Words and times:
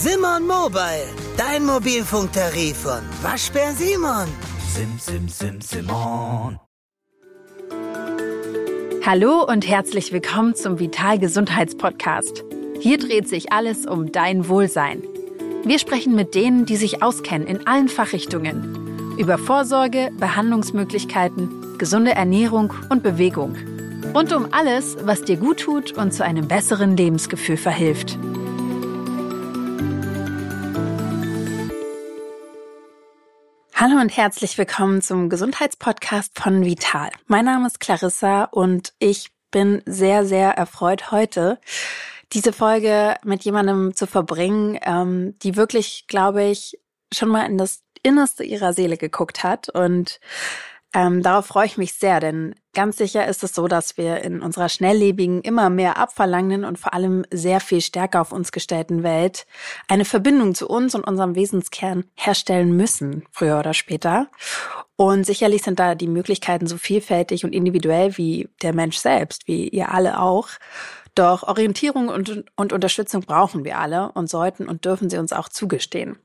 Simon 0.00 0.46
Mobile, 0.46 1.08
dein 1.36 1.66
Mobilfunktarif 1.66 2.76
von 2.76 3.00
Waschbär 3.20 3.72
Simon. 3.72 4.28
Sim, 4.72 4.96
sim, 4.96 5.28
sim, 5.28 5.60
Simon. 5.60 6.60
Hallo 9.04 9.44
und 9.44 9.66
herzlich 9.66 10.12
willkommen 10.12 10.54
zum 10.54 10.78
Vital 10.78 11.18
Gesundheitspodcast. 11.18 12.44
Hier 12.78 12.98
dreht 12.98 13.28
sich 13.28 13.52
alles 13.52 13.86
um 13.86 14.12
dein 14.12 14.48
Wohlsein. 14.48 15.02
Wir 15.64 15.80
sprechen 15.80 16.14
mit 16.14 16.36
denen, 16.36 16.64
die 16.64 16.76
sich 16.76 17.02
auskennen 17.02 17.48
in 17.48 17.66
allen 17.66 17.88
Fachrichtungen. 17.88 19.16
Über 19.18 19.36
Vorsorge, 19.36 20.12
Behandlungsmöglichkeiten, 20.16 21.76
gesunde 21.76 22.12
Ernährung 22.12 22.72
und 22.88 23.02
Bewegung. 23.02 23.56
Und 24.14 24.32
um 24.32 24.46
alles, 24.52 24.96
was 25.02 25.22
dir 25.22 25.38
gut 25.38 25.58
tut 25.58 25.90
und 25.90 26.14
zu 26.14 26.22
einem 26.22 26.46
besseren 26.46 26.96
Lebensgefühl 26.96 27.56
verhilft. 27.56 28.16
Hallo 33.80 34.00
und 34.00 34.16
herzlich 34.16 34.58
willkommen 34.58 35.02
zum 35.02 35.28
Gesundheitspodcast 35.28 36.36
von 36.36 36.64
Vital. 36.64 37.10
Mein 37.28 37.44
Name 37.44 37.68
ist 37.68 37.78
Clarissa 37.78 38.42
und 38.42 38.92
ich 38.98 39.30
bin 39.52 39.82
sehr, 39.86 40.26
sehr 40.26 40.50
erfreut 40.50 41.12
heute 41.12 41.60
diese 42.32 42.52
Folge 42.52 43.14
mit 43.22 43.44
jemandem 43.44 43.94
zu 43.94 44.08
verbringen, 44.08 44.80
ähm, 44.82 45.38
die 45.44 45.54
wirklich, 45.54 46.06
glaube 46.08 46.42
ich, 46.42 46.80
schon 47.14 47.28
mal 47.28 47.46
in 47.46 47.56
das 47.56 47.84
Innerste 48.02 48.42
ihrer 48.42 48.72
Seele 48.72 48.96
geguckt 48.96 49.44
hat 49.44 49.68
und 49.68 50.18
ähm, 50.98 51.22
darauf 51.22 51.46
freue 51.46 51.66
ich 51.66 51.78
mich 51.78 51.94
sehr, 51.94 52.18
denn 52.18 52.56
ganz 52.74 52.96
sicher 52.96 53.28
ist 53.28 53.44
es 53.44 53.54
so, 53.54 53.68
dass 53.68 53.96
wir 53.96 54.20
in 54.22 54.40
unserer 54.42 54.68
schnelllebigen, 54.68 55.42
immer 55.42 55.70
mehr 55.70 55.96
abverlangenden 55.96 56.64
und 56.64 56.76
vor 56.76 56.92
allem 56.92 57.24
sehr 57.30 57.60
viel 57.60 57.80
stärker 57.80 58.20
auf 58.20 58.32
uns 58.32 58.50
gestellten 58.50 59.04
Welt 59.04 59.46
eine 59.86 60.04
Verbindung 60.04 60.56
zu 60.56 60.66
uns 60.66 60.96
und 60.96 61.04
unserem 61.04 61.36
Wesenskern 61.36 62.02
herstellen 62.16 62.76
müssen, 62.76 63.24
früher 63.30 63.60
oder 63.60 63.74
später. 63.74 64.26
Und 64.96 65.24
sicherlich 65.24 65.62
sind 65.62 65.78
da 65.78 65.94
die 65.94 66.08
Möglichkeiten 66.08 66.66
so 66.66 66.76
vielfältig 66.78 67.44
und 67.44 67.54
individuell 67.54 68.16
wie 68.18 68.48
der 68.62 68.74
Mensch 68.74 68.98
selbst, 68.98 69.46
wie 69.46 69.68
ihr 69.68 69.94
alle 69.94 70.20
auch. 70.20 70.48
Doch 71.14 71.44
Orientierung 71.44 72.08
und, 72.08 72.44
und 72.56 72.72
Unterstützung 72.72 73.22
brauchen 73.22 73.64
wir 73.64 73.78
alle 73.78 74.10
und 74.14 74.28
sollten 74.28 74.66
und 74.66 74.84
dürfen 74.84 75.10
sie 75.10 75.18
uns 75.18 75.32
auch 75.32 75.48
zugestehen. 75.48 76.18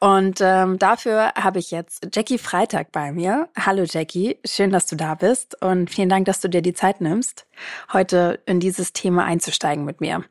Und 0.00 0.40
ähm, 0.40 0.78
dafür 0.78 1.32
habe 1.34 1.58
ich 1.58 1.72
jetzt 1.72 2.08
Jackie 2.14 2.38
Freitag 2.38 2.92
bei 2.92 3.10
mir. 3.10 3.48
Hallo 3.58 3.82
Jackie, 3.84 4.38
schön, 4.44 4.70
dass 4.70 4.86
du 4.86 4.94
da 4.94 5.16
bist 5.16 5.60
und 5.60 5.90
vielen 5.90 6.08
Dank, 6.08 6.26
dass 6.26 6.40
du 6.40 6.48
dir 6.48 6.62
die 6.62 6.72
Zeit 6.72 7.00
nimmst, 7.00 7.48
heute 7.92 8.40
in 8.46 8.60
dieses 8.60 8.92
Thema 8.92 9.24
einzusteigen 9.24 9.84
mit 9.84 10.00
mir. 10.00 10.24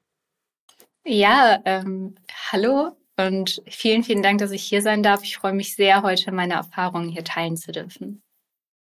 Ja, 1.05 1.59
ähm, 1.65 2.15
hallo 2.51 2.95
und 3.17 3.61
vielen, 3.67 4.03
vielen 4.03 4.23
Dank, 4.23 4.39
dass 4.39 4.51
ich 4.51 4.63
hier 4.63 4.81
sein 4.81 5.03
darf. 5.03 5.23
Ich 5.23 5.37
freue 5.37 5.53
mich 5.53 5.75
sehr, 5.75 6.01
heute 6.01 6.31
meine 6.31 6.53
Erfahrungen 6.53 7.09
hier 7.09 7.25
teilen 7.25 7.57
zu 7.57 7.73
dürfen. 7.73 8.21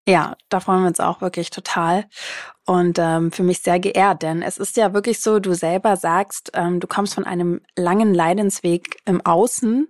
Ja, 0.09 0.37
da 0.49 0.61
freuen 0.61 0.83
wir 0.83 0.89
uns 0.89 1.01
auch 1.01 1.21
wirklich 1.21 1.51
total. 1.51 2.05
Und 2.65 2.99
ähm, 3.01 3.33
für 3.33 3.43
mich 3.43 3.61
sehr 3.61 3.81
geehrt, 3.81 4.23
denn 4.23 4.43
es 4.43 4.59
ist 4.59 4.77
ja 4.77 4.93
wirklich 4.93 5.21
so, 5.21 5.39
du 5.41 5.55
selber 5.55 5.97
sagst, 5.97 6.51
ähm, 6.55 6.79
du 6.81 6.87
kommst 6.87 7.15
von 7.15 7.25
einem 7.25 7.61
langen 7.77 8.13
Leidensweg 8.15 8.99
im 9.05 9.25
Außen 9.25 9.89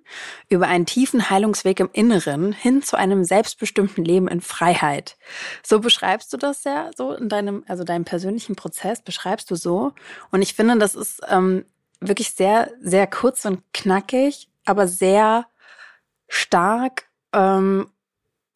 über 0.49 0.69
einen 0.69 0.87
tiefen 0.87 1.29
Heilungsweg 1.31 1.81
im 1.81 1.91
Inneren 1.93 2.53
hin 2.53 2.83
zu 2.83 2.97
einem 2.97 3.25
selbstbestimmten 3.25 4.05
Leben 4.05 4.29
in 4.29 4.41
Freiheit. 4.41 5.17
So 5.63 5.81
beschreibst 5.81 6.33
du 6.33 6.39
das 6.39 6.65
ja 6.65 6.91
so 6.97 7.13
in 7.13 7.29
deinem, 7.29 7.65
also 7.67 7.85
deinem 7.85 8.05
persönlichen 8.05 8.57
Prozess 8.57 9.03
beschreibst 9.03 9.51
du 9.51 9.55
so. 9.55 9.93
Und 10.31 10.43
ich 10.43 10.55
finde, 10.55 10.79
das 10.79 10.95
ist 10.95 11.21
ähm, 11.29 11.65
wirklich 12.01 12.33
sehr, 12.33 12.71
sehr 12.81 13.07
kurz 13.07 13.45
und 13.45 13.63
knackig, 13.73 14.49
aber 14.65 14.87
sehr 14.87 15.47
stark 16.29 17.05
ähm, 17.33 17.89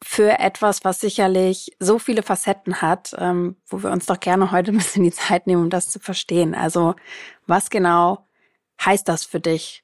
für 0.03 0.39
etwas, 0.39 0.83
was 0.83 0.99
sicherlich 0.99 1.75
so 1.79 1.99
viele 1.99 2.23
Facetten 2.23 2.81
hat, 2.81 3.13
ähm, 3.17 3.55
wo 3.67 3.83
wir 3.83 3.91
uns 3.91 4.07
doch 4.07 4.19
gerne 4.19 4.51
heute 4.51 4.71
ein 4.71 4.77
bisschen 4.77 5.03
die 5.03 5.11
Zeit 5.11 5.47
nehmen, 5.47 5.63
um 5.63 5.69
das 5.69 5.89
zu 5.89 5.99
verstehen. 5.99 6.55
Also 6.55 6.95
was 7.45 7.69
genau 7.69 8.25
heißt 8.83 9.07
das 9.07 9.25
für 9.25 9.39
dich, 9.39 9.83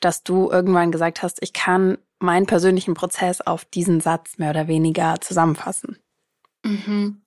dass 0.00 0.22
du 0.24 0.50
irgendwann 0.50 0.90
gesagt 0.90 1.22
hast, 1.22 1.42
ich 1.42 1.52
kann 1.52 1.98
meinen 2.18 2.46
persönlichen 2.46 2.94
Prozess 2.94 3.40
auf 3.40 3.64
diesen 3.64 4.00
Satz 4.00 4.38
mehr 4.38 4.50
oder 4.50 4.66
weniger 4.66 5.20
zusammenfassen? 5.20 5.98
Mhm. 6.64 7.22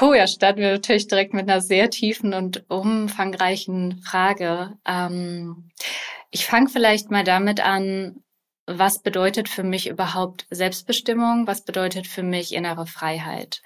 Oh 0.00 0.12
ja, 0.12 0.26
starten 0.26 0.60
wir 0.60 0.72
natürlich 0.72 1.06
direkt 1.06 1.32
mit 1.32 1.48
einer 1.48 1.60
sehr 1.60 1.88
tiefen 1.90 2.34
und 2.34 2.68
umfangreichen 2.68 4.02
Frage. 4.02 4.76
Ähm, 4.84 5.70
ich 6.30 6.44
fange 6.46 6.68
vielleicht 6.68 7.10
mal 7.10 7.24
damit 7.24 7.60
an, 7.60 8.22
was 8.66 8.98
bedeutet 8.98 9.48
für 9.48 9.62
mich 9.62 9.88
überhaupt 9.88 10.46
Selbstbestimmung? 10.50 11.46
Was 11.46 11.64
bedeutet 11.64 12.06
für 12.06 12.22
mich 12.22 12.52
innere 12.52 12.86
Freiheit? 12.86 13.62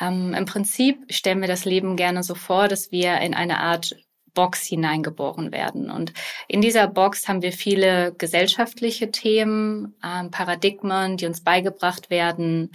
Ähm, 0.00 0.34
Im 0.34 0.44
Prinzip 0.44 0.98
stellen 1.08 1.40
wir 1.40 1.48
das 1.48 1.64
Leben 1.64 1.96
gerne 1.96 2.22
so 2.22 2.34
vor, 2.34 2.68
dass 2.68 2.90
wir 2.90 3.18
in 3.20 3.34
eine 3.34 3.60
Art 3.60 3.94
Box 4.34 4.66
hineingeboren 4.66 5.52
werden. 5.52 5.90
Und 5.90 6.12
in 6.48 6.60
dieser 6.60 6.88
Box 6.88 7.28
haben 7.28 7.42
wir 7.42 7.52
viele 7.52 8.12
gesellschaftliche 8.18 9.12
Themen, 9.12 9.94
ähm, 10.04 10.32
Paradigmen, 10.32 11.16
die 11.16 11.26
uns 11.26 11.42
beigebracht 11.42 12.10
werden, 12.10 12.72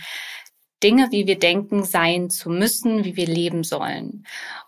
Dinge, 0.81 1.09
wie 1.12 1.28
wir 1.28 1.38
denken, 1.38 1.84
sein 1.84 2.30
zu 2.30 2.50
müssen, 2.50 3.03
wie 3.03 3.18
wir 3.18 3.28
leben 3.28 3.66
sollen. 3.66 4.25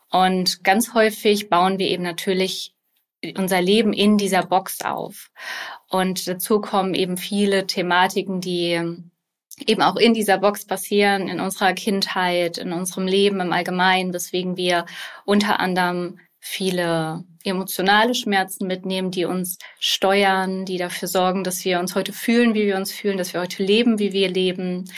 Und 0.10 0.66
ganz 0.66 0.94
häufig 0.94 1.50
bauen 1.50 1.80
wir 1.80 1.88
eben 1.88 2.04
natürlich 2.04 2.76
unser 3.38 3.62
Leben 3.62 3.94
in 3.94 4.18
dieser 4.18 4.44
Box 4.44 4.82
auf. 4.82 5.30
Und 5.90 6.28
dazu 6.28 6.62
kommen 6.62 6.94
eben 6.94 7.18
viele 7.18 7.68
Thematiken, 7.68 8.42
die 8.42 8.82
eben 9.66 9.82
auch 9.82 9.96
in 9.96 10.14
dieser 10.14 10.38
Box 10.38 10.66
passieren, 10.66 11.28
in 11.28 11.40
unserer 11.40 11.74
Kindheit, 11.74 12.58
in 12.58 12.74
unserem 12.74 13.08
Leben 13.08 13.40
im 13.40 13.54
Allgemeinen, 13.54 14.14
weswegen 14.14 14.58
wir 14.58 14.86
unter 15.26 15.60
anderem 15.60 16.20
viele 16.40 17.24
emotionale 17.50 18.14
Schmerzen 18.14 18.68
mitnehmen, 18.68 19.12
die 19.12 19.26
uns 19.26 19.58
steuern, 19.80 20.66
die 20.66 20.78
dafür 20.78 21.08
sorgen, 21.08 21.44
dass 21.44 21.64
wir 21.66 21.80
uns 21.80 21.96
heute 21.96 22.14
fühlen, 22.14 22.54
wie 22.54 22.66
wir 22.66 22.78
uns 22.78 22.92
fühlen, 22.92 23.18
dass 23.18 23.34
wir 23.34 23.42
heute 23.42 23.64
leben, 23.64 24.00
wie 24.00 24.14
wir 24.14 24.30
leben. 24.30 24.90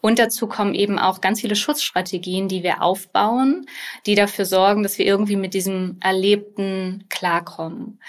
Und 0.00 0.18
dazu 0.18 0.46
kommen 0.46 0.74
eben 0.74 0.98
auch 0.98 1.20
ganz 1.20 1.40
viele 1.40 1.56
Schutzstrategien, 1.56 2.48
die 2.48 2.62
wir 2.62 2.82
aufbauen, 2.82 3.66
die 4.06 4.14
dafür 4.14 4.44
sorgen, 4.44 4.82
dass 4.82 4.98
wir 4.98 5.06
irgendwie 5.06 5.36
mit 5.36 5.54
diesem 5.54 5.98
Erlebten 6.00 7.06
klarkommen. 7.08 8.00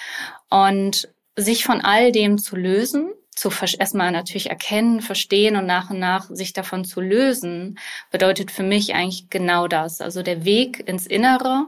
Und 0.50 1.10
sich 1.36 1.64
von 1.64 1.82
all 1.82 2.12
dem 2.12 2.38
zu 2.38 2.56
lösen, 2.56 3.12
zu 3.38 3.50
erstmal 3.80 4.12
natürlich 4.12 4.50
erkennen, 4.50 5.02
verstehen 5.02 5.56
und 5.56 5.68
nach 5.68 5.92
und 5.92 6.00
nach 6.00 6.28
sich 6.30 6.54
davon 6.54 6.84
zu 6.86 7.02
lösen, 7.02 7.78
bedeutet 8.10 8.50
für 8.50 8.64
mich 8.64 8.96
eigentlich 8.96 9.30
genau 9.30 9.68
das. 9.68 10.02
Also 10.02 10.24
der 10.24 10.44
Weg 10.44 10.88
ins 10.88 11.06
Innere, 11.06 11.68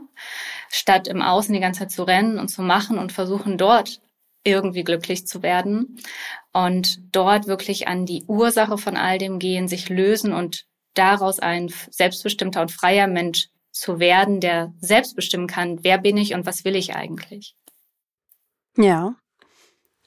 statt 0.69 1.07
im 1.07 1.22
Außen 1.22 1.53
die 1.53 1.59
ganze 1.59 1.81
Zeit 1.81 1.91
zu 1.91 2.03
rennen 2.03 2.40
und 2.40 2.50
zu 2.50 2.62
machen 2.62 2.97
und 2.97 3.12
versuchen 3.12 3.57
dort 3.57 4.02
irgendwie 4.44 4.84
glücklich 4.84 5.28
zu 5.28 5.44
werden 5.44 6.00
und 6.53 7.00
dort 7.12 7.47
wirklich 7.47 7.88
an 7.88 8.06
die 8.06 8.24
Ursache 8.28 8.78
von 8.78 8.96
all 8.96 9.18
dem 9.18 9.40
gehen, 9.40 9.68
sich 9.68 9.90
lösen 9.90 10.34
und 10.34 10.66
daraus 10.94 11.40
ein 11.40 11.72
selbstbestimmter 11.90 12.62
und 12.62 12.72
freier 12.72 13.08
Mensch 13.08 13.50
zu 13.72 14.00
werden, 14.00 14.40
der 14.40 14.74
selbst 14.79 15.16
bestimmen 15.16 15.47
kann, 15.47 15.84
wer 15.84 15.97
bin 15.97 16.18
ich 16.18 16.34
und 16.34 16.46
was 16.46 16.66
will 16.66 16.75
ich 16.75 16.96
eigentlich. 16.96 17.56
Ja, 18.78 19.16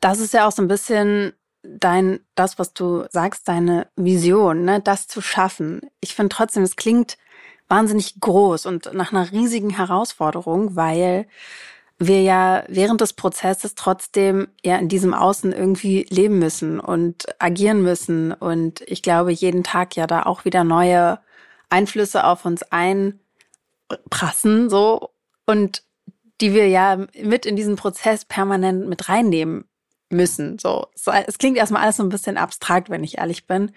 das 0.01 0.19
ist 0.19 0.34
ja 0.34 0.47
auch 0.47 0.53
so 0.53 0.62
ein 0.62 0.69
bisschen 0.69 1.33
dein, 1.62 2.21
das, 2.34 2.59
was 2.59 2.75
du 2.75 3.05
sagst, 3.11 3.49
deine 3.49 3.89
Vision, 3.97 4.65
ne, 4.65 4.81
das 4.81 5.06
zu 5.06 5.21
schaffen. 5.21 5.81
Ich 6.01 6.15
finde 6.15 6.34
trotzdem, 6.34 6.62
es 6.62 6.77
klingt 6.77 7.17
wahnsinnig 7.69 8.21
groß 8.21 8.67
und 8.67 8.93
nach 8.93 9.12
einer 9.12 9.31
riesigen 9.33 9.71
Herausforderung, 9.71 10.77
weil 10.77 11.27
wir 11.99 12.23
ja 12.23 12.65
während 12.69 13.00
des 13.00 13.12
Prozesses 13.12 13.75
trotzdem 13.75 14.49
ja 14.65 14.77
in 14.77 14.89
diesem 14.89 15.15
Außen 15.15 15.53
irgendwie 15.53 16.07
leben 16.10 16.39
müssen 16.39 16.81
und 16.81 17.27
agieren 17.39 17.83
müssen. 17.83 18.33
Und 18.33 18.83
ich 18.83 19.03
glaube, 19.03 19.33
jeden 19.33 19.65
Tag 19.65 19.97
ja 19.97 20.07
da 20.07 20.25
auch 20.25 20.45
wieder 20.45 20.65
neue 20.65 21.19
Einflüsse 21.71 22.25
auf 22.25 22.45
uns 22.45 22.63
einprassen, 22.71 23.19
so. 24.69 25.10
Und 25.47 25.83
die 26.41 26.54
wir 26.54 26.69
ja 26.69 27.07
mit 27.21 27.47
in 27.47 27.57
diesen 27.57 27.77
Prozess 27.77 28.25
permanent 28.25 28.89
mit 28.89 29.09
reinnehmen 29.09 29.65
müssen, 30.09 30.59
so. 30.59 30.89
Es 30.95 31.39
klingt 31.39 31.57
erstmal 31.57 31.83
alles 31.83 31.97
so 31.97 32.03
ein 32.03 32.09
bisschen 32.09 32.36
abstrakt, 32.36 32.91
wenn 32.91 33.04
ich 33.04 33.19
ehrlich 33.19 33.47
bin. 33.47 33.72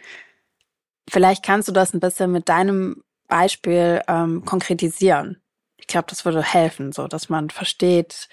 Vielleicht 1.07 1.45
kannst 1.45 1.67
du 1.67 1.71
das 1.71 1.93
ein 1.93 1.99
bisschen 1.99 2.31
mit 2.31 2.49
deinem 2.49 3.03
Beispiel 3.27 4.01
ähm, 4.07 4.45
konkretisieren 4.45 5.41
ich 5.85 5.87
glaube, 5.87 6.07
das 6.09 6.25
würde 6.25 6.41
helfen, 6.41 6.91
so 6.91 7.07
dass 7.07 7.29
man 7.29 7.51
versteht, 7.51 8.27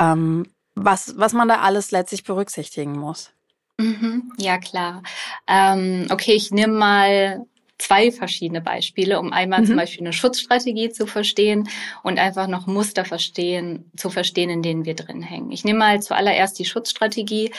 ähm, 0.00 0.46
was, 0.74 1.14
was 1.16 1.32
man 1.32 1.46
da 1.46 1.60
alles 1.60 1.92
letztlich 1.92 2.24
berücksichtigen 2.24 2.98
muss. 2.98 3.30
Mhm, 3.78 4.32
ja, 4.36 4.58
klar. 4.58 5.04
Ähm, 5.46 6.08
okay, 6.10 6.32
ich 6.32 6.50
nehme 6.50 6.72
mal 6.72 7.46
zwei 7.78 8.10
verschiedene 8.10 8.60
Beispiele, 8.60 9.20
um 9.20 9.32
einmal 9.32 9.60
mhm. 9.60 9.66
zum 9.66 9.76
Beispiel 9.76 10.00
eine 10.00 10.12
Schutzstrategie 10.12 10.90
zu 10.90 11.06
verstehen 11.06 11.68
und 12.02 12.18
einfach 12.18 12.48
noch 12.48 12.66
Muster 12.66 13.04
verstehen, 13.04 13.88
zu 13.96 14.10
verstehen, 14.10 14.50
in 14.50 14.62
denen 14.62 14.84
wir 14.84 14.96
drin 14.96 15.22
hängen. 15.22 15.52
Ich 15.52 15.64
nehme 15.64 15.78
mal 15.78 16.02
zuallererst 16.02 16.58
die 16.58 16.64
Schutzstrategie. 16.64 17.52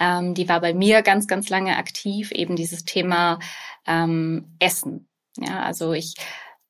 Ähm, 0.00 0.34
die 0.34 0.48
war 0.48 0.60
bei 0.60 0.74
mir 0.74 1.02
ganz, 1.02 1.28
ganz 1.28 1.48
lange 1.48 1.76
aktiv, 1.76 2.32
eben 2.32 2.56
dieses 2.56 2.84
Thema 2.84 3.38
ähm, 3.86 4.56
Essen. 4.58 5.08
Ja, 5.38 5.62
also 5.62 5.92
ich 5.92 6.14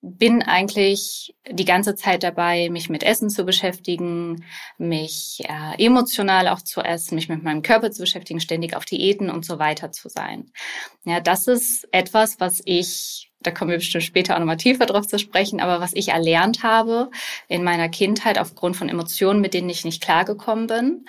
bin 0.06 0.43
eigentlich 0.43 1.34
die 1.50 1.64
ganze 1.64 1.94
Zeit 1.94 2.22
dabei, 2.22 2.69
mich 2.69 2.90
mit 2.90 3.02
Essen 3.02 3.31
zu 3.31 3.44
beschäftigen, 3.44 4.44
mich 4.76 5.43
äh, 5.44 5.82
emotional 5.82 6.49
auch 6.49 6.61
zu 6.61 6.82
essen, 6.82 7.14
mich 7.14 7.31
mit 7.31 7.43
meinem 7.43 7.62
Körper 7.62 7.90
zu 7.90 8.02
beschäftigen, 8.02 8.38
ständig 8.38 8.76
auf 8.76 8.84
Diäten 8.84 9.31
und 9.31 9.46
so 9.46 9.58
weiter 9.58 9.93
zu 9.93 10.11
sein. 10.11 10.52
Ja, 11.05 11.20
das 11.20 11.46
ist 11.46 11.88
etwas, 11.90 12.38
was 12.38 12.61
ich, 12.66 13.32
da 13.40 13.50
kommen 13.50 13.70
wir 13.70 13.78
bestimmt 13.78 14.05
später 14.05 14.34
auch 14.34 14.40
nochmal 14.40 14.58
tiefer 14.58 14.84
drauf 14.84 15.06
zu 15.06 15.19
sprechen, 15.19 15.61
aber 15.61 15.81
was 15.81 15.94
ich 15.94 16.08
erlernt 16.08 16.62
habe 16.62 17.11
in 17.49 17.64
meiner 17.64 17.88
Kindheit 17.88 18.38
aufgrund 18.38 18.76
von 18.76 18.90
Emotionen, 18.90 19.40
mit 19.40 19.55
denen 19.55 19.70
ich 19.70 19.87
nicht 19.87 20.02
klargekommen 20.02 20.66
bin, 20.66 21.06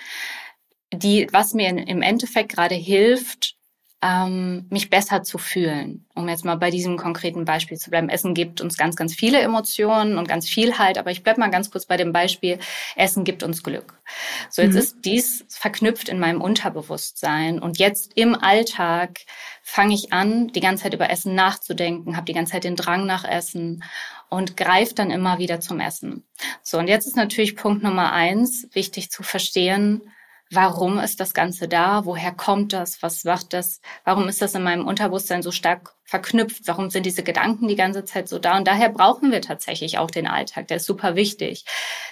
die, 0.94 1.28
was 1.34 1.54
mir 1.54 1.68
im 1.68 2.02
Endeffekt 2.02 2.54
gerade 2.54 2.76
hilft, 2.76 3.56
ähm, 4.02 4.68
mich 4.70 4.90
besser 4.90 5.24
zu 5.24 5.38
fühlen. 5.38 6.06
Um 6.16 6.30
jetzt 6.30 6.46
mal 6.46 6.56
bei 6.56 6.70
diesem 6.70 6.98
konkreten 6.98 7.46
Beispiel 7.46 7.78
zu 7.78 7.90
bleiben. 7.90 8.10
Essen 8.10 8.34
gibt 8.34 8.62
uns 8.62 8.78
ganz, 8.78 8.96
ganz 8.96 9.16
viele 9.16 9.40
Emotionen 9.40 10.18
und 10.18 10.28
ganz 10.28 10.48
viel 10.48 10.78
halt, 10.78 10.98
aber 10.98 11.12
ich 11.12 11.24
bleib 11.24 11.38
mal 11.38 11.50
ganz 11.50 11.72
kurz 11.72 11.86
bei 11.86 11.98
dem 11.98 12.12
Beispiel, 12.12 12.60
Essen 12.96 13.24
gibt 13.24 13.42
uns 13.42 13.64
Glück. 13.64 14.00
So, 14.50 14.62
jetzt 14.62 14.74
mhm. 14.74 14.80
ist 14.80 14.98
dies 15.06 15.46
verknüpft 15.50 16.10
in 16.10 16.20
meinem 16.20 16.42
Unterbewusstsein 16.42 17.60
und 17.60 17.80
jetzt 17.80 18.12
im 18.16 18.36
Alltag 18.36 19.20
fange 19.64 19.96
ich 19.96 20.14
an, 20.14 20.50
die 20.50 20.62
ganze 20.62 20.84
Zeit 20.84 20.94
über 20.94 21.10
Essen 21.10 21.34
nachzudenken, 21.34 22.16
habe 22.16 22.26
die 22.26 22.34
ganze 22.34 22.54
Zeit 22.54 22.64
den 22.64 22.76
Drang 22.76 23.06
nach 23.06 23.24
Essen 23.24 23.84
und 24.30 24.58
greife 24.58 24.94
dann 24.94 25.10
immer 25.10 25.40
wieder 25.40 25.60
zum 25.60 25.80
Essen. 25.80 26.24
So, 26.62 26.78
und 26.78 26.88
jetzt 26.88 27.08
ist 27.08 27.16
natürlich 27.16 27.56
Punkt 27.56 27.82
Nummer 27.82 28.12
eins, 28.12 28.68
wichtig 28.74 29.10
zu 29.10 29.24
verstehen, 29.24 30.02
warum 30.52 31.00
ist 31.00 31.20
das 31.20 31.34
Ganze 31.34 31.68
da? 31.68 32.06
Woher 32.06 32.32
kommt 32.32 32.74
das? 32.74 33.02
Was 33.02 33.24
macht 33.24 33.54
das? 33.54 33.82
Warum 34.04 34.28
ist 34.28 34.42
das 34.42 34.56
in 34.56 34.64
meinem 34.64 34.88
Unterbewusstsein 34.88 35.42
so 35.42 35.52
stark 35.52 35.96
verknüpft? 36.04 36.68
Warum 36.68 36.90
sind 36.90 37.06
diese 37.06 37.24
Gedanken 37.24 37.68
die 37.68 37.76
ganze 37.76 38.06
Zeit 38.06 38.28
so 38.28 38.40
da? 38.40 38.58
Und 38.58 38.68
daher 38.68 38.90
brauchen 38.90 39.32
wir 39.32 39.42
tatsächlich 39.42 39.98
auch 39.98 40.12
den 40.12 40.28
Alltag. 40.28 40.68
Der 40.68 40.78
ist 40.78 40.86
super 40.86 41.16
wichtig, 41.16 41.66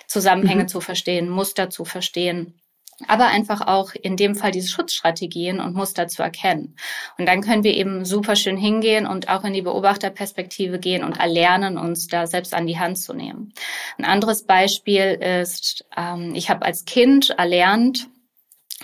Zusammenhänge 0.07 0.63
mhm. 0.63 0.67
zu 0.67 0.81
verstehen, 0.81 1.29
Muster 1.29 1.69
zu 1.69 1.85
verstehen 1.85 2.59
aber 3.07 3.27
einfach 3.27 3.61
auch 3.61 3.93
in 3.95 4.17
dem 4.17 4.35
Fall 4.35 4.51
diese 4.51 4.69
Schutzstrategien 4.69 5.59
und 5.59 5.75
Muster 5.75 6.07
zu 6.07 6.23
erkennen. 6.23 6.75
Und 7.17 7.27
dann 7.27 7.41
können 7.41 7.63
wir 7.63 7.73
eben 7.73 8.05
super 8.05 8.35
schön 8.35 8.57
hingehen 8.57 9.05
und 9.05 9.29
auch 9.29 9.43
in 9.43 9.53
die 9.53 9.61
Beobachterperspektive 9.61 10.79
gehen 10.79 11.03
und 11.03 11.19
erlernen, 11.19 11.77
uns 11.77 12.07
da 12.07 12.27
selbst 12.27 12.53
an 12.53 12.67
die 12.67 12.79
Hand 12.79 12.99
zu 12.99 13.13
nehmen. 13.13 13.53
Ein 13.97 14.05
anderes 14.05 14.45
Beispiel 14.45 15.17
ist, 15.41 15.85
ähm, 15.95 16.33
ich 16.35 16.49
habe 16.49 16.65
als 16.65 16.85
Kind 16.85 17.31
erlernt, 17.31 18.09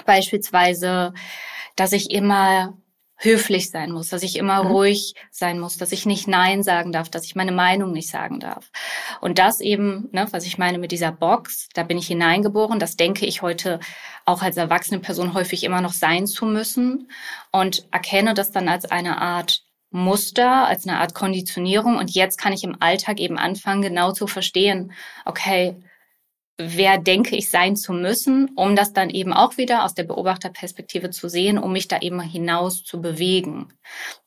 Beispielsweise, 0.09 1.13
dass 1.75 1.91
ich 1.91 2.09
immer 2.09 2.73
höflich 3.15 3.69
sein 3.69 3.91
muss, 3.91 4.09
dass 4.09 4.23
ich 4.23 4.38
immer 4.38 4.63
mhm. 4.63 4.71
ruhig 4.71 5.13
sein 5.29 5.59
muss, 5.59 5.77
dass 5.77 5.91
ich 5.91 6.07
nicht 6.07 6.27
Nein 6.27 6.63
sagen 6.63 6.91
darf, 6.91 7.09
dass 7.09 7.25
ich 7.25 7.35
meine 7.35 7.51
Meinung 7.51 7.91
nicht 7.91 8.09
sagen 8.09 8.39
darf. 8.39 8.71
Und 9.21 9.38
das 9.38 9.61
eben, 9.61 10.09
ne, 10.11 10.25
was 10.31 10.47
ich 10.47 10.57
meine 10.57 10.79
mit 10.79 10.91
dieser 10.91 11.11
Box, 11.11 11.69
da 11.75 11.83
bin 11.83 12.00
ich 12.00 12.07
hineingeboren, 12.07 12.79
das 12.79 12.95
denke 12.95 13.27
ich 13.27 13.44
heute 13.44 13.79
auch 14.25 14.41
als 14.41 14.57
erwachsene 14.57 15.00
Person 15.00 15.35
häufig 15.35 15.63
immer 15.63 15.81
noch 15.81 15.94
sein 15.94 16.25
zu 16.25 16.47
müssen 16.47 17.11
und 17.51 17.85
erkenne 17.91 18.33
das 18.33 18.50
dann 18.50 18.67
als 18.67 18.85
eine 18.85 19.21
Art 19.21 19.61
Muster, 19.91 20.65
als 20.65 20.88
eine 20.88 20.97
Art 20.97 21.13
Konditionierung. 21.13 21.97
Und 21.97 22.15
jetzt 22.15 22.39
kann 22.39 22.53
ich 22.53 22.63
im 22.63 22.81
Alltag 22.81 23.19
eben 23.19 23.38
anfangen, 23.38 23.83
genau 23.83 24.11
zu 24.11 24.25
verstehen, 24.25 24.91
okay, 25.25 25.75
wer 26.59 26.97
denke 26.97 27.38
ich 27.38 27.50
sein 27.50 27.77
zu 27.77 27.94
müssen, 27.94 28.51
um 28.56 28.75
das 28.75 28.91
dann 28.91 29.09
eben 29.09 29.31
auch 29.31 29.57
wieder 29.57 29.85
aus 29.85 29.95
der 29.95 30.03
Beobachterperspektive 30.03 31.09
zu 31.09 31.29
sehen, 31.29 31.57
um 31.57 31.71
mich 31.71 31.88
da 31.88 32.00
eben 32.00 32.19
hinaus 32.19 32.83
zu 32.83 33.01
bewegen. 33.01 33.69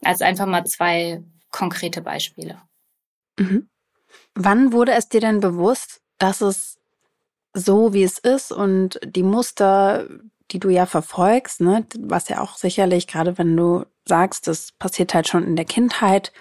Also 0.03 0.25
einfach 0.25 0.47
mal 0.47 0.65
zwei 0.65 1.23
konkrete 1.51 2.01
Beispiele. 2.01 2.61
Mhm. 3.39 3.69
Wann 4.35 4.73
wurde 4.73 4.93
es 4.93 5.11
dir 5.11 5.21
denn 5.21 5.41
bewusst, 5.41 6.01
dass 6.19 6.41
es 6.41 6.79
so 7.55 7.93
wie 7.93 8.03
es 8.03 8.19
ist 8.19 8.51
und 8.51 8.99
die 9.05 9.23
Muster, 9.23 10.09
die 10.53 10.61
du 10.61 10.69
ja 10.69 10.87
verfolgst, 10.87 11.61
ne, 11.61 11.87
was 11.99 12.29
ja 12.29 12.41
auch 12.41 12.57
sicherlich, 12.57 13.07
gerade 13.07 13.39
wenn 13.39 13.57
du 13.57 13.85
sagst, 14.07 14.49
das 14.49 14.73
passiert 14.73 15.15
halt 15.15 15.29
schon 15.29 15.45
in 15.45 15.57
der 15.57 15.65
Kindheit, 15.65 16.33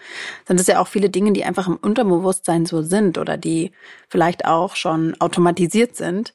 sind 0.48 0.60
es 0.60 0.68
ja 0.68 0.80
auch 0.80 0.88
viele 0.88 1.10
Dinge, 1.10 1.32
die 1.32 1.46
einfach 1.46 1.68
im 1.68 1.78
Unterbewusstsein 1.78 2.66
so 2.66 2.82
sind 2.82 3.18
oder 3.18 3.38
die 3.38 3.72
vielleicht 4.10 4.46
auch 4.46 4.76
schon 4.76 5.16
automatisiert 5.20 5.96
sind. 5.96 6.34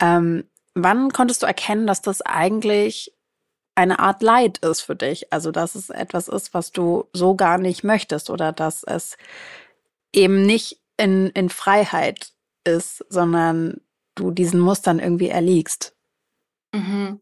Ähm, 0.00 0.44
wann 0.74 1.12
konntest 1.12 1.42
du 1.42 1.46
erkennen, 1.46 1.86
dass 1.86 2.00
das 2.02 2.22
eigentlich 2.22 3.12
eine 3.74 3.98
Art 3.98 4.22
Leid 4.22 4.58
ist 4.58 4.80
für 4.80 4.96
dich? 4.96 5.32
Also, 5.32 5.50
dass 5.50 5.74
es 5.74 5.90
etwas 5.90 6.28
ist, 6.28 6.54
was 6.54 6.72
du 6.72 7.04
so 7.12 7.34
gar 7.36 7.58
nicht 7.58 7.84
möchtest 7.84 8.30
oder 8.30 8.52
dass 8.52 8.82
es 8.84 9.16
eben 10.14 10.42
nicht 10.42 10.80
in, 10.96 11.28
in 11.30 11.48
Freiheit 11.48 12.32
ist, 12.64 13.04
sondern 13.08 13.80
du 14.14 14.30
diesen 14.30 14.60
Mustern 14.60 14.98
irgendwie 14.98 15.28
erliegst? 15.28 15.94
Mhm. 16.74 17.20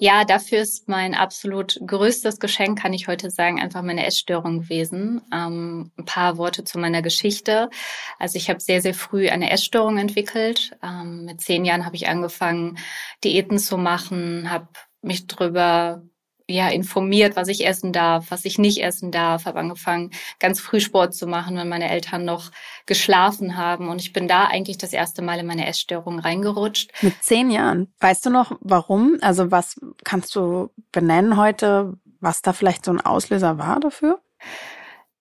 Ja, 0.00 0.24
dafür 0.24 0.60
ist 0.60 0.86
mein 0.88 1.14
absolut 1.14 1.80
größtes 1.86 2.38
Geschenk, 2.40 2.78
kann 2.80 2.92
ich 2.92 3.08
heute 3.08 3.30
sagen, 3.30 3.58
einfach 3.60 3.82
meine 3.82 4.04
Essstörung 4.04 4.60
gewesen. 4.62 5.22
Ähm, 5.32 5.92
ein 5.96 6.04
paar 6.04 6.36
Worte 6.36 6.64
zu 6.64 6.78
meiner 6.78 7.00
Geschichte. 7.00 7.70
Also 8.18 8.36
ich 8.36 8.50
habe 8.50 8.60
sehr, 8.60 8.82
sehr 8.82 8.94
früh 8.94 9.30
eine 9.30 9.50
Essstörung 9.50 9.96
entwickelt. 9.96 10.72
Ähm, 10.82 11.24
mit 11.24 11.40
zehn 11.40 11.64
Jahren 11.64 11.86
habe 11.86 11.96
ich 11.96 12.08
angefangen, 12.08 12.78
Diäten 13.24 13.58
zu 13.58 13.78
machen, 13.78 14.50
habe 14.50 14.68
mich 15.00 15.26
drüber 15.26 16.02
ja, 16.48 16.68
informiert, 16.68 17.36
was 17.36 17.48
ich 17.48 17.66
essen 17.66 17.92
darf, 17.92 18.30
was 18.30 18.44
ich 18.44 18.58
nicht 18.58 18.82
essen 18.82 19.10
darf, 19.10 19.46
habe 19.46 19.58
angefangen, 19.58 20.10
ganz 20.38 20.60
früh 20.60 20.80
Sport 20.80 21.14
zu 21.14 21.26
machen, 21.26 21.56
wenn 21.56 21.68
meine 21.68 21.90
Eltern 21.90 22.24
noch 22.24 22.50
geschlafen 22.86 23.56
haben. 23.56 23.88
Und 23.88 24.00
ich 24.00 24.12
bin 24.12 24.28
da 24.28 24.44
eigentlich 24.44 24.78
das 24.78 24.92
erste 24.92 25.22
Mal 25.22 25.38
in 25.38 25.46
meine 25.46 25.66
Essstörung 25.66 26.18
reingerutscht. 26.18 26.90
Mit 27.02 27.22
zehn 27.22 27.50
Jahren. 27.50 27.92
Weißt 28.00 28.26
du 28.26 28.30
noch, 28.30 28.56
warum? 28.60 29.18
Also 29.20 29.50
was 29.50 29.80
kannst 30.04 30.34
du 30.34 30.70
benennen 30.90 31.36
heute, 31.36 31.94
was 32.20 32.42
da 32.42 32.52
vielleicht 32.52 32.84
so 32.84 32.92
ein 32.92 33.00
Auslöser 33.00 33.58
war 33.58 33.80
dafür? 33.80 34.20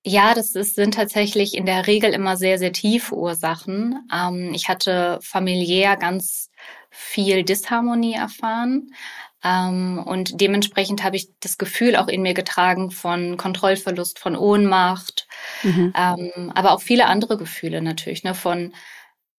Ja, 0.03 0.33
das 0.33 0.55
ist, 0.55 0.75
sind 0.75 0.95
tatsächlich 0.95 1.55
in 1.55 1.67
der 1.67 1.85
Regel 1.85 2.11
immer 2.11 2.35
sehr, 2.35 2.57
sehr 2.57 2.73
tiefe 2.73 3.15
Ursachen. 3.15 4.07
Ähm, 4.11 4.51
ich 4.53 4.67
hatte 4.67 5.19
familiär 5.21 5.95
ganz 5.95 6.49
viel 6.89 7.43
Disharmonie 7.43 8.13
erfahren. 8.13 8.93
Ähm, 9.43 10.01
und 10.05 10.39
dementsprechend 10.39 11.03
habe 11.03 11.15
ich 11.15 11.29
das 11.39 11.57
Gefühl 11.57 11.95
auch 11.95 12.07
in 12.07 12.21
mir 12.21 12.33
getragen 12.33 12.91
von 12.91 13.37
Kontrollverlust, 13.37 14.19
von 14.19 14.35
Ohnmacht, 14.35 15.27
mhm. 15.63 15.93
ähm, 15.97 16.51
aber 16.53 16.73
auch 16.73 16.81
viele 16.81 17.07
andere 17.07 17.37
Gefühle 17.37 17.81
natürlich, 17.81 18.23
ne, 18.23 18.35
von 18.35 18.73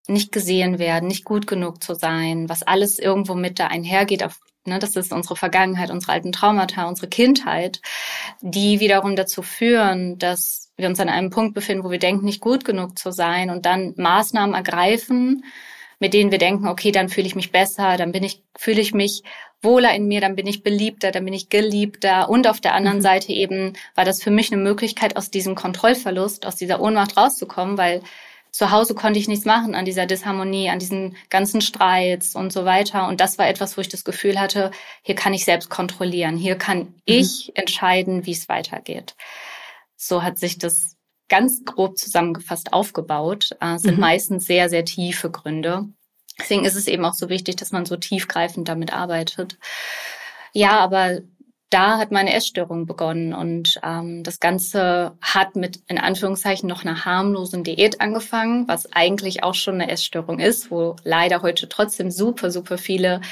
nicht 0.08 0.32
gesehen 0.32 0.78
werden, 0.78 1.08
nicht 1.08 1.24
gut 1.24 1.46
genug 1.46 1.82
zu 1.82 1.94
sein, 1.94 2.48
was 2.48 2.62
alles 2.62 2.98
irgendwo 2.98 3.34
mit 3.34 3.60
da 3.60 3.68
einhergeht. 3.68 4.24
Auf, 4.24 4.40
ne, 4.64 4.78
das 4.78 4.96
ist 4.96 5.12
unsere 5.12 5.36
Vergangenheit, 5.36 5.90
unsere 5.90 6.12
alten 6.12 6.32
Traumata, 6.32 6.88
unsere 6.88 7.08
Kindheit, 7.08 7.80
die 8.40 8.80
wiederum 8.80 9.14
dazu 9.14 9.42
führen, 9.42 10.18
dass 10.18 10.72
wir 10.76 10.88
uns 10.88 10.98
an 10.98 11.08
einem 11.08 11.30
Punkt 11.30 11.54
befinden, 11.54 11.84
wo 11.84 11.90
wir 11.90 12.00
denken, 12.00 12.24
nicht 12.24 12.40
gut 12.40 12.64
genug 12.64 12.98
zu 12.98 13.12
sein 13.12 13.50
und 13.50 13.66
dann 13.66 13.94
Maßnahmen 13.96 14.54
ergreifen, 14.54 15.44
mit 16.02 16.14
denen 16.14 16.32
wir 16.32 16.38
denken, 16.38 16.66
okay, 16.66 16.90
dann 16.90 17.08
fühle 17.08 17.28
ich 17.28 17.36
mich 17.36 17.52
besser, 17.52 17.96
dann 17.96 18.10
bin 18.10 18.24
ich, 18.24 18.42
fühle 18.58 18.80
ich 18.80 18.92
mich 18.92 19.22
wohler 19.62 19.94
in 19.94 20.08
mir, 20.08 20.20
dann 20.20 20.34
bin 20.34 20.48
ich 20.48 20.64
beliebter, 20.64 21.12
dann 21.12 21.24
bin 21.24 21.32
ich 21.32 21.48
geliebter. 21.48 22.28
Und 22.28 22.48
auf 22.48 22.60
der 22.60 22.74
anderen 22.74 22.98
mhm. 22.98 23.02
Seite 23.02 23.30
eben 23.30 23.74
war 23.94 24.04
das 24.04 24.20
für 24.20 24.32
mich 24.32 24.52
eine 24.52 24.60
Möglichkeit, 24.60 25.16
aus 25.16 25.30
diesem 25.30 25.54
Kontrollverlust, 25.54 26.44
aus 26.44 26.56
dieser 26.56 26.80
Ohnmacht 26.80 27.16
rauszukommen, 27.16 27.78
weil 27.78 28.02
zu 28.50 28.72
Hause 28.72 28.96
konnte 28.96 29.20
ich 29.20 29.28
nichts 29.28 29.44
machen 29.44 29.76
an 29.76 29.84
dieser 29.84 30.06
Disharmonie, 30.06 30.70
an 30.70 30.80
diesen 30.80 31.16
ganzen 31.30 31.60
Streits 31.60 32.34
und 32.34 32.52
so 32.52 32.64
weiter. 32.64 33.06
Und 33.06 33.20
das 33.20 33.38
war 33.38 33.48
etwas, 33.48 33.76
wo 33.76 33.80
ich 33.80 33.88
das 33.88 34.02
Gefühl 34.02 34.40
hatte, 34.40 34.72
hier 35.02 35.14
kann 35.14 35.34
ich 35.34 35.44
selbst 35.44 35.70
kontrollieren, 35.70 36.36
hier 36.36 36.56
kann 36.56 36.78
mhm. 36.78 36.94
ich 37.04 37.52
entscheiden, 37.54 38.26
wie 38.26 38.32
es 38.32 38.48
weitergeht. 38.48 39.14
So 39.94 40.24
hat 40.24 40.36
sich 40.36 40.58
das 40.58 40.91
ganz 41.32 41.64
grob 41.64 41.96
zusammengefasst 41.96 42.74
aufgebaut. 42.74 43.56
Äh, 43.58 43.78
sind 43.78 43.94
mhm. 43.94 44.00
meistens 44.00 44.44
sehr, 44.44 44.68
sehr 44.68 44.84
tiefe 44.84 45.30
Gründe. 45.30 45.88
Deswegen 46.38 46.66
ist 46.66 46.76
es 46.76 46.88
eben 46.88 47.06
auch 47.06 47.14
so 47.14 47.30
wichtig, 47.30 47.56
dass 47.56 47.72
man 47.72 47.86
so 47.86 47.96
tiefgreifend 47.96 48.68
damit 48.68 48.92
arbeitet. 48.92 49.56
Ja, 50.52 50.78
aber 50.80 51.20
da 51.70 51.96
hat 51.96 52.12
meine 52.12 52.34
Essstörung 52.34 52.84
begonnen 52.84 53.32
und 53.32 53.80
ähm, 53.82 54.22
das 54.24 54.40
Ganze 54.40 55.16
hat 55.22 55.56
mit 55.56 55.80
in 55.88 55.96
Anführungszeichen 55.96 56.68
noch 56.68 56.84
einer 56.84 57.06
harmlosen 57.06 57.64
Diät 57.64 58.02
angefangen, 58.02 58.68
was 58.68 58.92
eigentlich 58.92 59.42
auch 59.42 59.54
schon 59.54 59.76
eine 59.76 59.90
Essstörung 59.90 60.38
ist, 60.38 60.70
wo 60.70 60.96
leider 61.02 61.40
heute 61.40 61.70
trotzdem 61.70 62.10
super, 62.10 62.50
super 62.50 62.76
viele 62.76 63.22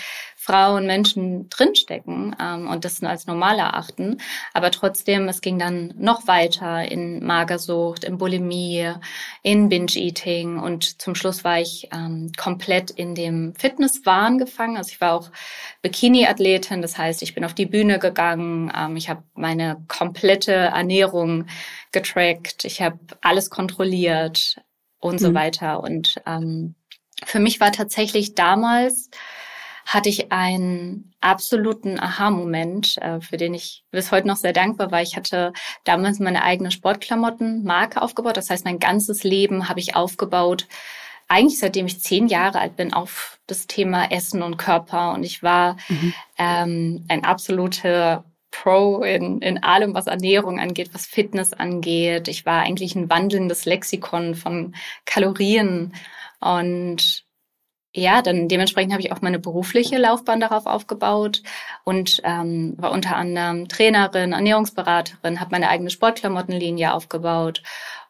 Frauen, 0.50 0.84
Menschen 0.84 1.48
drinstecken 1.48 2.34
ähm, 2.40 2.68
und 2.68 2.84
das 2.84 3.00
als 3.04 3.26
normal 3.26 3.60
erachten. 3.60 4.20
Aber 4.52 4.72
trotzdem, 4.72 5.28
es 5.28 5.40
ging 5.40 5.60
dann 5.60 5.94
noch 5.96 6.26
weiter 6.26 6.90
in 6.90 7.24
Magersucht, 7.24 8.02
in 8.02 8.18
Bulimie, 8.18 8.92
in 9.42 9.68
Binge-Eating 9.68 10.58
und 10.58 11.00
zum 11.00 11.14
Schluss 11.14 11.44
war 11.44 11.60
ich 11.60 11.88
ähm, 11.92 12.32
komplett 12.36 12.90
in 12.90 13.14
dem 13.14 13.54
Fitnesswahn 13.54 14.38
gefangen. 14.38 14.76
Also 14.76 14.90
ich 14.90 15.00
war 15.00 15.14
auch 15.14 15.30
Bikini-Athletin, 15.82 16.82
das 16.82 16.98
heißt, 16.98 17.22
ich 17.22 17.34
bin 17.34 17.44
auf 17.44 17.54
die 17.54 17.66
Bühne 17.66 18.00
gegangen, 18.00 18.72
ähm, 18.76 18.96
ich 18.96 19.08
habe 19.08 19.22
meine 19.34 19.84
komplette 19.86 20.52
Ernährung 20.52 21.46
getrackt, 21.92 22.64
ich 22.64 22.82
habe 22.82 22.98
alles 23.20 23.50
kontrolliert 23.50 24.56
und 24.98 25.14
mhm. 25.14 25.18
so 25.18 25.34
weiter. 25.34 25.80
Und 25.80 26.16
ähm, 26.26 26.74
für 27.24 27.38
mich 27.38 27.60
war 27.60 27.70
tatsächlich 27.70 28.34
damals 28.34 29.10
hatte 29.92 30.08
ich 30.08 30.30
einen 30.30 31.12
absoluten 31.20 31.98
Aha-Moment, 31.98 32.96
äh, 32.98 33.20
für 33.20 33.36
den 33.36 33.54
ich 33.54 33.82
bis 33.90 34.12
heute 34.12 34.28
noch 34.28 34.36
sehr 34.36 34.52
dankbar 34.52 34.92
war. 34.92 35.02
Ich 35.02 35.16
hatte 35.16 35.52
damals 35.82 36.20
meine 36.20 36.44
eigene 36.44 36.70
Sportklamottenmarke 36.70 38.00
aufgebaut. 38.00 38.36
Das 38.36 38.50
heißt, 38.50 38.64
mein 38.64 38.78
ganzes 38.78 39.24
Leben 39.24 39.68
habe 39.68 39.80
ich 39.80 39.96
aufgebaut, 39.96 40.68
eigentlich 41.26 41.58
seitdem 41.58 41.86
ich 41.86 42.00
zehn 42.00 42.28
Jahre 42.28 42.60
alt 42.60 42.76
bin, 42.76 42.92
auf 42.92 43.40
das 43.48 43.66
Thema 43.66 44.12
Essen 44.12 44.42
und 44.42 44.58
Körper. 44.58 45.12
Und 45.12 45.24
ich 45.24 45.42
war 45.42 45.76
mhm. 45.88 46.14
ähm, 46.38 47.04
ein 47.08 47.24
absoluter 47.24 48.24
Pro 48.52 49.02
in, 49.02 49.40
in 49.40 49.62
allem, 49.62 49.94
was 49.94 50.06
Ernährung 50.06 50.60
angeht, 50.60 50.90
was 50.92 51.06
Fitness 51.06 51.52
angeht. 51.52 52.28
Ich 52.28 52.46
war 52.46 52.62
eigentlich 52.62 52.94
ein 52.94 53.10
wandelndes 53.10 53.64
Lexikon 53.64 54.36
von 54.36 54.76
Kalorien 55.04 55.94
und 56.40 57.24
ja, 57.92 58.22
dann 58.22 58.48
dementsprechend 58.48 58.92
habe 58.92 59.02
ich 59.02 59.12
auch 59.12 59.20
meine 59.20 59.40
berufliche 59.40 59.98
Laufbahn 59.98 60.40
darauf 60.40 60.66
aufgebaut 60.66 61.42
und 61.84 62.20
ähm, 62.24 62.74
war 62.76 62.92
unter 62.92 63.16
anderem 63.16 63.68
Trainerin, 63.68 64.32
Ernährungsberaterin, 64.32 65.40
habe 65.40 65.50
meine 65.50 65.68
eigene 65.68 65.90
Sportklamottenlinie 65.90 66.94
aufgebaut 66.94 67.62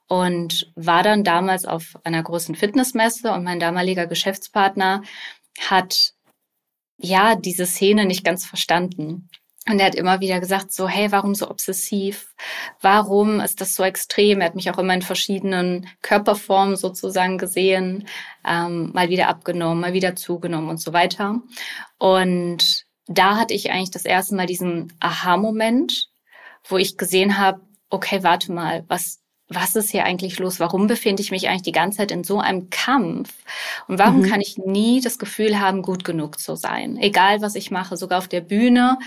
und 0.07 0.71
war 0.75 1.03
dann 1.03 1.25
damals 1.25 1.65
auf 1.65 1.99
einer 2.05 2.23
großen 2.23 2.57
Fitnessmesse 2.57 3.33
und 3.33 3.45
mein 3.45 3.61
damaliger 3.61 4.07
Geschäftspartner 4.07 5.03
hat 5.61 6.13
ja 6.99 7.35
diese 7.37 7.65
Szene 7.65 8.05
nicht 8.05 8.25
ganz 8.25 8.45
verstanden. 8.45 9.31
Und 9.69 9.79
er 9.79 9.87
hat 9.87 9.95
immer 9.95 10.21
wieder 10.21 10.41
gesagt, 10.41 10.73
so, 10.73 10.89
hey, 10.89 11.13
warum 11.13 11.35
so 11.35 11.51
obsessiv? 11.51 12.35
Warum 12.81 13.41
ist 13.41 13.61
das 13.61 13.75
so 13.75 13.83
extrem? 13.85 14.41
Er 14.41 14.47
hat 14.47 14.55
mich 14.55 14.71
auch 14.71 14.79
immer 14.79 14.95
in 14.95 15.03
verschiedenen 15.03 15.87
Körperformen 16.01 16.77
sozusagen 16.77 17.37
gesehen, 17.37 18.09
ähm, 18.47 18.91
mal 18.95 19.11
wieder 19.11 19.29
abgenommen, 19.29 19.81
mal 19.81 19.93
wieder 19.93 20.17
zugenommen 20.17 20.71
und 20.71 20.81
so 20.81 20.95
weiter. 20.95 21.43
Und 21.99 22.87
da 23.07 23.37
hatte 23.37 23.55
ich 23.55 23.71
eigentlich 23.71 23.91
das 23.91 24.07
erste 24.07 24.35
Mal 24.35 24.47
diesen 24.47 24.95
Aha-Moment, 25.01 26.09
wo 26.65 26.79
ich 26.79 26.97
gesehen 26.97 27.37
habe, 27.39 27.61
okay, 27.91 28.23
warte 28.23 28.53
mal, 28.53 28.85
was 28.89 29.21
was 29.53 29.75
ist 29.75 29.91
hier 29.91 30.05
eigentlich 30.05 30.39
los? 30.39 30.61
Warum 30.61 30.87
befinde 30.87 31.23
ich 31.23 31.33
mich 31.33 31.49
eigentlich 31.49 31.63
die 31.63 31.73
ganze 31.73 31.99
Zeit 31.99 32.13
in 32.13 32.23
so 32.23 32.39
einem 32.39 32.71
Kampf? 32.71 33.33
Und 33.89 33.99
warum 33.99 34.21
mhm. 34.21 34.31
kann 34.31 34.41
ich 34.41 34.59
nie 34.59 35.01
das 35.01 35.19
Gefühl 35.19 35.61
haben, 35.61 35.83
gut 35.83 36.05
genug 36.05 36.39
zu 36.39 36.55
sein? 36.55 36.97
Egal, 36.97 37.43
was 37.43 37.57
ich 37.57 37.73
mache, 37.73 37.97
sogar 37.97 38.19
auf 38.19 38.29
der 38.29 38.41
Bühne 38.41 38.99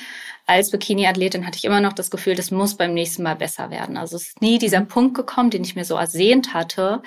als 0.46 0.72
Bikini-Athletin 0.72 1.48
hatte 1.48 1.58
ich 1.58 1.64
immer 1.64 1.80
noch 1.80 1.94
das 1.94 2.12
Gefühl, 2.12 2.36
das 2.36 2.52
muss 2.52 2.76
beim 2.76 2.94
nächsten 2.94 3.24
Mal 3.24 3.38
besser 3.38 3.70
werden. 3.70 3.96
Also 3.96 4.18
es 4.18 4.28
ist 4.28 4.42
nie 4.42 4.58
dieser 4.58 4.82
mhm. 4.82 4.88
Punkt 4.90 5.16
gekommen, 5.16 5.50
den 5.50 5.64
ich 5.64 5.76
mir 5.76 5.86
so 5.86 5.96
ersehnt 5.96 6.54
hatte, 6.54 7.02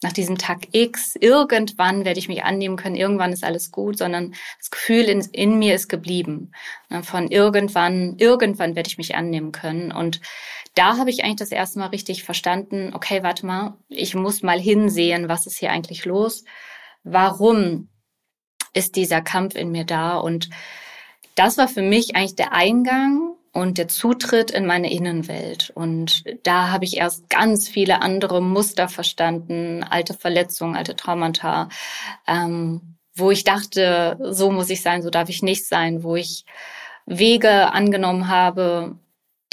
nach 0.00 0.12
diesem 0.12 0.38
Tag 0.38 0.68
X, 0.72 1.16
irgendwann 1.16 2.04
werde 2.04 2.20
ich 2.20 2.28
mich 2.28 2.44
annehmen 2.44 2.76
können, 2.76 2.94
irgendwann 2.94 3.32
ist 3.32 3.42
alles 3.42 3.72
gut, 3.72 3.98
sondern 3.98 4.32
das 4.58 4.70
Gefühl 4.70 5.04
in, 5.04 5.20
in 5.32 5.58
mir 5.58 5.74
ist 5.74 5.88
geblieben. 5.88 6.52
Ne, 6.88 7.02
von 7.02 7.28
irgendwann, 7.28 8.16
irgendwann 8.18 8.76
werde 8.76 8.88
ich 8.88 8.98
mich 8.98 9.16
annehmen 9.16 9.50
können. 9.50 9.90
Und 9.90 10.20
da 10.78 10.96
habe 10.96 11.10
ich 11.10 11.24
eigentlich 11.24 11.36
das 11.36 11.50
erste 11.50 11.80
Mal 11.80 11.88
richtig 11.88 12.22
verstanden, 12.22 12.92
okay, 12.94 13.24
warte 13.24 13.44
mal, 13.44 13.76
ich 13.88 14.14
muss 14.14 14.42
mal 14.42 14.60
hinsehen, 14.60 15.28
was 15.28 15.46
ist 15.46 15.58
hier 15.58 15.72
eigentlich 15.72 16.04
los? 16.04 16.44
Warum 17.02 17.88
ist 18.74 18.94
dieser 18.94 19.20
Kampf 19.20 19.56
in 19.56 19.72
mir 19.72 19.84
da? 19.84 20.18
Und 20.18 20.50
das 21.34 21.58
war 21.58 21.66
für 21.66 21.82
mich 21.82 22.14
eigentlich 22.14 22.36
der 22.36 22.52
Eingang 22.52 23.34
und 23.52 23.76
der 23.76 23.88
Zutritt 23.88 24.52
in 24.52 24.66
meine 24.66 24.92
Innenwelt. 24.92 25.70
Und 25.74 26.22
da 26.44 26.70
habe 26.70 26.84
ich 26.84 26.96
erst 26.96 27.28
ganz 27.28 27.68
viele 27.68 28.00
andere 28.00 28.40
Muster 28.40 28.88
verstanden, 28.88 29.82
alte 29.82 30.14
Verletzungen, 30.14 30.76
alte 30.76 30.94
Traumata, 30.94 31.70
ähm, 32.28 32.96
wo 33.16 33.32
ich 33.32 33.42
dachte, 33.42 34.16
so 34.30 34.52
muss 34.52 34.70
ich 34.70 34.80
sein, 34.80 35.02
so 35.02 35.10
darf 35.10 35.28
ich 35.28 35.42
nicht 35.42 35.66
sein, 35.66 36.04
wo 36.04 36.14
ich 36.14 36.44
Wege 37.04 37.72
angenommen 37.72 38.28
habe, 38.28 38.96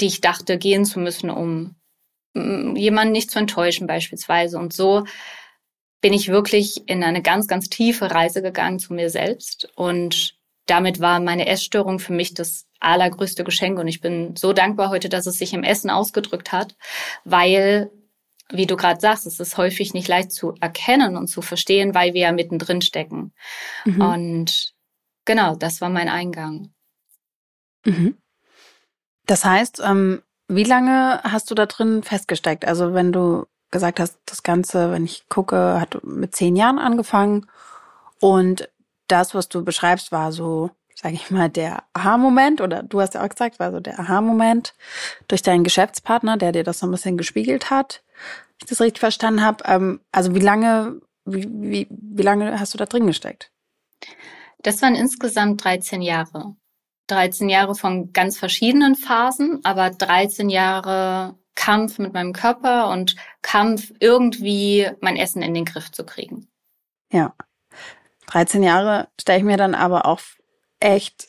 die 0.00 0.06
ich 0.06 0.20
dachte, 0.20 0.58
gehen 0.58 0.84
zu 0.84 1.00
müssen, 1.00 1.30
um 1.30 1.76
mm, 2.34 2.76
jemanden 2.76 3.12
nicht 3.12 3.30
zu 3.30 3.38
enttäuschen 3.38 3.86
beispielsweise. 3.86 4.58
Und 4.58 4.72
so 4.72 5.04
bin 6.00 6.12
ich 6.12 6.28
wirklich 6.28 6.88
in 6.88 7.02
eine 7.02 7.22
ganz, 7.22 7.48
ganz 7.48 7.68
tiefe 7.68 8.10
Reise 8.10 8.42
gegangen 8.42 8.78
zu 8.78 8.94
mir 8.94 9.10
selbst. 9.10 9.68
Und 9.74 10.36
damit 10.66 11.00
war 11.00 11.20
meine 11.20 11.46
Essstörung 11.46 11.98
für 11.98 12.12
mich 12.12 12.34
das 12.34 12.66
allergrößte 12.80 13.44
Geschenk. 13.44 13.78
Und 13.78 13.88
ich 13.88 14.00
bin 14.00 14.36
so 14.36 14.52
dankbar 14.52 14.90
heute, 14.90 15.08
dass 15.08 15.26
es 15.26 15.38
sich 15.38 15.54
im 15.54 15.62
Essen 15.62 15.90
ausgedrückt 15.90 16.52
hat, 16.52 16.76
weil, 17.24 17.90
wie 18.50 18.66
du 18.66 18.76
gerade 18.76 19.00
sagst, 19.00 19.26
es 19.26 19.40
ist 19.40 19.56
häufig 19.56 19.94
nicht 19.94 20.08
leicht 20.08 20.32
zu 20.32 20.54
erkennen 20.60 21.16
und 21.16 21.28
zu 21.28 21.42
verstehen, 21.42 21.94
weil 21.94 22.14
wir 22.14 22.22
ja 22.22 22.32
mittendrin 22.32 22.82
stecken. 22.82 23.32
Mhm. 23.84 24.00
Und 24.00 24.74
genau, 25.24 25.56
das 25.56 25.80
war 25.80 25.88
mein 25.88 26.08
Eingang. 26.08 26.72
Mhm. 27.84 28.18
Das 29.26 29.44
heißt, 29.44 29.82
ähm, 29.84 30.22
wie 30.48 30.64
lange 30.64 31.20
hast 31.24 31.50
du 31.50 31.54
da 31.54 31.66
drin 31.66 32.02
festgesteckt? 32.02 32.66
Also 32.66 32.94
wenn 32.94 33.12
du 33.12 33.46
gesagt 33.70 33.98
hast, 33.98 34.18
das 34.26 34.42
Ganze, 34.42 34.92
wenn 34.92 35.04
ich 35.04 35.28
gucke, 35.28 35.80
hat 35.80 36.02
mit 36.04 36.34
zehn 36.36 36.56
Jahren 36.56 36.78
angefangen 36.78 37.46
und 38.20 38.68
das, 39.08 39.34
was 39.34 39.48
du 39.48 39.64
beschreibst, 39.64 40.12
war 40.12 40.32
so 40.32 40.70
sage 40.96 41.14
ich 41.14 41.30
mal, 41.30 41.48
der 41.48 41.84
Aha-Moment, 41.92 42.60
oder 42.60 42.82
du 42.82 43.00
hast 43.00 43.14
ja 43.14 43.22
auch 43.22 43.28
gesagt, 43.28 43.58
war 43.60 43.70
so 43.70 43.80
der 43.80 44.00
Aha-Moment 44.00 44.74
durch 45.28 45.42
deinen 45.42 45.62
Geschäftspartner, 45.62 46.38
der 46.38 46.52
dir 46.52 46.64
das 46.64 46.78
so 46.78 46.86
ein 46.86 46.90
bisschen 46.90 47.18
gespiegelt 47.18 47.70
hat, 47.70 48.02
wenn 48.58 48.64
ich 48.64 48.70
das 48.70 48.80
richtig 48.80 49.00
verstanden 49.00 49.42
habe. 49.42 49.62
Ähm, 49.66 50.00
also 50.10 50.34
wie 50.34 50.40
lange, 50.40 51.00
wie, 51.26 51.46
wie, 51.48 51.86
wie 51.90 52.22
lange 52.22 52.58
hast 52.58 52.72
du 52.72 52.78
da 52.78 52.86
drin 52.86 53.06
gesteckt? 53.06 53.52
Das 54.62 54.80
waren 54.80 54.94
insgesamt 54.94 55.62
13 55.62 56.00
Jahre. 56.00 56.56
13 57.08 57.48
Jahre 57.48 57.74
von 57.74 58.12
ganz 58.12 58.38
verschiedenen 58.38 58.94
Phasen, 58.94 59.60
aber 59.64 59.90
13 59.90 60.48
Jahre 60.50 61.34
Kampf 61.54 61.98
mit 61.98 62.12
meinem 62.12 62.32
Körper 62.32 62.90
und 62.90 63.16
Kampf, 63.42 63.92
irgendwie 63.98 64.88
mein 65.00 65.16
Essen 65.16 65.42
in 65.42 65.54
den 65.54 65.64
Griff 65.64 65.90
zu 65.90 66.04
kriegen. 66.04 66.48
Ja. 67.10 67.34
13 68.26 68.62
Jahre 68.62 69.08
stelle 69.20 69.38
ich 69.38 69.44
mir 69.44 69.56
dann 69.56 69.74
aber 69.74 70.06
auch 70.06 70.20
echt, 70.80 71.28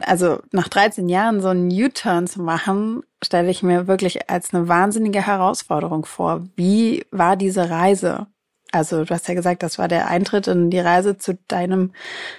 also 0.00 0.40
nach 0.50 0.68
13 0.68 1.08
Jahren 1.08 1.40
so 1.40 1.48
einen 1.48 1.70
U-Turn 1.70 2.26
zu 2.26 2.42
machen, 2.42 3.02
stelle 3.22 3.50
ich 3.50 3.62
mir 3.62 3.86
wirklich 3.86 4.28
als 4.28 4.52
eine 4.52 4.68
wahnsinnige 4.68 5.24
Herausforderung 5.26 6.04
vor. 6.04 6.46
Wie 6.56 7.06
war 7.10 7.36
diese 7.36 7.70
Reise? 7.70 8.26
Also 8.72 9.04
du 9.04 9.14
hast 9.14 9.28
ja 9.28 9.34
gesagt, 9.34 9.62
das 9.62 9.78
war 9.78 9.88
der 9.88 10.08
Eintritt 10.08 10.46
in 10.46 10.70
die 10.70 10.80
Reise 10.80 11.16
zu 11.16 11.38
deinem 11.48 11.92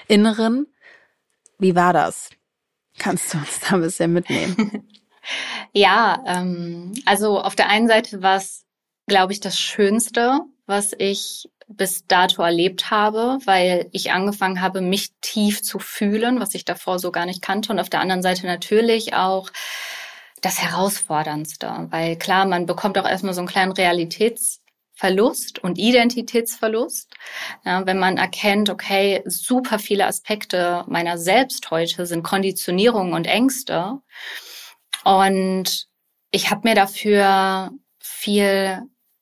Inneren. 0.07 0.67
Wie 1.61 1.75
war 1.75 1.93
das? 1.93 2.31
Kannst 2.97 3.33
du 3.33 3.37
uns 3.37 3.59
da 3.59 3.75
ein 3.75 3.81
bisschen 3.81 4.11
mitnehmen? 4.11 4.87
ja, 5.73 6.23
ähm, 6.25 6.93
also 7.05 7.39
auf 7.39 7.55
der 7.55 7.69
einen 7.69 7.87
Seite 7.87 8.23
war 8.23 8.37
es, 8.37 8.65
glaube 9.05 9.31
ich, 9.31 9.41
das 9.41 9.59
Schönste, 9.59 10.39
was 10.65 10.93
ich 10.97 11.47
bis 11.67 12.07
dato 12.07 12.41
erlebt 12.41 12.89
habe, 12.89 13.37
weil 13.45 13.87
ich 13.91 14.11
angefangen 14.11 14.59
habe, 14.59 14.81
mich 14.81 15.11
tief 15.21 15.61
zu 15.61 15.77
fühlen, 15.77 16.39
was 16.39 16.55
ich 16.55 16.65
davor 16.65 16.97
so 16.97 17.11
gar 17.11 17.27
nicht 17.27 17.43
kannte. 17.43 17.71
Und 17.71 17.79
auf 17.79 17.91
der 17.91 18.01
anderen 18.01 18.23
Seite 18.23 18.47
natürlich 18.47 19.13
auch 19.13 19.51
das 20.41 20.59
Herausforderndste, 20.59 21.87
weil 21.91 22.15
klar, 22.17 22.45
man 22.47 22.65
bekommt 22.65 22.97
auch 22.97 23.07
erstmal 23.07 23.35
so 23.35 23.41
einen 23.41 23.47
kleinen 23.47 23.73
Realitätsverlust 25.01 25.59
und 25.59 25.77
Identitätsverlust, 25.77 27.13
ja, 27.65 27.85
wenn 27.85 27.99
man 27.99 28.17
erkennt, 28.17 28.69
okay, 28.69 29.21
super 29.25 29.79
viele 29.79 30.07
Aspekte 30.07 30.83
meiner 30.87 31.17
selbst 31.17 31.71
heute 31.71 32.05
sind 32.05 32.23
Konditionierungen 32.23 33.13
und 33.13 33.25
Ängste. 33.25 33.99
Und 35.03 35.87
ich 36.31 36.51
habe 36.51 36.67
mir 36.67 36.75
dafür 36.75 37.71
viel 37.99 38.81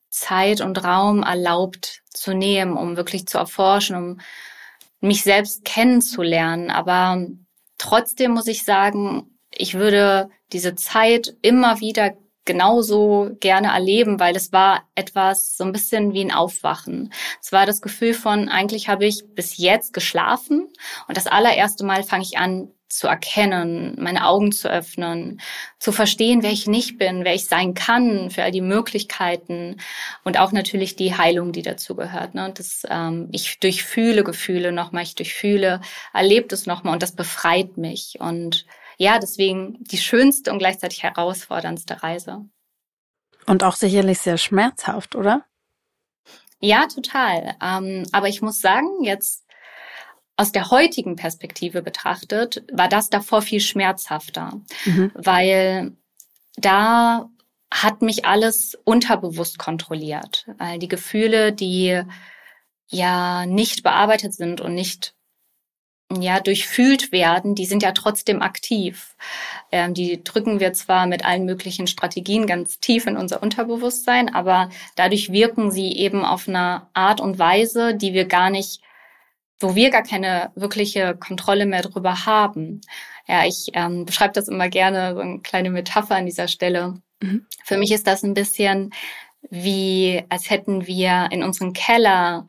Zeit 0.09 0.61
und 0.61 0.83
Raum 0.83 1.23
erlaubt 1.23 2.01
zu 2.09 2.33
nehmen, 2.33 2.75
um 2.75 2.97
wirklich 2.97 3.27
zu 3.27 3.37
erforschen, 3.37 3.95
um 3.95 4.19
mich 4.99 5.23
selbst 5.23 5.63
kennenzulernen. 5.63 6.71
Aber 6.71 7.25
trotzdem 7.77 8.31
muss 8.31 8.47
ich 8.47 8.63
sagen, 8.63 9.39
ich 9.51 9.75
würde 9.75 10.29
diese 10.51 10.75
Zeit 10.75 11.35
immer 11.41 11.79
wieder 11.79 12.13
genauso 12.49 13.29
gerne 13.39 13.67
erleben, 13.67 14.19
weil 14.19 14.35
es 14.35 14.51
war 14.51 14.81
etwas 14.95 15.55
so 15.55 15.63
ein 15.63 15.71
bisschen 15.71 16.13
wie 16.13 16.21
ein 16.21 16.33
Aufwachen. 16.33 17.13
Es 17.39 17.51
war 17.51 17.67
das 17.67 17.79
Gefühl 17.79 18.15
von, 18.15 18.49
eigentlich 18.49 18.89
habe 18.89 19.05
ich 19.05 19.21
bis 19.35 19.57
jetzt 19.57 19.93
geschlafen 19.93 20.67
und 21.07 21.15
das 21.15 21.27
allererste 21.27 21.85
Mal 21.85 22.01
fange 22.01 22.23
ich 22.23 22.39
an 22.39 22.71
zu 22.87 23.07
erkennen, 23.07 23.95
meine 23.99 24.25
Augen 24.25 24.51
zu 24.51 24.67
öffnen, 24.67 25.39
zu 25.77 25.91
verstehen, 25.91 26.41
wer 26.41 26.51
ich 26.51 26.65
nicht 26.65 26.97
bin, 26.97 27.23
wer 27.23 27.35
ich 27.35 27.45
sein 27.45 27.75
kann, 27.75 28.31
für 28.31 28.41
all 28.41 28.51
die 28.51 28.61
Möglichkeiten 28.61 29.77
und 30.23 30.39
auch 30.39 30.51
natürlich 30.51 30.95
die 30.95 31.15
Heilung, 31.15 31.51
die 31.51 31.61
dazu 31.61 31.95
gehört. 31.95 32.33
Ne? 32.33 32.51
Das, 32.57 32.81
ähm, 32.89 33.29
ich 33.31 33.59
durchfühle 33.59 34.23
Gefühle 34.23 34.71
nochmal, 34.71 35.03
ich 35.03 35.13
durchfühle, 35.13 35.81
erlebt 36.15 36.51
es 36.51 36.65
nochmal 36.65 36.93
und 36.93 37.03
das 37.03 37.15
befreit 37.15 37.77
mich. 37.77 38.17
Und 38.19 38.65
ja, 38.99 39.17
deswegen 39.17 39.81
die 39.85 39.97
schönste 39.97 40.51
und 40.51 40.59
gleichzeitig 40.59 41.03
herausforderndste 41.03 42.03
Reise. 42.03 42.45
Und 43.47 43.63
auch 43.63 43.75
sicherlich 43.75 44.19
sehr 44.19 44.37
schmerzhaft, 44.37 45.15
oder? 45.15 45.45
Ja, 46.59 46.85
total. 46.87 47.55
Ähm, 47.63 48.05
aber 48.11 48.27
ich 48.27 48.41
muss 48.41 48.59
sagen, 48.59 49.03
jetzt 49.03 49.45
aus 50.35 50.51
der 50.51 50.69
heutigen 50.69 51.15
Perspektive 51.15 51.81
betrachtet, 51.81 52.63
war 52.73 52.89
das 52.89 53.09
davor 53.09 53.41
viel 53.41 53.61
schmerzhafter, 53.61 54.59
mhm. 54.85 55.11
weil 55.13 55.93
da 56.57 57.29
hat 57.71 58.01
mich 58.01 58.25
alles 58.25 58.77
unterbewusst 58.83 59.57
kontrolliert. 59.57 60.45
Weil 60.57 60.77
die 60.77 60.87
Gefühle, 60.89 61.53
die 61.53 62.01
ja 62.87 63.45
nicht 63.45 63.81
bearbeitet 63.83 64.33
sind 64.33 64.59
und 64.59 64.75
nicht 64.75 65.15
ja 66.11 66.39
durchfühlt 66.39 67.11
werden, 67.11 67.53
die 67.55 67.65
sind 67.65 67.83
ja 67.83 67.91
trotzdem 67.91 68.41
aktiv. 68.41 69.15
Ähm, 69.71 69.93
die 69.93 70.23
drücken 70.23 70.59
wir 70.59 70.73
zwar 70.73 71.05
mit 71.05 71.23
allen 71.23 71.45
möglichen 71.45 71.87
Strategien 71.87 72.47
ganz 72.47 72.79
tief 72.79 73.05
in 73.05 73.17
unser 73.17 73.43
Unterbewusstsein, 73.43 74.33
aber 74.33 74.69
dadurch 74.95 75.31
wirken 75.31 75.71
sie 75.71 75.93
eben 75.93 76.25
auf 76.25 76.47
eine 76.47 76.87
Art 76.93 77.21
und 77.21 77.37
Weise, 77.37 77.95
die 77.95 78.13
wir 78.13 78.25
gar 78.25 78.49
nicht 78.49 78.81
wo 79.59 79.75
wir 79.75 79.89
gar 79.89 80.03
keine 80.03 80.51
wirkliche 80.55 81.15
Kontrolle 81.15 81.65
mehr 81.65 81.81
drüber 81.81 82.25
haben. 82.25 82.81
Ja, 83.27 83.45
ich 83.45 83.67
ähm, 83.73 84.05
beschreibe 84.05 84.33
das 84.33 84.47
immer 84.47 84.69
gerne, 84.69 85.13
so 85.15 85.19
eine 85.19 85.39
kleine 85.39 85.69
Metapher 85.69 86.15
an 86.15 86.25
dieser 86.25 86.47
Stelle. 86.47 87.01
Mhm. 87.21 87.45
Für 87.65 87.77
mich 87.77 87.91
ist 87.91 88.07
das 88.07 88.23
ein 88.23 88.33
bisschen 88.33 88.91
wie, 89.49 90.23
als 90.29 90.49
hätten 90.49 90.87
wir 90.87 91.27
in 91.31 91.43
unserem 91.43 91.73
Keller 91.73 92.47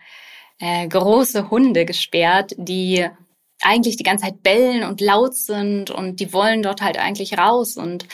äh, 0.59 0.87
große 0.87 1.51
Hunde 1.51 1.85
gesperrt, 1.85 2.53
die 2.57 3.09
eigentlich 3.63 3.97
die 3.97 4.05
ganze 4.05 4.25
Zeit 4.25 4.43
bellen 4.43 4.85
und 4.85 5.01
laut 5.01 5.35
sind 5.35 5.91
und 5.91 6.21
die 6.21 6.33
wollen 6.33 6.63
dort 6.63 6.83
halt 6.83 6.99
eigentlich 6.99 7.39
raus 7.39 7.77
und 7.77 8.07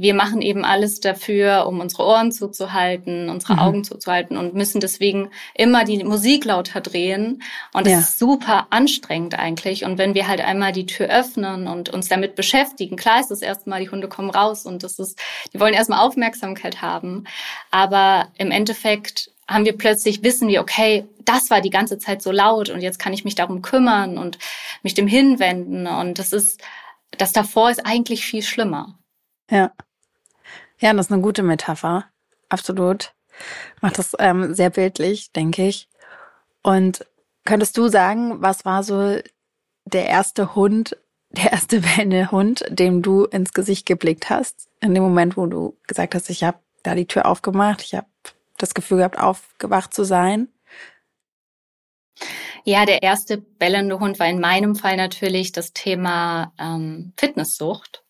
wir 0.00 0.14
machen 0.14 0.40
eben 0.40 0.64
alles 0.64 1.00
dafür, 1.00 1.66
um 1.66 1.80
unsere 1.80 2.04
Ohren 2.04 2.32
zuzuhalten, 2.32 3.28
unsere 3.28 3.52
mhm. 3.52 3.58
Augen 3.58 3.84
zuzuhalten 3.84 4.38
und 4.38 4.54
müssen 4.54 4.80
deswegen 4.80 5.28
immer 5.52 5.84
die 5.84 6.02
Musik 6.04 6.46
lauter 6.46 6.80
drehen. 6.80 7.42
Und 7.74 7.84
das 7.84 7.92
ja. 7.92 7.98
ist 7.98 8.18
super 8.18 8.66
anstrengend 8.70 9.38
eigentlich. 9.38 9.84
Und 9.84 9.98
wenn 9.98 10.14
wir 10.14 10.26
halt 10.26 10.40
einmal 10.40 10.72
die 10.72 10.86
Tür 10.86 11.08
öffnen 11.08 11.68
und 11.68 11.90
uns 11.90 12.08
damit 12.08 12.34
beschäftigen, 12.34 12.96
klar 12.96 13.20
ist 13.20 13.30
das 13.30 13.42
erstmal, 13.42 13.82
die 13.82 13.90
Hunde 13.90 14.08
kommen 14.08 14.30
raus 14.30 14.64
und 14.64 14.84
das 14.84 14.98
ist, 14.98 15.20
die 15.52 15.60
wollen 15.60 15.74
erstmal 15.74 15.98
Aufmerksamkeit 15.98 16.80
haben. 16.80 17.24
Aber 17.70 18.28
im 18.38 18.50
Endeffekt 18.50 19.30
haben 19.50 19.64
wir 19.64 19.76
plötzlich, 19.76 20.22
wissen 20.22 20.48
wir, 20.48 20.60
okay, 20.60 21.06
das 21.24 21.50
war 21.50 21.60
die 21.60 21.70
ganze 21.70 21.98
Zeit 21.98 22.22
so 22.22 22.30
laut 22.30 22.70
und 22.70 22.80
jetzt 22.80 23.00
kann 23.00 23.12
ich 23.12 23.24
mich 23.24 23.34
darum 23.34 23.62
kümmern 23.62 24.16
und 24.16 24.38
mich 24.82 24.94
dem 24.94 25.08
hinwenden. 25.08 25.88
Und 25.88 26.20
das 26.20 26.32
ist, 26.32 26.62
das 27.18 27.32
davor 27.32 27.70
ist 27.70 27.84
eigentlich 27.84 28.24
viel 28.24 28.42
schlimmer. 28.42 28.96
Ja. 29.50 29.72
Ja, 30.78 30.92
das 30.94 31.06
ist 31.06 31.12
eine 31.12 31.20
gute 31.20 31.42
Metapher. 31.42 32.06
Absolut. 32.48 33.12
Macht 33.80 33.98
das 33.98 34.14
ähm, 34.20 34.54
sehr 34.54 34.70
bildlich, 34.70 35.32
denke 35.32 35.66
ich. 35.66 35.88
Und 36.62 37.04
könntest 37.44 37.76
du 37.76 37.88
sagen, 37.88 38.40
was 38.40 38.64
war 38.64 38.84
so 38.84 39.18
der 39.84 40.06
erste 40.06 40.54
Hund, 40.54 40.96
der 41.30 41.52
erste 41.52 41.82
Hund, 42.30 42.64
dem 42.68 43.02
du 43.02 43.24
ins 43.24 43.52
Gesicht 43.52 43.84
geblickt 43.84 44.30
hast? 44.30 44.68
In 44.80 44.94
dem 44.94 45.02
Moment, 45.02 45.36
wo 45.36 45.46
du 45.46 45.76
gesagt 45.88 46.14
hast, 46.14 46.30
ich 46.30 46.44
habe 46.44 46.58
da 46.84 46.94
die 46.94 47.06
Tür 47.06 47.26
aufgemacht, 47.26 47.82
ich 47.82 47.94
habe 47.94 48.06
das 48.62 48.74
Gefühl 48.74 48.98
gehabt, 48.98 49.18
aufgewacht 49.18 49.94
zu 49.94 50.04
sein? 50.04 50.48
Ja, 52.64 52.84
der 52.84 53.02
erste 53.02 53.38
bellende 53.38 53.98
Hund 54.00 54.18
war 54.18 54.28
in 54.28 54.40
meinem 54.40 54.76
Fall 54.76 54.96
natürlich 54.96 55.52
das 55.52 55.72
Thema 55.72 56.52
ähm, 56.58 57.12
Fitnesssucht. 57.16 58.04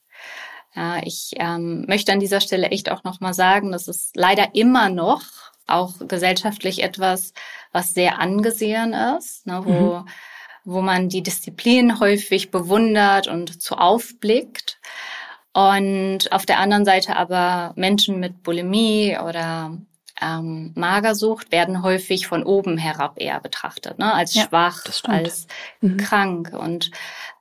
Ja, 0.75 1.01
ich 1.03 1.33
ähm, 1.37 1.85
möchte 1.87 2.13
an 2.13 2.21
dieser 2.21 2.41
Stelle 2.41 2.69
echt 2.69 2.91
auch 2.91 3.05
nochmal 3.05 3.35
sagen, 3.35 3.73
das 3.73 3.89
ist 3.89 4.17
leider 4.17 4.55
immer 4.55 4.89
noch 4.89 5.23
auch 5.67 5.95
gesellschaftlich 6.01 6.83
etwas, 6.83 7.33
was 7.73 7.95
sehr 7.95 8.19
angesehen 8.19 8.93
ist, 8.93 9.47
ne, 9.47 9.63
wo, 9.65 9.99
mhm. 9.99 10.09
wo 10.65 10.83
man 10.83 11.09
die 11.09 11.23
Disziplin 11.23 12.01
häufig 12.01 12.51
bewundert 12.51 13.29
und 13.29 13.63
zu 13.63 13.77
aufblickt. 13.77 14.79
Und 15.53 16.31
auf 16.31 16.47
der 16.47 16.59
anderen 16.59 16.85
Seite 16.85 17.17
aber 17.17 17.73
Menschen 17.77 18.21
mit 18.21 18.43
Bulimie 18.43 19.17
oder 19.19 19.77
ähm, 20.21 20.73
Magersucht 20.77 21.53
werden 21.53 21.83
häufig 21.83 22.27
von 22.27 22.43
oben 22.43 22.77
herab 22.79 23.15
eher 23.17 23.41
betrachtet, 23.41 23.99
ne? 23.99 24.13
als 24.13 24.35
ja, 24.35 24.45
schwach, 24.45 24.85
als 25.05 25.47
mhm. 25.81 25.97
krank. 25.97 26.53
Und 26.53 26.91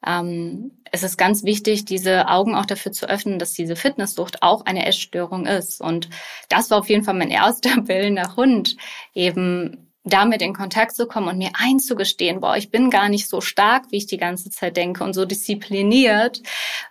ähm, 0.06 0.72
es 0.92 1.04
ist 1.04 1.18
ganz 1.18 1.44
wichtig, 1.44 1.86
diese 1.86 2.28
Augen 2.28 2.56
auch 2.56 2.66
dafür 2.66 2.92
zu 2.92 3.10
öffnen, 3.10 3.40
dass 3.40 3.54
diese 3.54 3.76
Fitnesssucht 3.76 4.42
auch 4.42 4.66
eine 4.66 4.86
Essstörung 4.86 5.46
ist. 5.46 5.82
Und 5.82 6.10
das 6.48 6.72
war 6.72 6.80
auf 6.80 6.90
jeden 6.90 7.04
Fall 7.04 7.16
mein 7.16 7.32
erster 7.32 7.82
bellender 7.82 8.36
Hund, 8.36 8.78
eben 9.14 9.90
damit 10.04 10.42
in 10.42 10.54
Kontakt 10.54 10.96
zu 10.96 11.08
kommen 11.08 11.28
und 11.28 11.38
mir 11.38 11.52
einzugestehen, 11.54 12.40
boah, 12.40 12.56
ich 12.56 12.72
bin 12.72 12.90
gar 12.90 13.10
nicht 13.10 13.28
so 13.28 13.42
stark, 13.42 13.92
wie 13.92 13.98
ich 13.98 14.08
die 14.08 14.18
ganze 14.18 14.50
Zeit 14.50 14.78
denke 14.78 15.04
und 15.04 15.14
so 15.14 15.26
diszipliniert, 15.26 16.42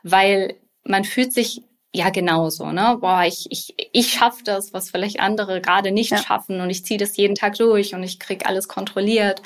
weil 0.03 0.57
man 0.85 1.05
fühlt 1.05 1.33
sich 1.33 1.63
ja 1.95 2.11
genauso, 2.11 2.71
ne? 2.73 2.99
Boah, 3.01 3.25
ich, 3.25 3.47
ich, 3.51 3.75
ich 3.93 4.13
schaffe 4.13 4.45
das, 4.45 4.73
was 4.73 4.91
vielleicht 4.91 5.21
andere 5.21 5.61
gerade 5.61 5.91
nicht 5.91 6.11
ja. 6.11 6.19
schaffen 6.19 6.61
und 6.61 6.71
ich 6.71 6.85
ziehe 6.85 6.99
das 6.99 7.17
jeden 7.17 7.35
Tag 7.35 7.55
durch 7.57 7.95
und 7.95 8.03
ich 8.03 8.19
krieg 8.19 8.47
alles 8.47 8.69
kontrolliert. 8.69 9.43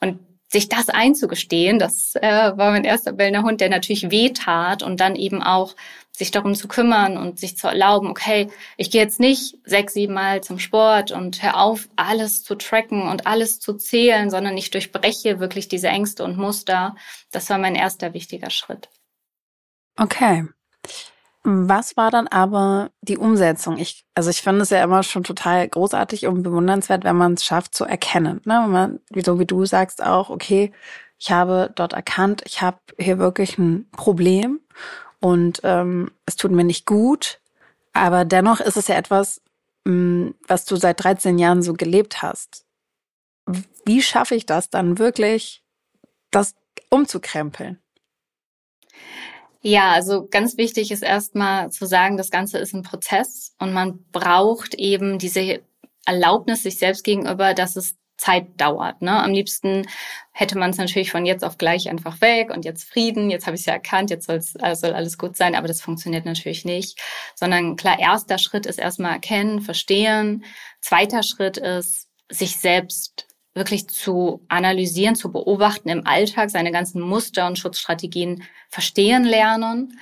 Und 0.00 0.20
sich 0.50 0.68
das 0.68 0.88
einzugestehen, 0.88 1.78
das 1.78 2.14
äh, 2.16 2.56
war 2.56 2.70
mein 2.70 2.84
erster 2.84 3.12
Bellner 3.12 3.42
Hund, 3.42 3.60
der 3.60 3.68
natürlich 3.68 4.10
weh 4.10 4.30
tat 4.30 4.82
und 4.82 4.98
dann 4.98 5.14
eben 5.14 5.42
auch 5.42 5.74
sich 6.10 6.30
darum 6.30 6.54
zu 6.54 6.68
kümmern 6.68 7.16
und 7.18 7.38
sich 7.38 7.56
zu 7.56 7.68
erlauben, 7.68 8.08
okay, 8.08 8.48
ich 8.76 8.90
gehe 8.90 9.02
jetzt 9.02 9.20
nicht 9.20 9.56
sechs, 9.64 9.92
sieben 9.92 10.14
Mal 10.14 10.42
zum 10.42 10.58
Sport 10.58 11.12
und 11.12 11.42
hör 11.42 11.60
auf, 11.60 11.88
alles 11.96 12.42
zu 12.42 12.54
tracken 12.56 13.02
und 13.02 13.26
alles 13.26 13.60
zu 13.60 13.74
zählen, 13.74 14.30
sondern 14.30 14.56
ich 14.56 14.70
durchbreche 14.70 15.38
wirklich 15.38 15.68
diese 15.68 15.88
Ängste 15.88 16.24
und 16.24 16.38
Muster. 16.38 16.96
Das 17.30 17.48
war 17.50 17.58
mein 17.58 17.74
erster 17.74 18.14
wichtiger 18.14 18.50
Schritt. 18.50 18.88
Okay. 19.96 20.44
Was 21.44 21.96
war 21.96 22.10
dann 22.10 22.26
aber 22.26 22.90
die 23.00 23.16
Umsetzung? 23.16 23.78
Ich, 23.78 24.04
also 24.14 24.28
ich 24.28 24.42
finde 24.42 24.62
es 24.62 24.70
ja 24.70 24.82
immer 24.82 25.02
schon 25.02 25.24
total 25.24 25.68
großartig 25.68 26.26
und 26.26 26.42
bewundernswert, 26.42 27.04
wenn 27.04 27.16
man 27.16 27.34
es 27.34 27.44
schafft 27.44 27.74
zu 27.74 27.84
erkennen. 27.84 28.40
Ne? 28.44 28.60
Wenn 28.64 28.70
man, 28.70 29.00
so 29.24 29.38
wie 29.38 29.46
du 29.46 29.64
sagst 29.64 30.02
auch, 30.02 30.30
okay, 30.30 30.72
ich 31.18 31.30
habe 31.30 31.70
dort 31.74 31.92
erkannt, 31.92 32.42
ich 32.44 32.60
habe 32.60 32.78
hier 32.98 33.18
wirklich 33.18 33.58
ein 33.58 33.88
Problem 33.92 34.60
und 35.20 35.60
ähm, 35.64 36.10
es 36.26 36.36
tut 36.36 36.50
mir 36.50 36.64
nicht 36.64 36.86
gut. 36.86 37.40
Aber 37.92 38.24
dennoch 38.24 38.60
ist 38.60 38.76
es 38.76 38.88
ja 38.88 38.96
etwas, 38.96 39.40
mh, 39.84 39.92
mm, 39.92 40.34
was 40.46 40.64
du 40.64 40.76
seit 40.76 41.02
13 41.02 41.38
Jahren 41.38 41.62
so 41.62 41.72
gelebt 41.72 42.22
hast. 42.22 42.64
Wie 43.84 44.02
schaffe 44.02 44.34
ich 44.34 44.44
das 44.44 44.70
dann 44.70 44.98
wirklich, 44.98 45.62
das 46.30 46.54
umzukrempeln? 46.90 47.80
Ja, 49.60 49.92
also 49.92 50.28
ganz 50.30 50.56
wichtig 50.56 50.90
ist 50.92 51.02
erstmal 51.02 51.70
zu 51.70 51.86
sagen, 51.86 52.16
das 52.16 52.30
Ganze 52.30 52.58
ist 52.58 52.74
ein 52.74 52.82
Prozess 52.82 53.54
und 53.58 53.72
man 53.72 54.04
braucht 54.12 54.74
eben 54.74 55.18
diese 55.18 55.60
Erlaubnis 56.06 56.62
sich 56.62 56.78
selbst 56.78 57.04
gegenüber, 57.04 57.54
dass 57.54 57.76
es 57.76 57.96
Zeit 58.18 58.60
dauert. 58.60 59.00
Ne? 59.00 59.12
Am 59.12 59.32
liebsten 59.32 59.86
hätte 60.32 60.58
man 60.58 60.70
es 60.70 60.76
natürlich 60.76 61.10
von 61.10 61.24
jetzt 61.24 61.44
auf 61.44 61.56
gleich 61.56 61.88
einfach 61.88 62.20
weg 62.20 62.50
und 62.50 62.64
jetzt 62.64 62.84
Frieden, 62.84 63.30
jetzt 63.30 63.46
habe 63.46 63.54
ich 63.54 63.62
es 63.62 63.66
ja 63.66 63.74
erkannt, 63.74 64.10
jetzt 64.10 64.26
soll's, 64.26 64.56
also 64.56 64.86
soll 64.86 64.94
alles 64.94 65.18
gut 65.18 65.36
sein, 65.36 65.54
aber 65.54 65.68
das 65.68 65.80
funktioniert 65.80 66.24
natürlich 66.24 66.64
nicht. 66.64 67.00
Sondern 67.34 67.76
klar, 67.76 67.98
erster 67.98 68.38
Schritt 68.38 68.66
ist 68.66 68.78
erstmal 68.78 69.12
erkennen, 69.12 69.60
verstehen. 69.60 70.44
Zweiter 70.80 71.22
Schritt 71.22 71.56
ist, 71.56 72.08
sich 72.30 72.58
selbst 72.58 73.27
wirklich 73.58 73.88
zu 73.88 74.44
analysieren, 74.48 75.16
zu 75.16 75.30
beobachten 75.30 75.88
im 75.88 76.06
Alltag, 76.06 76.50
seine 76.50 76.72
ganzen 76.72 77.00
Muster 77.00 77.46
und 77.46 77.58
Schutzstrategien 77.58 78.42
verstehen 78.68 79.24
lernen. 79.24 79.98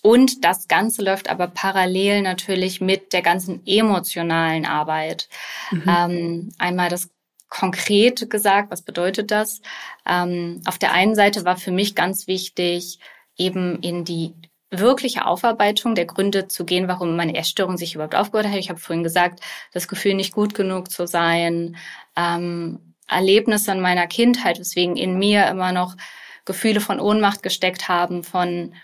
Und 0.00 0.44
das 0.44 0.68
Ganze 0.68 1.02
läuft 1.02 1.28
aber 1.28 1.48
parallel 1.48 2.22
natürlich 2.22 2.80
mit 2.80 3.12
der 3.12 3.22
ganzen 3.22 3.66
emotionalen 3.66 4.64
Arbeit. 4.64 5.28
Mhm. 5.70 5.82
Ähm, 5.86 6.52
einmal 6.58 6.88
das 6.88 7.10
konkret 7.48 8.30
gesagt, 8.30 8.70
was 8.70 8.82
bedeutet 8.82 9.30
das? 9.30 9.60
Ähm, 10.06 10.60
auf 10.66 10.78
der 10.78 10.92
einen 10.92 11.14
Seite 11.14 11.44
war 11.44 11.56
für 11.56 11.72
mich 11.72 11.94
ganz 11.94 12.26
wichtig, 12.26 12.98
eben 13.36 13.80
in 13.80 14.04
die 14.04 14.34
wirkliche 14.70 15.26
Aufarbeitung 15.26 15.94
der 15.94 16.04
Gründe 16.04 16.46
zu 16.46 16.64
gehen, 16.64 16.88
warum 16.88 17.16
meine 17.16 17.34
Essstörung 17.34 17.78
sich 17.78 17.94
überhaupt 17.94 18.14
aufgebaut 18.14 18.50
hat. 18.50 18.58
Ich 18.58 18.68
habe 18.68 18.78
vorhin 18.78 19.02
gesagt, 19.02 19.40
das 19.72 19.88
Gefühl, 19.88 20.14
nicht 20.14 20.34
gut 20.34 20.54
genug 20.54 20.90
zu 20.90 21.06
sein, 21.06 21.76
ähm, 22.16 22.87
Erlebnisse 23.08 23.72
in 23.72 23.80
meiner 23.80 24.06
Kindheit, 24.06 24.58
weswegen 24.58 24.96
in 24.96 25.18
mir 25.18 25.46
immer 25.48 25.72
noch 25.72 25.96
Gefühle 26.44 26.80
von 26.80 27.00
Ohnmacht 27.00 27.42
gesteckt 27.42 27.88
haben, 27.88 28.24
von 28.24 28.74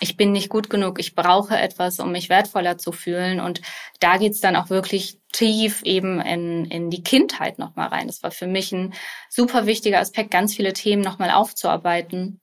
ich 0.00 0.16
bin 0.16 0.32
nicht 0.32 0.48
gut 0.48 0.70
genug, 0.70 1.00
ich 1.00 1.14
brauche 1.14 1.56
etwas, 1.56 1.98
um 1.98 2.12
mich 2.12 2.28
wertvoller 2.28 2.78
zu 2.78 2.92
fühlen. 2.92 3.40
Und 3.40 3.60
da 4.00 4.16
geht's 4.16 4.40
dann 4.40 4.56
auch 4.56 4.70
wirklich 4.70 5.18
tief 5.32 5.82
eben 5.82 6.20
in, 6.20 6.64
in 6.66 6.90
die 6.90 7.02
Kindheit 7.02 7.58
nochmal 7.58 7.88
rein. 7.88 8.06
Das 8.06 8.22
war 8.22 8.30
für 8.30 8.46
mich 8.46 8.72
ein 8.72 8.94
super 9.28 9.66
wichtiger 9.66 9.98
Aspekt, 9.98 10.30
ganz 10.30 10.54
viele 10.54 10.72
Themen 10.72 11.02
nochmal 11.02 11.30
aufzuarbeiten. 11.30 12.40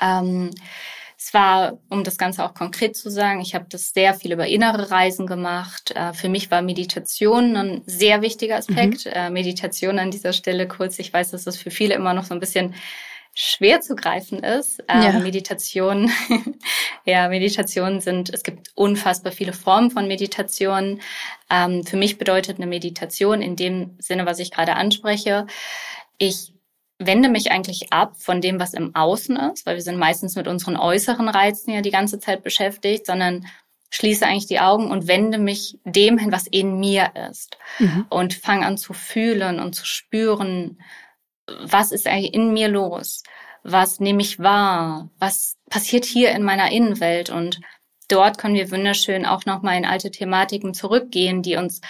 Ähm, 0.00 0.50
es 1.26 1.34
war, 1.34 1.78
um 1.88 2.04
das 2.04 2.18
Ganze 2.18 2.44
auch 2.44 2.54
konkret 2.54 2.96
zu 2.96 3.10
sagen, 3.10 3.40
ich 3.40 3.56
habe 3.56 3.66
das 3.68 3.90
sehr 3.92 4.14
viel 4.14 4.32
über 4.32 4.46
innere 4.46 4.92
Reisen 4.92 5.26
gemacht. 5.26 5.90
Äh, 5.96 6.12
für 6.12 6.28
mich 6.28 6.52
war 6.52 6.62
Meditation 6.62 7.56
ein 7.56 7.82
sehr 7.84 8.22
wichtiger 8.22 8.56
Aspekt. 8.56 9.06
Mhm. 9.06 9.32
Meditation 9.32 9.98
an 9.98 10.12
dieser 10.12 10.32
Stelle 10.32 10.68
kurz. 10.68 11.00
Ich 11.00 11.12
weiß, 11.12 11.32
dass 11.32 11.42
das 11.42 11.56
für 11.56 11.72
viele 11.72 11.94
immer 11.94 12.14
noch 12.14 12.24
so 12.24 12.32
ein 12.32 12.38
bisschen 12.38 12.74
schwer 13.34 13.80
zu 13.80 13.96
greifen 13.96 14.38
ist. 14.44 14.84
Ähm, 14.88 15.02
ja. 15.02 15.18
Meditation, 15.18 16.12
ja, 17.04 17.28
Meditationen 17.28 18.00
sind, 18.00 18.32
es 18.32 18.44
gibt 18.44 18.70
unfassbar 18.76 19.32
viele 19.32 19.52
Formen 19.52 19.90
von 19.90 20.06
Meditation. 20.06 21.00
Ähm, 21.50 21.82
für 21.84 21.96
mich 21.96 22.18
bedeutet 22.18 22.58
eine 22.58 22.68
Meditation 22.68 23.42
in 23.42 23.56
dem 23.56 23.96
Sinne, 23.98 24.26
was 24.26 24.38
ich 24.38 24.52
gerade 24.52 24.76
anspreche, 24.76 25.48
ich 26.18 26.55
wende 26.98 27.28
mich 27.28 27.50
eigentlich 27.50 27.92
ab 27.92 28.14
von 28.18 28.40
dem, 28.40 28.58
was 28.58 28.74
im 28.74 28.94
Außen 28.94 29.36
ist, 29.36 29.66
weil 29.66 29.76
wir 29.76 29.82
sind 29.82 29.98
meistens 29.98 30.34
mit 30.34 30.48
unseren 30.48 30.76
äußeren 30.76 31.28
Reizen 31.28 31.72
ja 31.72 31.82
die 31.82 31.90
ganze 31.90 32.18
Zeit 32.18 32.42
beschäftigt, 32.42 33.06
sondern 33.06 33.46
schließe 33.90 34.26
eigentlich 34.26 34.46
die 34.46 34.60
Augen 34.60 34.90
und 34.90 35.06
wende 35.06 35.38
mich 35.38 35.78
dem 35.84 36.18
hin, 36.18 36.32
was 36.32 36.46
in 36.46 36.78
mir 36.78 37.12
ist 37.30 37.56
mhm. 37.78 38.06
und 38.08 38.34
fange 38.34 38.66
an 38.66 38.78
zu 38.78 38.92
fühlen 38.92 39.60
und 39.60 39.74
zu 39.74 39.86
spüren, 39.86 40.78
was 41.46 41.92
ist 41.92 42.06
eigentlich 42.06 42.34
in 42.34 42.52
mir 42.52 42.68
los? 42.68 43.22
Was 43.62 44.00
nehme 44.00 44.22
ich 44.22 44.38
wahr? 44.38 45.10
Was 45.18 45.56
passiert 45.70 46.04
hier 46.04 46.32
in 46.32 46.42
meiner 46.42 46.70
Innenwelt? 46.70 47.30
Und 47.30 47.60
dort 48.08 48.38
können 48.38 48.54
wir 48.54 48.70
wunderschön 48.70 49.26
auch 49.26 49.44
nochmal 49.44 49.76
in 49.76 49.84
alte 49.84 50.10
Thematiken 50.10 50.74
zurückgehen, 50.74 51.42
die 51.42 51.56
uns 51.56 51.80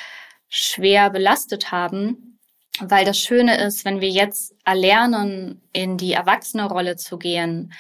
schwer 0.49 1.11
belastet 1.11 1.73
haben. 1.73 2.36
Weil 2.81 3.05
das 3.05 3.19
Schöne 3.19 3.57
ist, 3.59 3.85
wenn 3.85 4.01
wir 4.01 4.11
jetzt 4.11 4.55
erlernen, 4.65 5.63
in 5.73 5.97
die 5.97 6.13
Erwachsene-Rolle 6.13 6.97
zu 6.97 7.19
gehen, 7.19 7.73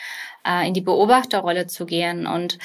äh, 0.46 0.66
in 0.66 0.74
die 0.74 0.80
Beobachterrolle 0.80 1.66
zu 1.66 1.86
gehen 1.86 2.26
und 2.26 2.58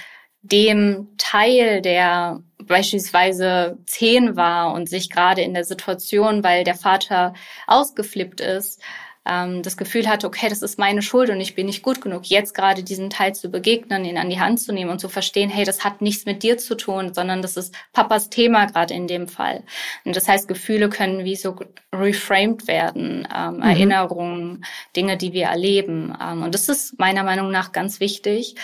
dem 0.43 1.09
Teil, 1.17 1.81
der 1.81 2.41
beispielsweise 2.57 3.77
zehn 3.85 4.35
war 4.35 4.73
und 4.73 4.89
sich 4.89 5.09
gerade 5.09 5.41
in 5.41 5.53
der 5.53 5.65
Situation, 5.65 6.43
weil 6.43 6.63
der 6.63 6.75
Vater 6.75 7.33
ausgeflippt 7.67 8.41
ist, 8.41 8.81
ähm, 9.25 9.61
das 9.61 9.77
Gefühl 9.77 10.07
hatte, 10.07 10.25
okay, 10.25 10.49
das 10.49 10.61
ist 10.61 10.79
meine 10.79 11.01
Schuld 11.01 11.29
und 11.29 11.39
ich 11.39 11.53
bin 11.53 11.67
nicht 11.67 11.83
gut 11.83 12.01
genug, 12.01 12.25
jetzt 12.25 12.53
gerade 12.53 12.83
diesen 12.83 13.09
Teil 13.09 13.35
zu 13.35 13.49
begegnen, 13.49 14.03
ihn 14.05 14.17
an 14.17 14.29
die 14.29 14.39
Hand 14.39 14.59
zu 14.59 14.73
nehmen 14.73 14.89
und 14.89 14.99
zu 14.99 15.09
verstehen, 15.09 15.49
hey, 15.49 15.63
das 15.63 15.83
hat 15.83 16.01
nichts 16.01 16.25
mit 16.25 16.41
dir 16.41 16.57
zu 16.57 16.75
tun, 16.75 17.13
sondern 17.13 17.41
das 17.41 17.55
ist 17.57 17.75
Papas 17.93 18.29
Thema 18.29 18.65
gerade 18.65 18.93
in 18.93 19.07
dem 19.07 19.27
Fall. 19.27 19.63
Und 20.05 20.15
das 20.15 20.27
heißt, 20.27 20.47
Gefühle 20.47 20.89
können 20.89 21.23
wie 21.23 21.35
so 21.35 21.55
reframed 21.93 22.67
werden, 22.67 23.27
ähm, 23.35 23.57
mhm. 23.57 23.61
Erinnerungen, 23.61 24.65
Dinge, 24.95 25.17
die 25.17 25.33
wir 25.33 25.45
erleben. 25.45 26.17
Ähm, 26.19 26.43
und 26.43 26.55
das 26.55 26.67
ist 26.69 26.97
meiner 26.99 27.23
Meinung 27.23 27.51
nach 27.51 27.71
ganz 27.71 27.99
wichtig. 27.99 28.55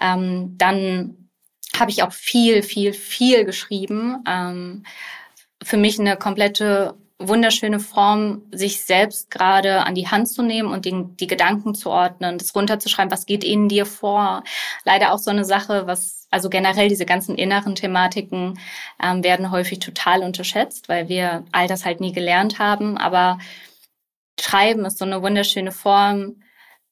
Ähm, 0.00 0.54
dann 0.56 1.28
habe 1.78 1.90
ich 1.90 2.02
auch 2.02 2.12
viel, 2.12 2.62
viel, 2.62 2.94
viel 2.94 3.44
geschrieben. 3.44 4.24
Ähm, 4.26 4.84
für 5.62 5.76
mich 5.76 5.98
eine 5.98 6.16
komplette 6.16 6.94
wunderschöne 7.18 7.80
Form, 7.80 8.42
sich 8.52 8.82
selbst 8.84 9.30
gerade 9.30 9.84
an 9.86 9.94
die 9.94 10.08
Hand 10.08 10.28
zu 10.28 10.42
nehmen 10.42 10.70
und 10.70 10.84
den, 10.84 11.16
die 11.16 11.26
Gedanken 11.26 11.74
zu 11.74 11.90
ordnen, 11.90 12.38
das 12.38 12.54
runterzuschreiben, 12.54 13.10
was 13.10 13.26
geht 13.26 13.42
in 13.42 13.68
dir 13.68 13.86
vor. 13.86 14.44
Leider 14.84 15.12
auch 15.12 15.18
so 15.18 15.30
eine 15.30 15.44
Sache, 15.44 15.86
was, 15.86 16.26
also 16.30 16.50
generell 16.50 16.88
diese 16.88 17.06
ganzen 17.06 17.36
inneren 17.36 17.74
Thematiken 17.74 18.58
ähm, 19.02 19.24
werden 19.24 19.50
häufig 19.50 19.78
total 19.78 20.22
unterschätzt, 20.22 20.88
weil 20.88 21.08
wir 21.08 21.44
all 21.52 21.68
das 21.68 21.84
halt 21.86 22.00
nie 22.00 22.12
gelernt 22.12 22.58
haben. 22.58 22.98
Aber 22.98 23.38
Schreiben 24.38 24.84
ist 24.84 24.98
so 24.98 25.06
eine 25.06 25.22
wunderschöne 25.22 25.72
Form, 25.72 26.36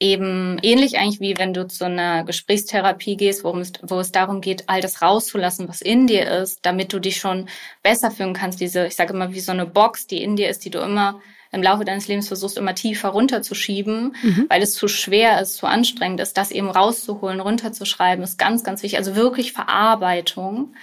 eben 0.01 0.59
ähnlich 0.63 0.99
eigentlich 0.99 1.21
wie 1.21 1.39
wenn 1.39 1.55
du 1.55 1.67
zu 1.67 1.85
einer 1.85 2.25
Gesprächstherapie 2.25 3.17
gehst, 3.17 3.45
worum 3.45 3.61
es, 3.61 3.73
wo 3.83 4.01
es 4.01 4.13
darum 4.13 4.41
geht, 4.41 4.69
all 4.69 4.81
das 4.81 5.03
rauszulassen, 5.03 5.69
was 5.69 5.81
in 5.81 6.07
dir 6.07 6.29
ist, 6.31 6.67
damit 6.67 6.93
du 6.93 6.99
dich 6.99 7.17
schon 7.17 7.49
besser 7.83 8.11
fühlen 8.11 8.35
kannst. 8.35 8.61
Diese, 8.61 8.87
ich 8.87 8.97
sage 8.97 9.13
immer, 9.13 9.33
wie 9.33 9.41
so 9.41 9.53
eine 9.53 9.67
Box, 9.67 10.07
die 10.07 10.23
in 10.23 10.37
dir 10.37 10.49
ist, 10.49 10.65
die 10.65 10.71
du 10.71 10.81
immer 10.81 11.21
im 11.53 11.63
Laufe 11.63 11.85
deines 11.85 12.09
Lebens 12.09 12.27
versuchst, 12.27 12.59
immer 12.59 12.75
tiefer 12.75 13.11
runterzuschieben, 13.11 14.17
mhm. 14.23 14.47
weil 14.49 14.61
es 14.61 14.75
zu 14.75 14.89
schwer 14.89 15.41
ist, 15.41 15.57
zu 15.57 15.67
anstrengend 15.67 16.21
ist, 16.21 16.37
das 16.37 16.51
eben 16.51 16.69
rauszuholen, 16.69 17.41
runterzuschreiben, 17.41 18.25
ist 18.25 18.39
ganz, 18.39 18.65
ganz 18.65 18.83
wichtig. 18.83 18.99
Also 18.99 19.15
wirklich 19.15 19.53
Verarbeitung. 19.53 20.75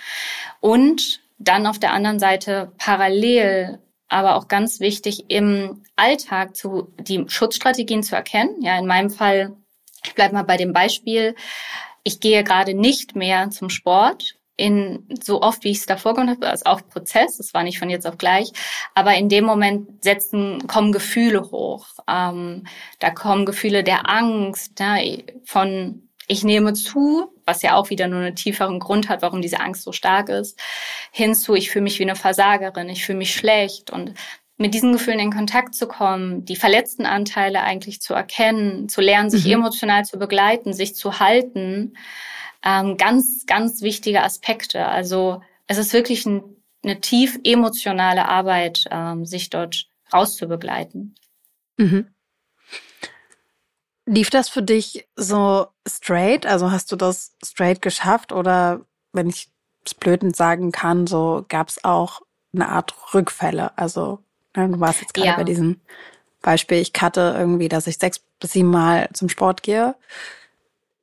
Und 0.62 1.19
dann 1.38 1.67
auf 1.67 1.80
der 1.80 1.91
anderen 1.91 2.19
Seite 2.19 2.71
parallel 2.78 3.80
aber 4.12 4.36
auch 4.36 4.50
ganz 4.50 4.82
wichtig 4.82 5.26
im 5.30 5.84
Alltag 5.95 6.56
zu 6.56 6.93
die 7.00 7.24
Schutzstrategien 7.28 8.04
zu 8.04 8.15
erkennen. 8.15 8.62
Ja, 8.62 8.78
in 8.78 8.86
meinem 8.86 9.10
Fall, 9.10 9.56
ich 10.04 10.13
bleibe 10.13 10.34
mal 10.34 10.43
bei 10.43 10.58
dem 10.58 10.74
Beispiel, 10.74 11.34
ich 12.04 12.19
gehe 12.19 12.43
gerade 12.43 12.74
nicht 12.74 13.15
mehr 13.15 13.52
zum 13.52 13.69
Sport, 13.69 14.36
in 14.58 15.08
so 15.24 15.41
oft, 15.41 15.63
wie 15.63 15.71
ich 15.71 15.80
es 15.80 15.86
davor 15.86 16.13
gemacht 16.13 16.36
habe, 16.36 16.50
also 16.50 16.65
auch 16.65 16.82
Prozess, 16.88 17.38
das 17.38 17.54
war 17.54 17.63
nicht 17.63 17.80
von 17.80 17.89
jetzt 17.89 18.06
auf 18.06 18.17
gleich, 18.17 18.52
aber 18.93 19.15
in 19.15 19.30
dem 19.30 19.45
Moment 19.45 20.04
setzen, 20.04 20.67
kommen 20.67 20.91
Gefühle 20.91 21.41
hoch. 21.50 21.88
Ähm, 22.08 22.67
da 23.00 23.10
kommen 23.12 23.45
Gefühle 23.45 23.84
der 23.84 24.10
Angst, 24.10 24.80
ne, 24.80 25.24
von 25.45 26.10
ich 26.28 26.43
nehme 26.43 26.74
zu, 26.74 27.34
was 27.51 27.61
ja 27.61 27.75
auch 27.75 27.89
wieder 27.89 28.07
nur 28.07 28.21
einen 28.21 28.35
tieferen 28.35 28.79
Grund 28.79 29.09
hat, 29.09 29.21
warum 29.21 29.41
diese 29.41 29.59
Angst 29.59 29.83
so 29.83 29.91
stark 29.91 30.29
ist, 30.29 30.57
hinzu, 31.11 31.53
ich 31.53 31.69
fühle 31.69 31.83
mich 31.83 31.99
wie 31.99 32.03
eine 32.03 32.15
Versagerin, 32.15 32.87
ich 32.87 33.05
fühle 33.05 33.17
mich 33.17 33.33
schlecht 33.33 33.91
und 33.91 34.13
mit 34.57 34.73
diesen 34.73 34.93
Gefühlen 34.93 35.19
in 35.19 35.33
Kontakt 35.33 35.75
zu 35.75 35.87
kommen, 35.87 36.45
die 36.45 36.55
verletzten 36.55 37.05
Anteile 37.05 37.61
eigentlich 37.61 37.99
zu 37.99 38.13
erkennen, 38.13 38.87
zu 38.87 39.01
lernen, 39.01 39.29
sich 39.29 39.45
mhm. 39.45 39.53
emotional 39.53 40.05
zu 40.05 40.17
begleiten, 40.17 40.71
sich 40.71 40.95
zu 40.95 41.19
halten, 41.19 41.97
ähm, 42.63 42.95
ganz, 42.95 43.45
ganz 43.47 43.81
wichtige 43.81 44.23
Aspekte. 44.23 44.85
Also 44.85 45.41
es 45.67 45.77
ist 45.77 45.91
wirklich 45.91 46.25
ein, 46.25 46.43
eine 46.83 47.01
tief 47.01 47.37
emotionale 47.43 48.29
Arbeit, 48.29 48.85
ähm, 48.91 49.25
sich 49.25 49.49
dort 49.49 49.87
rauszubegleiten. 50.13 51.15
Mhm. 51.77 52.07
Lief 54.05 54.29
das 54.29 54.47
für 54.47 54.61
dich 54.61 55.07
so 55.15 55.67
straight? 55.87 56.45
Also 56.45 56.71
hast 56.71 56.91
du 56.91 56.95
das 56.95 57.35
straight 57.43 57.81
geschafft 57.81 58.31
oder 58.31 58.81
wenn 59.13 59.29
ich 59.29 59.49
es 59.85 59.93
blödend 59.93 60.35
sagen 60.35 60.71
kann, 60.71 61.07
so 61.07 61.45
gab 61.47 61.69
es 61.69 61.83
auch 61.83 62.21
eine 62.53 62.69
Art 62.69 62.93
Rückfälle? 63.13 63.77
Also 63.77 64.19
ne, 64.55 64.69
du 64.69 64.79
warst 64.79 65.01
jetzt 65.01 65.13
gerade 65.13 65.29
ja. 65.29 65.35
bei 65.35 65.43
diesem 65.43 65.79
Beispiel, 66.41 66.77
ich 66.77 66.93
cutte 66.93 67.35
irgendwie, 67.37 67.69
dass 67.69 67.87
ich 67.87 67.97
sechs 67.97 68.19
bis 68.39 68.53
sieben 68.53 68.69
Mal 68.69 69.09
zum 69.13 69.29
Sport 69.29 69.63
gehe. 69.63 69.95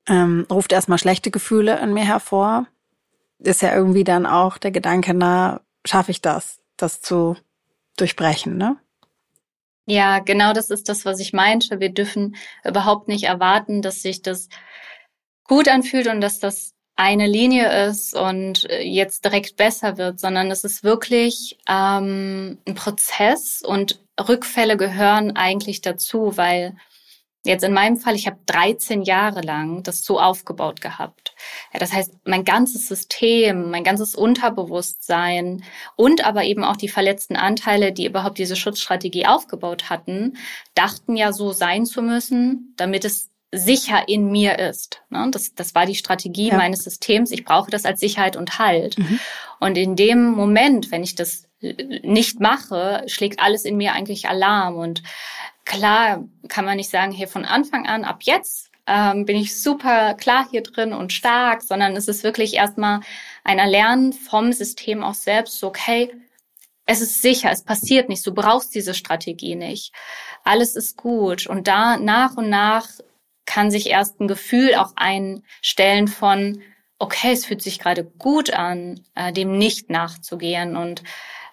Ähm, 0.08 0.46
ruft 0.50 0.72
erstmal 0.72 0.98
schlechte 0.98 1.30
Gefühle 1.30 1.78
in 1.80 1.92
mir 1.92 2.04
hervor. 2.04 2.66
Ist 3.38 3.62
ja 3.62 3.74
irgendwie 3.74 4.04
dann 4.04 4.26
auch 4.26 4.58
der 4.58 4.70
Gedanke, 4.70 5.14
na, 5.14 5.60
schaffe 5.84 6.10
ich 6.10 6.20
das, 6.20 6.58
das 6.76 7.00
zu 7.00 7.36
durchbrechen, 7.96 8.56
ne? 8.56 8.76
Ja, 9.90 10.18
genau 10.18 10.52
das 10.52 10.68
ist 10.68 10.90
das, 10.90 11.06
was 11.06 11.18
ich 11.18 11.32
meinte. 11.32 11.80
Wir 11.80 11.88
dürfen 11.88 12.36
überhaupt 12.62 13.08
nicht 13.08 13.24
erwarten, 13.24 13.80
dass 13.80 14.02
sich 14.02 14.20
das 14.20 14.50
gut 15.44 15.66
anfühlt 15.66 16.08
und 16.08 16.20
dass 16.20 16.40
das 16.40 16.74
eine 16.94 17.26
Linie 17.26 17.86
ist 17.86 18.14
und 18.14 18.68
äh, 18.70 18.82
jetzt 18.82 19.24
direkt 19.24 19.56
besser 19.56 19.96
wird, 19.96 20.20
sondern 20.20 20.50
es 20.50 20.62
ist 20.64 20.84
wirklich 20.84 21.58
ähm, 21.68 22.58
ein 22.66 22.74
Prozess 22.74 23.62
und 23.62 23.98
Rückfälle 24.20 24.76
gehören 24.76 25.36
eigentlich 25.36 25.80
dazu, 25.80 26.36
weil 26.36 26.76
Jetzt 27.44 27.62
in 27.62 27.72
meinem 27.72 27.96
Fall, 27.96 28.14
ich 28.14 28.26
habe 28.26 28.38
13 28.46 29.02
Jahre 29.02 29.40
lang 29.40 29.82
das 29.82 30.02
so 30.02 30.20
aufgebaut 30.20 30.80
gehabt. 30.80 31.34
Ja, 31.72 31.78
das 31.78 31.92
heißt, 31.92 32.12
mein 32.24 32.44
ganzes 32.44 32.88
System, 32.88 33.70
mein 33.70 33.84
ganzes 33.84 34.14
Unterbewusstsein 34.14 35.62
und 35.96 36.26
aber 36.26 36.44
eben 36.44 36.64
auch 36.64 36.76
die 36.76 36.88
verletzten 36.88 37.36
Anteile, 37.36 37.92
die 37.92 38.06
überhaupt 38.06 38.38
diese 38.38 38.56
Schutzstrategie 38.56 39.26
aufgebaut 39.26 39.88
hatten, 39.88 40.36
dachten 40.74 41.16
ja 41.16 41.32
so 41.32 41.52
sein 41.52 41.86
zu 41.86 42.02
müssen, 42.02 42.74
damit 42.76 43.04
es 43.04 43.30
sicher 43.52 44.08
in 44.08 44.30
mir 44.30 44.58
ist. 44.58 45.02
Ne? 45.08 45.28
Das, 45.30 45.54
das 45.54 45.74
war 45.74 45.86
die 45.86 45.94
Strategie 45.94 46.48
ja. 46.48 46.56
meines 46.56 46.84
Systems. 46.84 47.30
Ich 47.30 47.44
brauche 47.44 47.70
das 47.70 47.84
als 47.84 48.00
Sicherheit 48.00 48.36
und 48.36 48.58
Halt. 48.58 48.98
Mhm. 48.98 49.20
Und 49.60 49.78
in 49.78 49.96
dem 49.96 50.32
Moment, 50.32 50.90
wenn 50.90 51.02
ich 51.02 51.14
das 51.14 51.48
nicht 51.60 52.40
mache, 52.40 53.02
schlägt 53.06 53.40
alles 53.40 53.64
in 53.64 53.76
mir 53.76 53.92
eigentlich 53.92 54.28
Alarm 54.28 54.76
und 54.76 55.02
klar 55.68 56.24
kann 56.48 56.64
man 56.64 56.78
nicht 56.78 56.90
sagen, 56.90 57.12
hier 57.12 57.28
von 57.28 57.44
Anfang 57.44 57.86
an, 57.86 58.04
ab 58.04 58.22
jetzt 58.22 58.70
ähm, 58.86 59.26
bin 59.26 59.36
ich 59.36 59.60
super 59.60 60.14
klar 60.14 60.48
hier 60.50 60.62
drin 60.62 60.92
und 60.92 61.12
stark, 61.12 61.62
sondern 61.62 61.94
es 61.94 62.08
ist 62.08 62.24
wirklich 62.24 62.54
erstmal 62.54 63.00
ein 63.44 63.58
Erlernen 63.58 64.12
vom 64.12 64.52
System 64.52 65.04
auch 65.04 65.14
selbst, 65.14 65.60
so, 65.60 65.68
okay, 65.68 66.10
es 66.86 67.02
ist 67.02 67.20
sicher, 67.20 67.50
es 67.52 67.62
passiert 67.62 68.08
nicht, 68.08 68.26
du 68.26 68.32
brauchst 68.32 68.74
diese 68.74 68.94
Strategie 68.94 69.56
nicht. 69.56 69.92
Alles 70.42 70.74
ist 70.74 70.96
gut. 70.96 71.46
Und 71.46 71.68
da 71.68 71.98
nach 71.98 72.38
und 72.38 72.48
nach 72.48 72.88
kann 73.44 73.70
sich 73.70 73.90
erst 73.90 74.20
ein 74.20 74.28
Gefühl 74.28 74.74
auch 74.74 74.92
einstellen 74.96 76.08
von, 76.08 76.62
okay, 76.98 77.32
es 77.32 77.44
fühlt 77.44 77.60
sich 77.60 77.78
gerade 77.78 78.04
gut 78.04 78.50
an, 78.54 79.04
äh, 79.14 79.34
dem 79.34 79.58
nicht 79.58 79.90
nachzugehen. 79.90 80.78
Und 80.78 81.02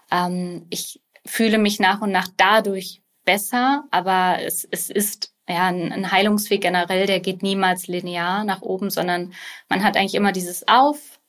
ähm, 0.09 0.67
ich 0.69 1.01
fühle 1.25 1.57
mich 1.57 1.79
nach 1.81 1.99
und 2.01 2.11
nach 2.11 2.29
dadurch 2.37 3.01
besser, 3.25 3.85
aber 3.91 4.39
es, 4.41 4.67
es 4.69 4.89
ist 4.89 5.33
ja 5.47 5.67
ein, 5.67 5.91
ein 5.91 6.11
Heilungsweg 6.11 6.61
generell, 6.61 7.05
der 7.05 7.19
geht 7.19 7.43
niemals 7.43 7.87
linear 7.87 8.43
nach 8.43 8.61
oben, 8.61 8.89
sondern 8.89 9.33
man 9.69 9.83
hat 9.83 9.97
eigentlich 9.97 10.15
immer 10.15 10.31
dieses 10.31 10.67
Auf, 10.67 11.19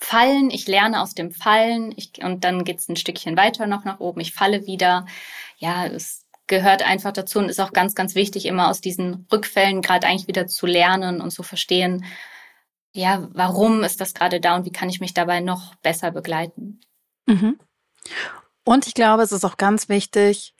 Fallen, 0.00 0.50
ich 0.50 0.68
lerne 0.68 1.02
aus 1.02 1.14
dem 1.14 1.32
Fallen 1.32 1.92
ich, 1.96 2.22
und 2.22 2.44
dann 2.44 2.64
geht's 2.64 2.88
ein 2.88 2.96
Stückchen 2.96 3.36
weiter 3.36 3.66
noch 3.66 3.84
nach 3.84 4.00
oben, 4.00 4.20
ich 4.20 4.32
falle 4.32 4.66
wieder. 4.66 5.06
Ja, 5.58 5.86
es 5.86 6.24
gehört 6.46 6.82
einfach 6.82 7.12
dazu 7.12 7.40
und 7.40 7.48
ist 7.48 7.60
auch 7.60 7.72
ganz, 7.72 7.94
ganz 7.94 8.14
wichtig, 8.14 8.46
immer 8.46 8.68
aus 8.68 8.80
diesen 8.80 9.26
Rückfällen 9.30 9.82
gerade 9.82 10.06
eigentlich 10.06 10.28
wieder 10.28 10.46
zu 10.46 10.66
lernen 10.66 11.20
und 11.20 11.30
zu 11.30 11.42
verstehen, 11.42 12.04
ja, 12.92 13.28
warum 13.32 13.82
ist 13.82 14.00
das 14.00 14.14
gerade 14.14 14.40
da 14.40 14.56
und 14.56 14.64
wie 14.64 14.72
kann 14.72 14.88
ich 14.88 15.00
mich 15.00 15.14
dabei 15.14 15.40
noch 15.40 15.74
besser 15.76 16.10
begleiten. 16.10 16.80
Mhm. 17.26 17.58
Und 18.64 18.86
ich 18.86 18.94
glaube, 18.94 19.22
es 19.22 19.32
ist 19.32 19.44
auch 19.44 19.56
ganz 19.56 19.88
wichtig, 19.88 20.54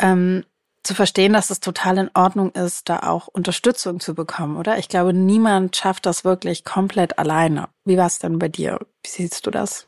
ähm, 0.00 0.44
zu 0.82 0.94
verstehen, 0.94 1.32
dass 1.32 1.50
es 1.50 1.60
total 1.60 1.98
in 1.98 2.10
Ordnung 2.14 2.52
ist, 2.52 2.88
da 2.88 3.00
auch 3.00 3.28
Unterstützung 3.28 4.00
zu 4.00 4.14
bekommen, 4.14 4.56
oder? 4.56 4.78
Ich 4.78 4.88
glaube, 4.88 5.12
niemand 5.12 5.76
schafft 5.76 6.06
das 6.06 6.24
wirklich 6.24 6.64
komplett 6.64 7.18
alleine. 7.18 7.68
Wie 7.84 7.98
war 7.98 8.06
es 8.06 8.18
denn 8.18 8.38
bei 8.38 8.48
dir? 8.48 8.78
Wie 9.02 9.10
siehst 9.10 9.46
du 9.46 9.50
das? 9.50 9.86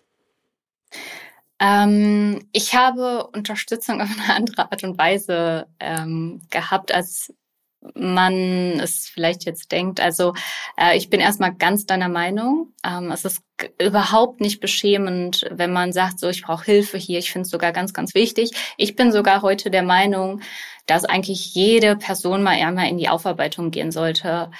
Ähm, 1.58 2.46
ich 2.52 2.74
habe 2.74 3.28
Unterstützung 3.28 4.02
auf 4.02 4.10
eine 4.10 4.34
andere 4.34 4.70
Art 4.70 4.84
und 4.84 4.98
Weise 4.98 5.66
ähm, 5.80 6.42
gehabt, 6.50 6.92
als 6.92 7.32
man 7.94 8.80
es 8.80 9.08
vielleicht 9.08 9.44
jetzt 9.44 9.72
denkt. 9.72 10.00
Also 10.00 10.34
äh, 10.76 10.96
ich 10.96 11.10
bin 11.10 11.20
erstmal 11.20 11.54
ganz 11.54 11.86
deiner 11.86 12.08
Meinung. 12.08 12.72
Ähm, 12.86 13.10
es 13.10 13.24
ist 13.24 13.42
überhaupt 13.80 14.40
nicht 14.40 14.60
beschämend, 14.60 15.44
wenn 15.50 15.72
man 15.72 15.92
sagt, 15.92 16.18
so 16.18 16.28
ich 16.28 16.42
brauche 16.42 16.64
Hilfe 16.64 16.98
hier. 16.98 17.18
Ich 17.18 17.32
finde 17.32 17.46
es 17.46 17.50
sogar 17.50 17.72
ganz, 17.72 17.92
ganz 17.92 18.14
wichtig. 18.14 18.50
Ich 18.76 18.96
bin 18.96 19.12
sogar 19.12 19.42
heute 19.42 19.70
der 19.70 19.82
Meinung, 19.82 20.40
dass 20.86 21.04
eigentlich 21.04 21.54
jede 21.54 21.96
Person 21.96 22.42
mal 22.42 22.56
einmal 22.56 22.88
in 22.88 22.98
die 22.98 23.08
Aufarbeitung 23.08 23.70
gehen 23.70 23.92
sollte. 23.92 24.50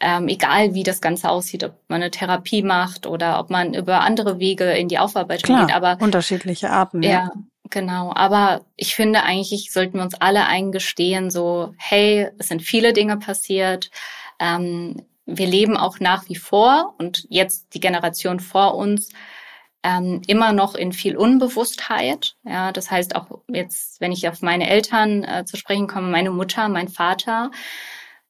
Ähm, 0.00 0.26
egal 0.26 0.74
wie 0.74 0.82
das 0.82 1.00
Ganze 1.00 1.30
aussieht, 1.30 1.62
ob 1.62 1.74
man 1.86 2.02
eine 2.02 2.10
Therapie 2.10 2.62
macht 2.62 3.06
oder 3.06 3.38
ob 3.38 3.50
man 3.50 3.74
über 3.74 4.00
andere 4.00 4.40
Wege 4.40 4.72
in 4.72 4.88
die 4.88 4.98
Aufarbeitung 4.98 5.54
Klar, 5.54 5.66
geht. 5.66 5.76
Aber 5.76 5.96
unterschiedliche 6.00 6.70
Arten. 6.70 7.02
Ja, 7.04 7.10
ja, 7.10 7.30
genau. 7.72 8.12
Aber 8.14 8.64
ich 8.76 8.94
finde 8.94 9.24
eigentlich, 9.24 9.72
sollten 9.72 9.94
wir 9.94 10.04
uns 10.04 10.14
alle 10.14 10.46
eingestehen, 10.46 11.30
so, 11.30 11.74
hey, 11.78 12.28
es 12.38 12.48
sind 12.48 12.62
viele 12.62 12.92
Dinge 12.92 13.16
passiert. 13.16 13.90
Ähm, 14.38 15.02
wir 15.26 15.46
leben 15.46 15.76
auch 15.76 15.98
nach 15.98 16.28
wie 16.28 16.36
vor 16.36 16.94
und 16.98 17.26
jetzt 17.28 17.74
die 17.74 17.80
Generation 17.80 18.38
vor 18.38 18.76
uns 18.76 19.10
ähm, 19.82 20.22
immer 20.26 20.52
noch 20.52 20.74
in 20.74 20.92
viel 20.92 21.16
Unbewusstheit. 21.16 22.36
Ja, 22.44 22.72
das 22.72 22.90
heißt 22.90 23.16
auch 23.16 23.40
jetzt, 23.48 24.00
wenn 24.00 24.12
ich 24.12 24.28
auf 24.28 24.42
meine 24.42 24.68
Eltern 24.68 25.24
äh, 25.24 25.44
zu 25.44 25.56
sprechen 25.56 25.88
komme, 25.88 26.08
meine 26.08 26.30
Mutter, 26.30 26.68
mein 26.68 26.88
Vater 26.88 27.50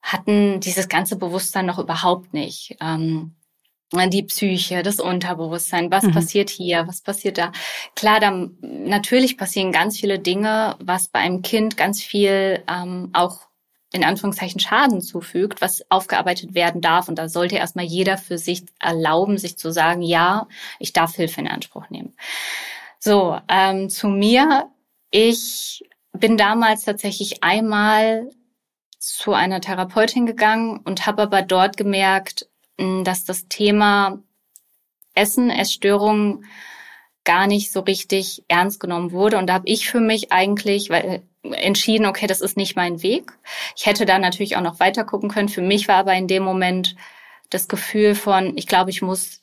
hatten 0.03 0.61
dieses 0.61 0.89
ganze 0.89 1.17
Bewusstsein 1.17 1.67
noch 1.67 1.79
überhaupt 1.79 2.33
nicht. 2.35 2.77
Ähm, 2.81 3.35
die 3.93 4.23
Psyche, 4.23 4.83
das 4.83 5.01
Unterbewusstsein, 5.01 5.91
was 5.91 6.05
mhm. 6.05 6.13
passiert 6.13 6.51
hier, 6.51 6.87
was 6.87 7.01
passiert 7.01 7.39
da. 7.39 7.53
Klar, 7.95 8.21
dann 8.21 8.57
natürlich 8.61 9.37
passieren 9.37 9.73
ganz 9.73 9.99
viele 9.99 10.19
Dinge, 10.19 10.77
was 10.81 11.09
bei 11.09 11.21
einem 11.21 11.43
Kind 11.43 11.77
ganz 11.77 12.03
viel 12.03 12.63
ähm, 12.69 13.11
auch 13.13 13.41
in 13.93 14.05
Anführungszeichen 14.05 14.61
Schaden 14.61 15.03
zufügt, 15.03 15.61
was 15.61 15.85
aufgearbeitet 15.91 16.55
werden 16.55 16.81
darf. 16.81 17.09
Und 17.09 17.17
da 17.19 17.29
sollte 17.29 17.57
erstmal 17.57 17.85
jeder 17.85 18.17
für 18.17 18.39
sich 18.39 18.65
erlauben, 18.81 19.37
sich 19.37 19.59
zu 19.59 19.71
sagen, 19.71 20.03
ja, 20.03 20.49
ich 20.79 20.93
darf 20.93 21.15
Hilfe 21.15 21.41
in 21.41 21.49
Anspruch 21.49 21.91
nehmen. 21.91 22.15
So, 22.99 23.39
ähm, 23.49 23.91
zu 23.91 24.09
mir. 24.09 24.71
Ich 25.11 25.85
bin 26.13 26.39
damals 26.39 26.85
tatsächlich 26.85 27.43
einmal 27.43 28.31
zu 28.99 29.35
einer 29.35 29.61
Therapeutin 29.61 30.27
gegangen 30.27 30.79
und 30.79 31.07
habe 31.07 31.23
aber 31.23 31.43
dort 31.43 31.77
gemerkt, 31.77 32.47
dass 32.77 33.25
das 33.25 33.49
Thema 33.49 34.19
Essen, 35.15 35.51
Essstörungen 35.51 36.45
gar 37.25 37.47
nicht 37.47 37.71
so 37.71 37.81
richtig 37.81 38.45
ernst 38.49 38.81
genommen 38.81 39.13
wurde. 39.13 39.39
Und 39.39 39.47
da 39.47 39.55
habe 39.55 39.69
ich 39.69 39.89
für 39.89 40.01
mich 40.01 40.33
eigentlich, 40.33 40.91
weil 40.91 41.23
entschieden, 41.43 42.07
okay, 42.07 42.27
das 42.27 42.41
ist 42.41 42.57
nicht 42.57 42.77
mein 42.77 43.03
Weg. 43.03 43.33
Ich 43.77 43.87
hätte 43.87 44.07
da 44.07 44.19
natürlich 44.19 44.57
auch 44.57 44.63
noch 44.63 44.81
weiter 44.81 45.05
gucken 45.05 45.29
können. 45.29 45.49
Für 45.49 45.63
mich 45.63 45.89
war 45.89 45.97
aber 45.97 46.15
in 46.15 46.29
dem 46.29 46.43
Moment 46.43 46.97
das 47.51 47.69
Gefühl 47.69 48.15
von, 48.15 48.57
ich 48.57 48.67
glaube, 48.67 48.91
ich 48.91 49.03
muss 49.03 49.43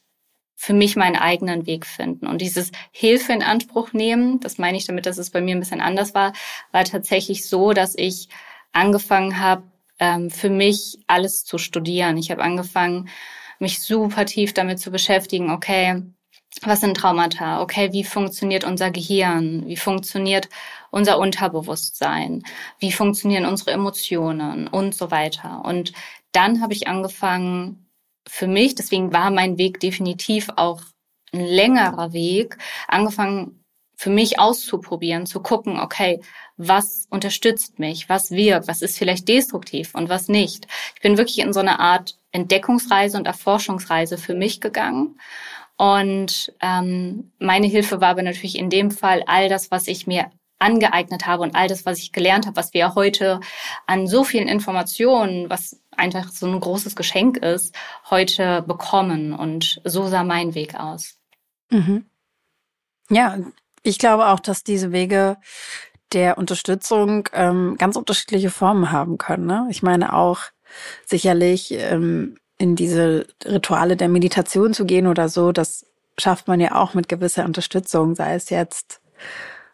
für 0.56 0.74
mich 0.74 0.96
meinen 0.98 1.16
eigenen 1.16 1.66
Weg 1.66 1.86
finden. 1.86 2.28
Und 2.28 2.42
dieses 2.42 2.72
Hilfe 2.92 3.32
in 3.32 3.44
Anspruch 3.44 3.94
nehmen, 3.94 4.42
das 4.42 4.58
meine 4.58 4.78
ich 4.78 4.86
damit, 4.86 5.06
dass 5.06 5.18
es 5.18 5.30
bei 5.30 5.40
mir 5.40 5.56
ein 5.56 5.62
bisschen 5.62 5.80
anders 5.80 6.14
war, 6.14 6.34
war 6.72 6.84
tatsächlich 6.84 7.48
so, 7.48 7.72
dass 7.72 7.96
ich 7.96 8.28
angefangen 8.74 9.40
habe, 9.40 9.64
ähm, 10.00 10.30
für 10.30 10.50
mich 10.50 11.00
alles 11.08 11.44
zu 11.44 11.58
studieren. 11.58 12.18
Ich 12.18 12.32
habe 12.32 12.44
angefangen, 12.44 13.10
mich 13.60 13.82
super 13.82 14.26
tief 14.26 14.54
damit 14.54 14.80
zu 14.80 14.92
beschäftigen, 14.92 15.52
okay, 15.52 16.02
was 16.62 16.82
sind 16.82 16.98
Traumata? 16.98 17.62
Okay, 17.62 17.94
wie 17.94 18.04
funktioniert 18.04 18.64
unser 18.64 18.92
Gehirn? 18.92 19.68
Wie 19.68 19.78
funktioniert 19.78 20.50
unser 20.90 21.20
Unterbewusstsein? 21.20 22.44
Wie 22.80 22.92
funktionieren 22.92 23.46
unsere 23.46 23.72
Emotionen 23.72 24.68
und 24.68 24.96
so 24.96 25.12
weiter? 25.12 25.64
Und 25.64 25.94
dann 26.32 26.62
habe 26.62 26.74
ich 26.74 26.88
angefangen, 26.88 27.86
für 28.28 28.48
mich, 28.48 28.76
deswegen 28.76 29.14
war 29.14 29.32
mein 29.32 29.58
Weg 29.58 29.80
definitiv 29.80 30.50
auch 30.56 30.82
ein 31.34 31.46
längerer 31.46 32.14
Weg, 32.14 32.58
angefangen 32.88 33.64
für 33.96 34.10
mich 34.10 34.40
auszuprobieren, 34.40 35.26
zu 35.26 35.42
gucken, 35.42 35.80
okay, 35.80 36.22
was 36.60 37.08
unterstützt 37.10 37.80
mich, 37.80 38.10
was 38.10 38.30
wirkt, 38.30 38.68
was 38.68 38.84
ist 38.84 38.98
vielleicht 38.98 39.28
destruktiv 39.28 39.96
und 39.96 40.10
was 40.10 40.28
nicht. 40.28 40.68
Ich 40.96 41.02
bin 41.02 41.18
wirklich 41.18 41.40
in 41.40 41.54
so 41.54 41.60
eine 41.60 41.80
Art 41.80 42.20
Entdeckungsreise 42.32 43.18
und 43.18 43.26
Erforschungsreise 43.26 44.20
für 44.20 44.36
mich 44.36 44.62
gegangen 44.62 45.16
und 45.80 46.54
ähm, 46.60 47.32
meine 47.40 47.68
Hilfe 47.68 48.02
war 48.02 48.10
aber 48.10 48.22
natürlich 48.22 48.58
in 48.58 48.70
dem 48.70 48.92
Fall 48.92 49.24
all 49.28 49.48
das, 49.48 49.72
was 49.72 49.88
ich 49.88 50.08
mir 50.08 50.30
angeeignet 50.60 51.26
habe 51.26 51.42
und 51.42 51.56
all 51.56 51.70
das, 51.70 51.86
was 51.86 52.00
ich 52.00 52.12
gelernt 52.12 52.46
habe, 52.46 52.58
was 52.58 52.74
wir 52.74 52.96
heute 52.96 53.40
an 53.88 54.06
so 54.06 54.26
vielen 54.26 54.50
Informationen, 54.50 55.50
was 55.50 55.82
einfach 55.96 56.32
so 56.32 56.48
ein 56.48 56.60
großes 56.60 56.98
Geschenk 56.98 57.38
ist, 57.38 57.74
heute 58.10 58.62
bekommen. 58.62 59.32
Und 59.32 59.80
so 59.86 60.08
sah 60.08 60.26
mein 60.26 60.54
Weg 60.54 60.76
aus. 60.76 61.18
Mhm. 61.70 62.06
Ja, 63.10 63.38
ich 63.82 64.00
glaube 64.00 64.28
auch, 64.28 64.42
dass 64.42 64.66
diese 64.66 64.92
Wege 64.92 65.38
der 66.14 66.38
Unterstützung 66.38 67.30
ähm, 67.34 67.76
ganz 67.78 67.96
unterschiedliche 67.96 68.50
Formen 68.50 68.92
haben 68.92 69.18
können. 69.18 69.46
Ne? 69.46 69.68
Ich 69.70 69.84
meine 69.84 70.14
auch 70.14 70.42
sicherlich 71.06 71.72
ähm, 71.72 72.36
in 72.58 72.76
diese 72.76 73.28
Rituale 73.46 73.96
der 73.96 74.10
Meditation 74.10 74.74
zu 74.74 74.86
gehen 74.86 75.08
oder 75.08 75.30
so, 75.30 75.52
das 75.52 75.86
schafft 76.18 76.48
man 76.48 76.60
ja 76.60 76.76
auch 76.76 76.94
mit 76.94 77.08
gewisser 77.08 77.46
Unterstützung, 77.46 78.16
sei 78.16 78.36
es 78.36 78.50
jetzt 78.50 79.02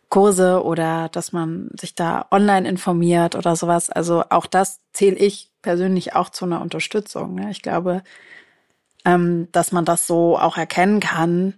Kurse 0.09 0.63
oder 0.63 1.09
dass 1.09 1.31
man 1.31 1.69
sich 1.79 1.95
da 1.95 2.27
online 2.31 2.69
informiert 2.69 3.35
oder 3.35 3.55
sowas. 3.55 3.89
Also 3.89 4.23
auch 4.29 4.45
das 4.45 4.79
zähle 4.93 5.17
ich 5.17 5.51
persönlich 5.61 6.15
auch 6.15 6.29
zu 6.29 6.45
einer 6.45 6.61
Unterstützung. 6.61 7.35
Ne? 7.35 7.49
Ich 7.49 7.61
glaube, 7.61 8.03
ähm, 9.03 9.47
dass 9.51 9.71
man 9.71 9.83
das 9.83 10.07
so 10.07 10.37
auch 10.37 10.57
erkennen 10.57 10.99
kann, 10.99 11.55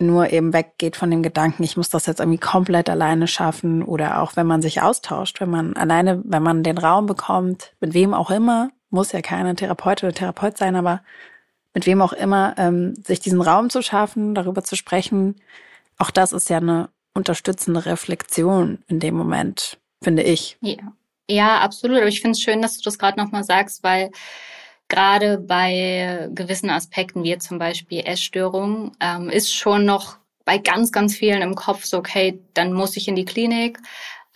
nur 0.00 0.32
eben 0.32 0.52
weggeht 0.52 0.96
von 0.96 1.10
dem 1.10 1.22
Gedanken, 1.22 1.62
ich 1.62 1.76
muss 1.76 1.90
das 1.90 2.06
jetzt 2.06 2.20
irgendwie 2.20 2.38
komplett 2.38 2.88
alleine 2.88 3.26
schaffen 3.26 3.82
oder 3.82 4.22
auch 4.22 4.36
wenn 4.36 4.46
man 4.46 4.62
sich 4.62 4.82
austauscht, 4.82 5.40
wenn 5.40 5.50
man 5.50 5.76
alleine, 5.76 6.22
wenn 6.24 6.42
man 6.42 6.62
den 6.62 6.78
Raum 6.78 7.06
bekommt, 7.06 7.74
mit 7.80 7.94
wem 7.94 8.14
auch 8.14 8.30
immer, 8.30 8.70
muss 8.90 9.12
ja 9.12 9.20
keine 9.20 9.54
Therapeutin 9.54 10.08
oder 10.08 10.16
Therapeut 10.16 10.56
sein, 10.58 10.74
aber 10.74 11.02
mit 11.74 11.86
wem 11.86 12.02
auch 12.02 12.12
immer, 12.12 12.54
ähm, 12.56 12.94
sich 12.96 13.20
diesen 13.20 13.40
Raum 13.40 13.70
zu 13.70 13.82
schaffen, 13.82 14.34
darüber 14.34 14.64
zu 14.64 14.74
sprechen, 14.74 15.36
auch 15.98 16.10
das 16.10 16.32
ist 16.32 16.48
ja 16.50 16.56
eine 16.56 16.88
unterstützende 17.14 17.86
Reflexion 17.86 18.82
in 18.88 19.00
dem 19.00 19.14
Moment, 19.14 19.78
finde 20.02 20.22
ich. 20.22 20.56
Ja, 20.60 20.92
ja 21.28 21.60
absolut. 21.60 21.98
Aber 21.98 22.08
ich 22.08 22.20
finde 22.20 22.32
es 22.32 22.40
schön, 22.40 22.62
dass 22.62 22.78
du 22.78 22.82
das 22.82 22.98
gerade 22.98 23.20
nochmal 23.20 23.44
sagst, 23.44 23.82
weil 23.82 24.10
gerade 24.90 25.38
bei 25.38 26.28
gewissen 26.34 26.68
Aspekten, 26.68 27.24
wie 27.24 27.38
zum 27.38 27.58
Beispiel 27.58 28.00
Essstörungen, 28.04 28.92
ähm, 29.00 29.30
ist 29.30 29.54
schon 29.54 29.86
noch 29.86 30.18
bei 30.44 30.58
ganz, 30.58 30.92
ganz 30.92 31.14
vielen 31.14 31.42
im 31.42 31.54
Kopf 31.54 31.84
so, 31.84 31.96
okay, 31.96 32.42
dann 32.54 32.72
muss 32.72 32.96
ich 32.96 33.08
in 33.08 33.16
die 33.16 33.24
Klinik. 33.24 33.78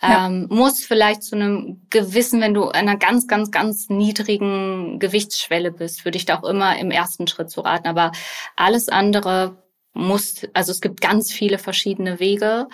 Ja. 0.01 0.27
Ähm, 0.27 0.47
muss 0.49 0.83
vielleicht 0.83 1.23
zu 1.23 1.35
einem 1.35 1.81
gewissen, 1.89 2.41
wenn 2.41 2.53
du 2.53 2.69
einer 2.69 2.97
ganz, 2.97 3.27
ganz, 3.27 3.49
ganz 3.49 3.89
niedrigen 3.89 4.99
Gewichtsschwelle 4.99 5.71
bist, 5.71 6.03
würde 6.05 6.17
ich 6.17 6.25
da 6.25 6.39
auch 6.39 6.43
immer 6.43 6.77
im 6.77 6.91
ersten 6.91 7.27
Schritt 7.27 7.49
zu 7.49 7.61
raten. 7.61 7.87
Aber 7.87 8.11
alles 8.55 8.89
andere 8.89 9.57
muss, 9.93 10.41
also 10.53 10.71
es 10.71 10.81
gibt 10.81 11.01
ganz 11.01 11.31
viele 11.31 11.57
verschiedene 11.57 12.19
Wege. 12.19 12.67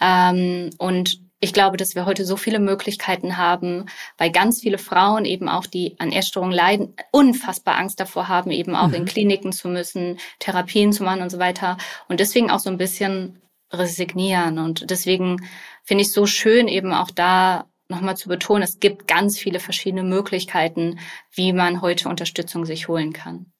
Ähm, 0.00 0.70
und 0.78 1.20
ich 1.40 1.54
glaube, 1.54 1.78
dass 1.78 1.94
wir 1.94 2.04
heute 2.04 2.26
so 2.26 2.36
viele 2.36 2.58
Möglichkeiten 2.58 3.38
haben, 3.38 3.86
weil 4.18 4.30
ganz 4.30 4.60
viele 4.60 4.76
Frauen 4.76 5.24
eben 5.24 5.48
auch, 5.48 5.66
die 5.66 5.96
an 5.98 6.12
Essstörungen 6.12 6.54
leiden, 6.54 6.94
unfassbar 7.12 7.78
Angst 7.78 7.98
davor 7.98 8.28
haben, 8.28 8.50
eben 8.50 8.76
auch 8.76 8.88
mhm. 8.88 8.94
in 8.94 9.04
Kliniken 9.06 9.52
zu 9.52 9.68
müssen, 9.68 10.18
Therapien 10.38 10.92
zu 10.92 11.02
machen 11.02 11.22
und 11.22 11.30
so 11.30 11.38
weiter. 11.38 11.78
Und 12.08 12.20
deswegen 12.20 12.50
auch 12.50 12.58
so 12.58 12.68
ein 12.68 12.76
bisschen 12.76 13.40
resignieren. 13.72 14.58
Und 14.58 14.90
deswegen 14.90 15.48
finde 15.82 16.02
ich 16.02 16.12
so 16.12 16.26
schön, 16.26 16.68
eben 16.68 16.92
auch 16.92 17.10
da 17.10 17.66
nochmal 17.88 18.16
zu 18.16 18.28
betonen, 18.28 18.62
es 18.62 18.78
gibt 18.78 19.08
ganz 19.08 19.38
viele 19.38 19.60
verschiedene 19.60 20.04
Möglichkeiten, 20.04 21.00
wie 21.32 21.52
man 21.52 21.80
heute 21.80 22.08
Unterstützung 22.08 22.64
sich 22.64 22.86
holen 22.86 23.12
kann. 23.12 23.50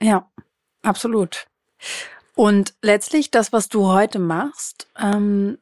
Ja, 0.00 0.30
absolut. 0.82 1.46
Und 2.36 2.74
letztlich 2.82 3.30
das, 3.30 3.52
was 3.52 3.68
du 3.68 3.86
heute 3.86 4.18
machst, 4.18 4.88
ähm, 5.00 5.58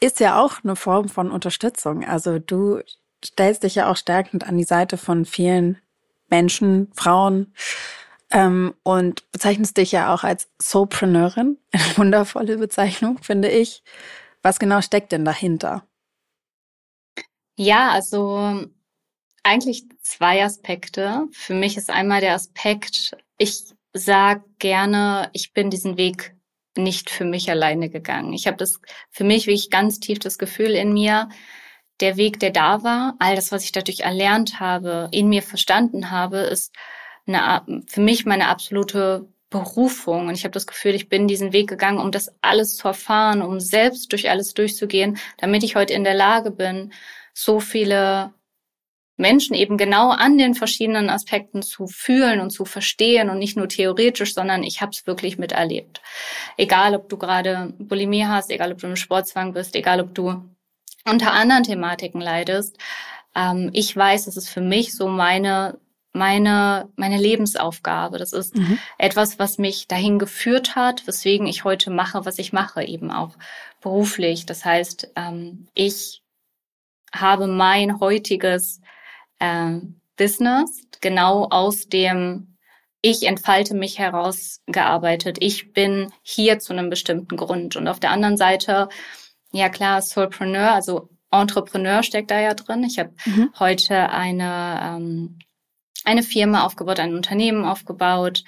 ist 0.00 0.20
ja 0.20 0.42
auch 0.42 0.64
eine 0.64 0.76
Form 0.76 1.08
von 1.08 1.30
Unterstützung. 1.30 2.04
Also 2.04 2.38
du 2.38 2.80
stellst 3.24 3.62
dich 3.62 3.74
ja 3.74 3.90
auch 3.90 3.96
stärkend 3.96 4.46
an 4.46 4.56
die 4.56 4.64
Seite 4.64 4.96
von 4.96 5.24
vielen 5.24 5.78
Menschen, 6.28 6.90
Frauen 6.94 7.52
ähm, 8.30 8.74
und 8.82 9.30
bezeichnest 9.32 9.76
dich 9.76 9.92
ja 9.92 10.14
auch 10.14 10.24
als 10.24 10.48
Soulpreneurin. 10.60 11.58
Eine 11.72 11.96
wundervolle 11.98 12.56
Bezeichnung, 12.56 13.18
finde 13.22 13.48
ich. 13.48 13.82
Was 14.42 14.58
genau 14.58 14.80
steckt 14.80 15.12
denn 15.12 15.24
dahinter? 15.24 15.84
Ja, 17.56 17.90
also 17.90 18.64
eigentlich 19.42 19.84
zwei 20.00 20.42
Aspekte. 20.42 21.28
Für 21.32 21.54
mich 21.54 21.76
ist 21.76 21.90
einmal 21.90 22.20
der 22.20 22.34
Aspekt, 22.34 23.16
ich 23.36 23.64
sage 23.92 24.44
gerne, 24.58 25.28
ich 25.32 25.52
bin 25.52 25.68
diesen 25.68 25.96
Weg 25.96 26.34
nicht 26.76 27.10
für 27.10 27.24
mich 27.24 27.50
alleine 27.50 27.88
gegangen. 27.88 28.32
Ich 28.32 28.46
habe 28.46 28.56
das 28.56 28.80
für 29.10 29.24
mich 29.24 29.46
wirklich 29.46 29.70
ganz 29.70 30.00
tief 30.00 30.18
das 30.18 30.38
Gefühl 30.38 30.70
in 30.70 30.92
mir, 30.92 31.28
der 32.00 32.16
Weg, 32.16 32.40
der 32.40 32.50
da 32.50 32.82
war, 32.82 33.14
all 33.18 33.36
das, 33.36 33.52
was 33.52 33.64
ich 33.64 33.72
dadurch 33.72 34.00
erlernt 34.00 34.58
habe, 34.60 35.08
in 35.12 35.28
mir 35.28 35.42
verstanden 35.42 36.10
habe, 36.10 36.38
ist 36.38 36.74
eine, 37.26 37.62
für 37.86 38.00
mich 38.00 38.24
meine 38.24 38.48
absolute 38.48 39.28
Berufung. 39.50 40.28
Und 40.28 40.34
ich 40.34 40.44
habe 40.44 40.52
das 40.52 40.66
Gefühl, 40.66 40.94
ich 40.94 41.08
bin 41.08 41.28
diesen 41.28 41.52
Weg 41.52 41.68
gegangen, 41.68 41.98
um 41.98 42.10
das 42.10 42.32
alles 42.40 42.76
zu 42.76 42.88
erfahren, 42.88 43.42
um 43.42 43.60
selbst 43.60 44.12
durch 44.12 44.30
alles 44.30 44.54
durchzugehen, 44.54 45.18
damit 45.38 45.62
ich 45.62 45.76
heute 45.76 45.92
in 45.92 46.04
der 46.04 46.14
Lage 46.14 46.50
bin, 46.50 46.92
so 47.34 47.60
viele 47.60 48.32
Menschen 49.20 49.54
eben 49.54 49.76
genau 49.76 50.10
an 50.10 50.38
den 50.38 50.54
verschiedenen 50.54 51.10
Aspekten 51.10 51.62
zu 51.62 51.86
fühlen 51.86 52.40
und 52.40 52.50
zu 52.50 52.64
verstehen 52.64 53.30
und 53.30 53.38
nicht 53.38 53.56
nur 53.56 53.68
theoretisch, 53.68 54.34
sondern 54.34 54.62
ich 54.62 54.80
habe 54.80 54.90
es 54.92 55.06
wirklich 55.06 55.38
miterlebt. 55.38 56.02
Egal, 56.56 56.94
ob 56.94 57.08
du 57.08 57.16
gerade 57.16 57.72
Bulimie 57.78 58.26
hast, 58.26 58.50
egal, 58.50 58.72
ob 58.72 58.78
du 58.78 58.88
im 58.88 58.96
Sportzwang 58.96 59.52
bist, 59.52 59.76
egal, 59.76 60.00
ob 60.00 60.14
du 60.14 60.42
unter 61.04 61.32
anderen 61.32 61.62
Thematiken 61.62 62.20
leidest. 62.20 62.76
Ähm, 63.34 63.70
ich 63.72 63.96
weiß, 63.96 64.26
es 64.26 64.36
ist 64.36 64.48
für 64.48 64.60
mich 64.60 64.94
so 64.94 65.08
meine 65.08 65.78
meine 66.12 66.88
meine 66.96 67.18
Lebensaufgabe. 67.18 68.18
Das 68.18 68.32
ist 68.32 68.56
mhm. 68.56 68.78
etwas, 68.98 69.38
was 69.38 69.58
mich 69.58 69.86
dahin 69.86 70.18
geführt 70.18 70.74
hat, 70.74 71.06
weswegen 71.06 71.46
ich 71.46 71.62
heute 71.64 71.90
mache, 71.90 72.24
was 72.24 72.38
ich 72.38 72.52
mache, 72.52 72.82
eben 72.82 73.10
auch 73.12 73.36
beruflich. 73.80 74.44
Das 74.46 74.64
heißt, 74.64 75.12
ähm, 75.14 75.68
ich 75.74 76.22
habe 77.12 77.46
mein 77.46 78.00
heutiges 78.00 78.80
äh, 79.40 79.80
Business 80.16 80.82
genau 81.00 81.48
aus 81.50 81.88
dem 81.88 82.50
ich 83.02 83.26
entfalte 83.26 83.74
mich 83.74 83.98
herausgearbeitet. 83.98 85.38
Ich 85.40 85.72
bin 85.72 86.12
hier 86.22 86.58
zu 86.58 86.72
einem 86.72 86.90
bestimmten 86.90 87.36
Grund. 87.36 87.76
Und 87.76 87.88
auf 87.88 88.00
der 88.00 88.10
anderen 88.10 88.36
Seite, 88.36 88.88
ja 89.52 89.68
klar, 89.68 90.02
Soulpreneur, 90.02 90.72
also 90.72 91.08
Entrepreneur 91.30 92.02
steckt 92.02 92.30
da 92.30 92.40
ja 92.40 92.54
drin. 92.54 92.84
Ich 92.84 92.98
habe 92.98 93.14
mhm. 93.24 93.50
heute 93.58 94.10
eine, 94.10 94.80
ähm, 94.82 95.38
eine 96.04 96.22
Firma 96.22 96.64
aufgebaut, 96.64 97.00
ein 97.00 97.14
Unternehmen 97.14 97.64
aufgebaut. 97.64 98.44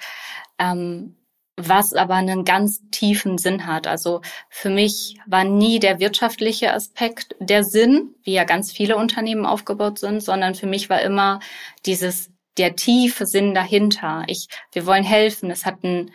Ähm, 0.59 1.17
was 1.55 1.93
aber 1.93 2.15
einen 2.15 2.45
ganz 2.45 2.81
tiefen 2.89 3.37
Sinn 3.37 3.67
hat. 3.67 3.85
Also 3.85 4.21
für 4.49 4.69
mich 4.69 5.19
war 5.27 5.43
nie 5.43 5.79
der 5.79 5.99
wirtschaftliche 5.99 6.73
Aspekt 6.73 7.35
der 7.39 7.63
Sinn, 7.63 8.15
wie 8.23 8.33
ja 8.33 8.43
ganz 8.43 8.71
viele 8.71 8.97
Unternehmen 8.97 9.45
aufgebaut 9.45 9.99
sind, 9.99 10.21
sondern 10.21 10.55
für 10.55 10.67
mich 10.67 10.89
war 10.89 11.01
immer 11.01 11.39
dieses 11.85 12.31
der 12.57 12.75
tiefe 12.75 13.25
Sinn 13.25 13.53
dahinter. 13.53 14.23
Ich, 14.27 14.47
wir 14.71 14.85
wollen 14.85 15.03
helfen. 15.03 15.51
Es 15.51 15.65
hat 15.65 15.83
einen 15.83 16.11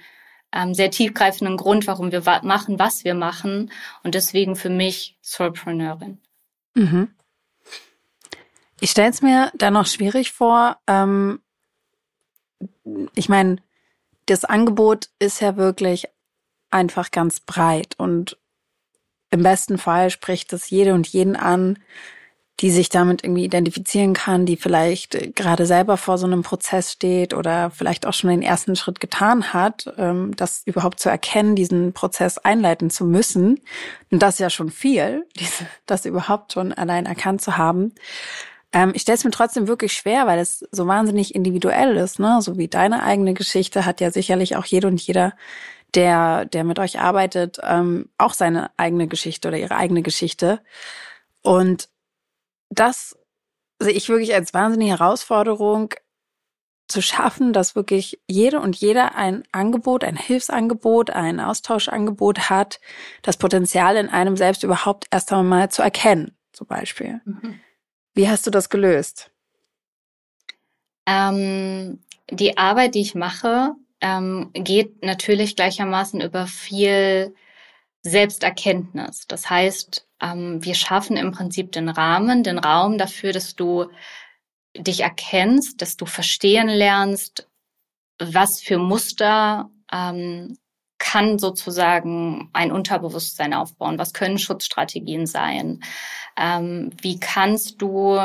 ähm, 0.53 0.75
sehr 0.75 0.91
tiefgreifenden 0.91 1.57
Grund, 1.57 1.87
warum 1.87 2.13
wir 2.13 2.27
wa 2.27 2.41
machen, 2.43 2.79
was 2.79 3.05
wir 3.05 3.15
machen. 3.15 3.71
Und 4.03 4.15
deswegen 4.15 4.57
für 4.57 4.71
mich 4.71 5.19
Soulpreneurin. 5.23 6.19
Mhm. 6.75 7.15
Ich 8.81 8.91
stelle 8.91 9.11
es 9.11 9.23
mir 9.23 9.51
da 9.55 9.71
noch 9.71 9.87
schwierig 9.87 10.33
vor. 10.33 10.79
Ähm, 10.87 11.41
ich 13.15 13.29
meine, 13.29 13.57
das 14.31 14.45
Angebot 14.45 15.09
ist 15.19 15.41
ja 15.41 15.57
wirklich 15.57 16.07
einfach 16.71 17.11
ganz 17.11 17.41
breit 17.41 17.95
und 17.99 18.37
im 19.31 19.43
besten 19.43 19.79
Fall 19.79 20.11
spricht 20.11 20.53
es 20.53 20.71
jede 20.71 20.95
und 20.95 21.07
jeden 21.07 21.37
an, 21.37 21.79
die 22.61 22.71
sich 22.71 22.89
damit 22.89 23.23
irgendwie 23.23 23.45
identifizieren 23.45 24.15
kann, 24.15 24.45
die 24.45 24.57
vielleicht 24.57 25.37
gerade 25.37 25.65
selber 25.65 25.97
vor 25.97 26.19
so 26.19 26.27
einem 26.27 26.43
Prozess 26.43 26.93
steht 26.93 27.33
oder 27.33 27.71
vielleicht 27.71 28.05
auch 28.05 28.13
schon 28.13 28.31
den 28.31 28.43
ersten 28.43 28.75
Schritt 28.75 28.99
getan 28.99 29.53
hat, 29.53 29.93
ähm, 29.97 30.35
das 30.35 30.63
überhaupt 30.65 30.99
zu 30.99 31.09
erkennen, 31.09 31.55
diesen 31.55 31.93
Prozess 31.93 32.37
einleiten 32.39 32.91
zu 32.91 33.05
müssen. 33.05 33.61
Und 34.11 34.23
das 34.23 34.35
ist 34.35 34.41
ja 34.41 34.51
schon 34.51 34.71
viel, 34.71 35.25
das 35.87 36.05
überhaupt 36.05 36.53
schon 36.53 36.73
allein 36.73 37.07
erkannt 37.07 37.43
zu 37.43 37.57
haben. 37.57 37.95
Ähm, 38.73 38.93
ich 38.95 39.03
stelle 39.03 39.17
es 39.17 39.25
mir 39.25 39.31
trotzdem 39.31 39.69
wirklich 39.69 39.93
schwer, 39.93 40.27
weil 40.27 40.39
es 40.39 40.65
so 40.71 40.87
wahnsinnig 40.87 41.35
individuell 41.35 41.97
ist, 41.97 42.19
ne? 42.19 42.41
So 42.43 42.59
wie 42.59 42.69
deine 42.69 43.03
eigene 43.03 43.35
Geschichte 43.35 43.87
hat 43.87 44.01
ja 44.01 44.11
sicherlich 44.11 44.57
auch 44.57 44.65
jede 44.65 44.87
und 44.89 45.01
jeder, 45.01 45.35
der, 45.95 46.45
der 46.45 46.65
mit 46.65 46.79
euch 46.79 47.01
arbeitet, 47.01 47.59
ähm, 47.63 48.11
auch 48.19 48.35
seine 48.35 48.71
eigene 48.77 49.09
Geschichte 49.09 49.49
oder 49.49 49.59
ihre 49.59 49.77
eigene 49.77 50.03
Geschichte. 50.03 50.61
Und 51.43 51.89
das 52.69 53.17
sehe 53.79 53.93
ich 53.93 54.09
wirklich 54.09 54.35
als 54.35 54.53
wahnsinnige 54.53 54.91
Herausforderung, 54.91 55.95
zu 56.89 57.03
schaffen, 57.03 57.53
dass 57.53 57.77
wirklich 57.77 58.19
jede 58.27 58.61
und 58.61 58.75
jeder 58.75 59.15
ein 59.15 59.45
Angebot, 59.53 60.05
ein 60.05 60.17
Hilfsangebot, 60.17 61.11
ein 61.11 61.39
Austauschangebot 61.39 62.51
hat, 62.51 62.81
das 63.23 63.37
Potenzial 63.37 63.97
in 63.97 64.09
einem 64.09 64.37
selbst 64.37 64.63
überhaupt 64.63 65.07
erst 65.11 65.33
einmal 65.33 65.71
zu 65.71 65.83
erkennen, 65.83 66.35
zum 66.53 66.67
Beispiel. 66.67 67.21
Mhm. 67.25 67.61
Wie 68.19 68.29
hast 68.29 68.49
du 68.49 68.51
das 68.51 68.69
gelöst? 68.69 69.31
Ähm, 71.07 72.01
die 72.29 72.59
Arbeit, 72.59 72.97
die 72.97 73.01
ich 73.01 73.15
mache, 73.15 73.77
ähm, 74.01 74.51
geht 74.55 75.05
natürlich 75.05 75.55
gleichermaßen 75.55 76.21
über 76.21 76.49
viel 76.49 77.33
Selbsterkenntnis. 78.03 79.29
Das 79.29 79.49
heißt, 79.49 80.05
ähm, 80.21 80.65
wir 80.65 80.75
schaffen 80.75 81.17
im 81.17 81.31
Prinzip 81.31 81.71
den 81.71 81.89
Rahmen, 81.89 82.43
den 82.43 82.59
Raum 82.59 82.99
dafür, 82.99 83.33
dass 83.33 83.55
du 83.55 83.87
dich 84.77 85.03
erkennst, 85.03 85.81
dass 85.81 85.97
du 85.97 86.05
verstehen 86.05 86.67
lernst, 86.67 87.49
was 88.19 88.61
für 88.61 88.79
Muster 88.79 89.71
ähm, 89.93 90.59
kann 91.09 91.39
sozusagen 91.39 92.51
ein 92.53 92.71
Unterbewusstsein 92.71 93.55
aufbauen? 93.55 93.99
Was 93.99 94.13
können 94.13 94.39
Schutzstrategien 94.39 95.27
sein? 95.27 95.81
Ähm, 96.37 96.91
wie 97.01 97.19
kannst 97.19 97.81
du 97.81 98.21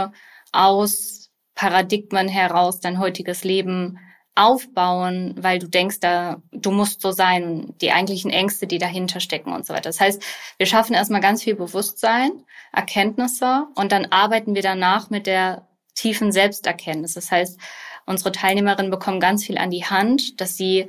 aus 0.52 1.32
Paradigmen 1.56 2.28
heraus 2.28 2.82
dein 2.82 3.00
heutiges 3.00 3.46
Leben 3.46 4.00
aufbauen, 4.36 5.36
weil 5.38 5.60
du 5.60 5.67
denkst, 5.67 6.00
da 6.02 6.41
du 6.52 6.72
musst 6.72 7.02
so 7.02 7.12
sein, 7.12 7.74
die 7.80 7.91
eigentlichen 7.91 8.32
Ängste, 8.32 8.67
die 8.67 8.80
dahinter 8.80 9.22
stecken 9.22 9.54
und 9.54 9.65
so 9.65 9.74
weiter. 9.74 9.89
Das 9.89 10.02
heißt, 10.02 10.22
wir 10.58 10.65
schaffen 10.65 10.93
erstmal 10.93 11.22
ganz 11.22 11.43
viel 11.43 11.56
Bewusstsein, 11.56 12.32
Erkenntnisse 12.74 13.67
und 13.76 13.93
dann 13.93 14.08
arbeiten 14.08 14.56
wir 14.56 14.63
danach 14.63 15.10
mit 15.10 15.28
der 15.28 15.67
tiefen 15.96 16.32
Selbsterkenntnis. 16.34 17.13
Das 17.13 17.32
heißt, 17.32 17.60
unsere 18.06 18.32
Teilnehmerinnen 18.32 18.91
bekommen 18.91 19.19
ganz 19.19 19.46
viel 19.46 19.58
an 19.58 19.69
die 19.69 19.86
Hand, 19.86 20.41
dass 20.41 20.58
sie 20.58 20.88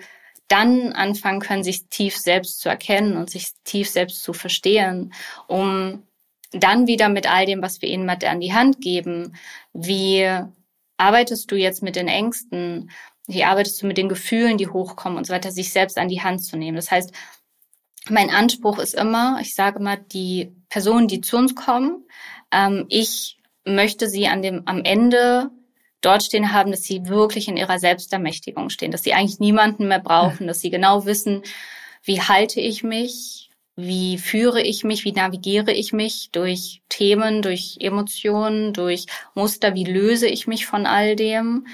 dann 0.49 0.93
anfangen 0.93 1.41
können, 1.41 1.65
sich 1.65 1.89
tief 1.89 2.17
selbst 2.17 2.61
zu 2.61 2.69
erkennen 2.69 3.17
und 3.17 3.31
sich 3.31 3.49
tief 3.65 3.89
selbst 3.89 4.23
zu 4.23 4.33
verstehen, 4.33 5.13
um 5.47 6.03
dann 6.53 6.87
wieder 6.87 7.09
mit 7.09 7.31
all 7.31 7.47
dem, 7.47 7.63
was 7.63 7.83
wir 7.83 7.88
ihnen 7.88 8.07
mit 8.07 8.25
an 8.25 8.40
die 8.40 8.53
Hand 8.53 8.81
geben, 8.81 9.37
wie 9.73 10.29
arbeitest 10.97 11.51
du 11.51 11.57
jetzt 11.57 11.83
mit 11.83 11.97
den 11.97 12.09
Ängsten, 12.09 12.90
wie 13.27 13.45
arbeitest 13.45 13.83
du 13.83 13.87
mit 13.87 13.99
den 13.99 14.09
Gefühlen, 14.09 14.59
die 14.59 14.69
hochkommen 14.69 15.19
und 15.19 15.27
so 15.27 15.33
weiter, 15.33 15.51
sich 15.51 15.73
selbst 15.73 15.99
an 15.99 16.09
die 16.09 16.23
Hand 16.23 16.45
zu 16.45 16.57
nehmen. 16.57 16.77
Das 16.77 16.90
heißt, 16.90 17.13
mein 18.11 18.31
Anspruch 18.31 18.79
ist 18.79 18.95
immer, 18.95 19.38
ich 19.40 19.55
sage 19.55 19.81
mal, 19.81 19.97
die 19.97 20.55
Personen, 20.69 21.09
die 21.09 21.21
zu 21.21 21.37
uns 21.37 21.55
kommen, 21.55 22.05
Ähm, 22.55 22.87
ich 22.88 23.38
möchte 23.65 24.09
sie 24.09 24.29
an 24.29 24.42
dem, 24.42 24.63
am 24.67 24.83
Ende 24.85 25.51
dort 26.05 26.23
stehen 26.23 26.52
haben, 26.52 26.71
dass 26.71 26.83
sie 26.83 27.07
wirklich 27.07 27.48
in 27.48 27.57
ihrer 27.57 27.79
Selbstermächtigung 27.79 28.71
stehen, 28.71 28.90
dass 28.90 29.02
sie 29.02 29.15
eigentlich 29.15 29.40
niemanden 29.40 29.88
mehr 29.88 30.00
brauchen, 30.00 30.46
dass 30.46 30.61
sie 30.61 30.71
genau 30.71 31.07
wissen, 31.07 31.42
wie 32.02 32.21
halte 32.21 32.61
ich 32.61 32.83
mich, 32.83 33.50
wie 33.77 34.19
führe 34.19 34.63
ich 34.63 34.85
mich, 34.85 35.05
wie 35.05 35.13
navigiere 35.13 35.73
ich 35.73 35.92
mich 35.92 36.31
durch 36.31 36.83
Themen, 36.88 37.42
durch 37.42 37.79
Emotionen, 37.81 38.73
durch 38.73 39.07
Muster, 39.35 39.75
wie 39.75 39.85
löse 39.85 40.29
ich 40.29 40.46
mich 40.46 40.67
von 40.67 40.87
all 40.87 41.17
dem, 41.17 41.67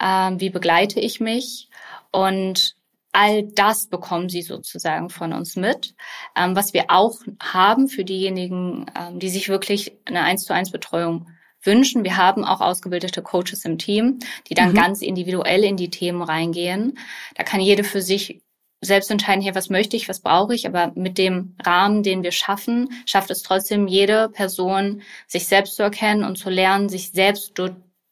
ähm, 0.00 0.40
wie 0.40 0.50
begleite 0.50 1.00
ich 1.00 1.20
mich 1.20 1.68
und 2.10 2.74
all 3.12 3.44
das 3.44 3.86
bekommen 3.86 4.28
sie 4.28 4.42
sozusagen 4.42 5.08
von 5.08 5.32
uns 5.32 5.56
mit. 5.56 5.94
Ähm, 6.36 6.54
was 6.54 6.74
wir 6.74 6.86
auch 6.88 7.18
haben 7.40 7.88
für 7.88 8.04
diejenigen, 8.04 8.86
ähm, 8.98 9.18
die 9.18 9.30
sich 9.30 9.48
wirklich 9.48 9.96
eine 10.04 10.22
eins 10.22 10.44
zu 10.44 10.52
eins 10.52 10.70
Betreuung 10.70 11.26
wünschen. 11.62 12.04
Wir 12.04 12.16
haben 12.16 12.44
auch 12.44 12.60
ausgebildete 12.60 13.22
Coaches 13.22 13.64
im 13.64 13.78
Team, 13.78 14.18
die 14.48 14.54
dann 14.54 14.70
mhm. 14.70 14.74
ganz 14.74 15.02
individuell 15.02 15.64
in 15.64 15.76
die 15.76 15.90
Themen 15.90 16.22
reingehen. 16.22 16.98
Da 17.34 17.42
kann 17.42 17.60
jede 17.60 17.84
für 17.84 18.02
sich 18.02 18.40
selbst 18.80 19.10
entscheiden, 19.10 19.42
hier, 19.42 19.54
was 19.54 19.70
möchte 19.70 19.96
ich, 19.96 20.08
was 20.08 20.20
brauche 20.20 20.54
ich, 20.54 20.66
aber 20.66 20.92
mit 20.94 21.18
dem 21.18 21.56
Rahmen, 21.64 22.02
den 22.02 22.22
wir 22.22 22.30
schaffen, 22.30 22.88
schafft 23.06 23.30
es 23.30 23.42
trotzdem 23.42 23.88
jede 23.88 24.28
Person, 24.28 25.02
sich 25.26 25.46
selbst 25.46 25.76
zu 25.76 25.82
erkennen 25.82 26.24
und 26.24 26.36
zu 26.36 26.48
lernen, 26.48 26.88
sich 26.88 27.10
selbst 27.10 27.58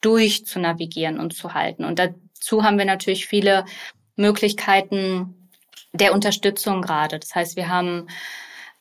durch 0.01 0.47
zu 0.47 0.59
navigieren 0.61 1.19
und 1.19 1.35
zu 1.35 1.55
halten. 1.55 1.85
Und 1.85 1.99
dazu 1.99 2.63
haben 2.63 2.79
wir 2.79 2.85
natürlich 2.85 3.27
viele 3.27 3.65
Möglichkeiten 4.17 5.51
der 5.93 6.13
Unterstützung 6.13 6.83
gerade. 6.83 7.19
Das 7.19 7.35
heißt, 7.35 7.57
wir 7.57 7.69
haben 7.69 8.09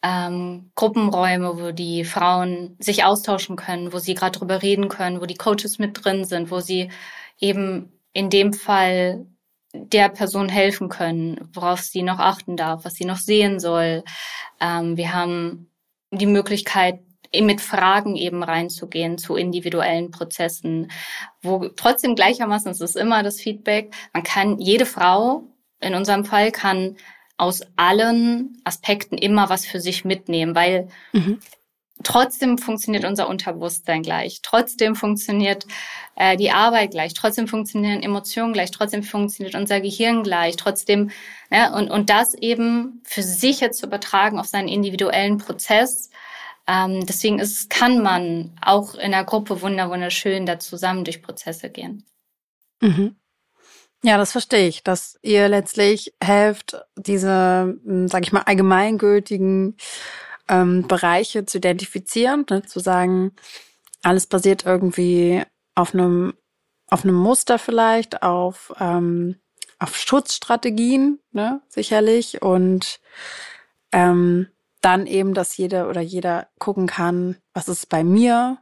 ähm, 0.06 0.70
Gruppenräume, 0.76 1.60
wo 1.60 1.72
die 1.72 2.06
Frauen 2.06 2.76
sich 2.80 3.04
austauschen 3.04 3.56
können, 3.56 3.92
wo 3.92 3.98
sie 3.98 4.14
gerade 4.14 4.38
drüber 4.38 4.62
reden 4.62 4.88
können, 4.88 5.20
wo 5.20 5.26
die 5.26 5.36
Coaches 5.36 5.80
mit 5.80 6.06
drin 6.06 6.26
sind, 6.26 6.52
wo 6.52 6.60
sie 6.60 6.92
eben 7.40 7.92
in 8.14 8.30
dem 8.30 8.54
Fall 8.54 9.26
der 9.74 10.10
Person 10.10 10.48
helfen 10.48 10.90
können, 10.90 11.50
worauf 11.54 11.82
sie 11.82 12.04
noch 12.04 12.20
achten 12.20 12.56
darf, 12.56 12.86
was 12.86 12.94
sie 12.94 13.06
noch 13.06 13.18
sehen 13.18 13.60
soll. 13.60 14.04
Ähm, 14.62 14.96
wir 14.96 15.12
haben 15.12 15.72
die 16.12 16.28
Möglichkeit, 16.28 17.00
mit 17.34 17.60
Fragen 17.60 18.16
eben 18.16 18.44
reinzugehen 18.44 19.18
zu 19.18 19.36
individuellen 19.36 20.12
Prozessen, 20.12 20.92
wo 21.42 21.68
trotzdem 21.70 22.16
gleichermaßen 22.16 22.72
es 22.72 22.80
ist 22.80 22.96
immer 22.96 23.24
das 23.24 23.42
Feedback. 23.42 23.94
Man 24.14 24.24
kann, 24.24 24.60
jede 24.60 24.86
Frau 24.86 25.44
in 25.82 25.96
unserem 25.96 26.24
Fall 26.24 26.52
kann 26.52 26.96
aus 27.38 27.62
allen 27.76 28.62
Aspekten 28.64 29.18
immer 29.18 29.50
was 29.50 29.66
für 29.66 29.80
sich 29.80 30.06
mitnehmen, 30.06 30.56
weil 30.56 30.88
mhm. 31.14 31.40
Trotzdem 32.04 32.58
funktioniert 32.58 33.06
unser 33.06 33.30
Unterbewusstsein 33.30 34.04
gleich. 34.04 34.42
Trotzdem 34.42 34.96
funktioniert 34.96 35.66
äh, 36.16 36.36
die 36.36 36.52
Arbeit 36.52 36.92
gleich. 36.92 37.14
Trotzdem 37.14 37.48
funktionieren 37.48 38.04
Emotionen 38.04 38.52
gleich. 38.52 38.72
Trotzdem 38.72 39.02
funktioniert 39.02 39.56
unser 39.56 39.80
Gehirn 39.80 40.22
gleich. 40.22 40.58
Trotzdem, 40.58 41.12
ja, 41.50 41.74
und, 41.74 41.90
und 41.90 42.10
das 42.10 42.34
eben 42.34 43.02
für 43.06 43.24
sich 43.24 43.62
jetzt 43.62 43.80
zu 43.80 43.86
übertragen 43.86 44.40
auf 44.40 44.48
seinen 44.48 44.68
individuellen 44.68 45.38
Prozess. 45.38 46.10
Ähm, 46.68 47.06
deswegen 47.06 47.40
ist, 47.40 47.70
kann 47.70 48.04
man 48.04 48.52
auch 48.62 48.96
in 48.96 49.12
der 49.12 49.24
Gruppe 49.24 49.62
wunderschön 49.62 50.46
da 50.46 50.60
zusammen 50.60 51.06
durch 51.06 51.22
Prozesse 51.22 51.70
gehen. 51.70 52.04
Mhm. 52.82 53.16
Ja, 54.06 54.18
das 54.20 54.34
verstehe 54.34 54.68
ich, 54.68 54.84
dass 54.84 55.18
ihr 55.24 55.50
letztlich 55.50 56.14
helft, 56.24 56.78
diese, 56.96 57.76
hm, 57.84 58.08
sag 58.08 58.24
ich 58.24 58.32
mal, 58.32 58.44
allgemeingültigen 58.44 59.78
ähm, 60.48 60.88
Bereiche 60.88 61.48
zu 61.48 61.58
identifizieren, 61.58 62.46
ne, 62.48 62.62
zu 62.62 62.80
sagen, 62.80 63.32
alles 64.04 64.28
basiert 64.28 64.64
irgendwie 64.64 65.42
auf 65.74 65.96
einem 65.96 66.36
auf 66.88 67.04
einem 67.04 67.16
Muster 67.16 67.58
vielleicht, 67.58 68.22
auf 68.22 68.72
ähm, 68.80 69.40
auf 69.80 69.98
Schutzstrategien, 69.98 71.20
ne, 71.32 71.64
sicherlich 71.68 72.44
und 72.44 73.00
ähm, 73.92 74.50
dann 74.82 75.08
eben, 75.08 75.34
dass 75.34 75.58
jeder 75.58 75.90
oder 75.90 76.02
jeder 76.02 76.48
gucken 76.60 76.86
kann, 76.86 77.38
was 77.56 77.68
ist 77.68 77.90
bei 77.90 78.04
mir 78.04 78.60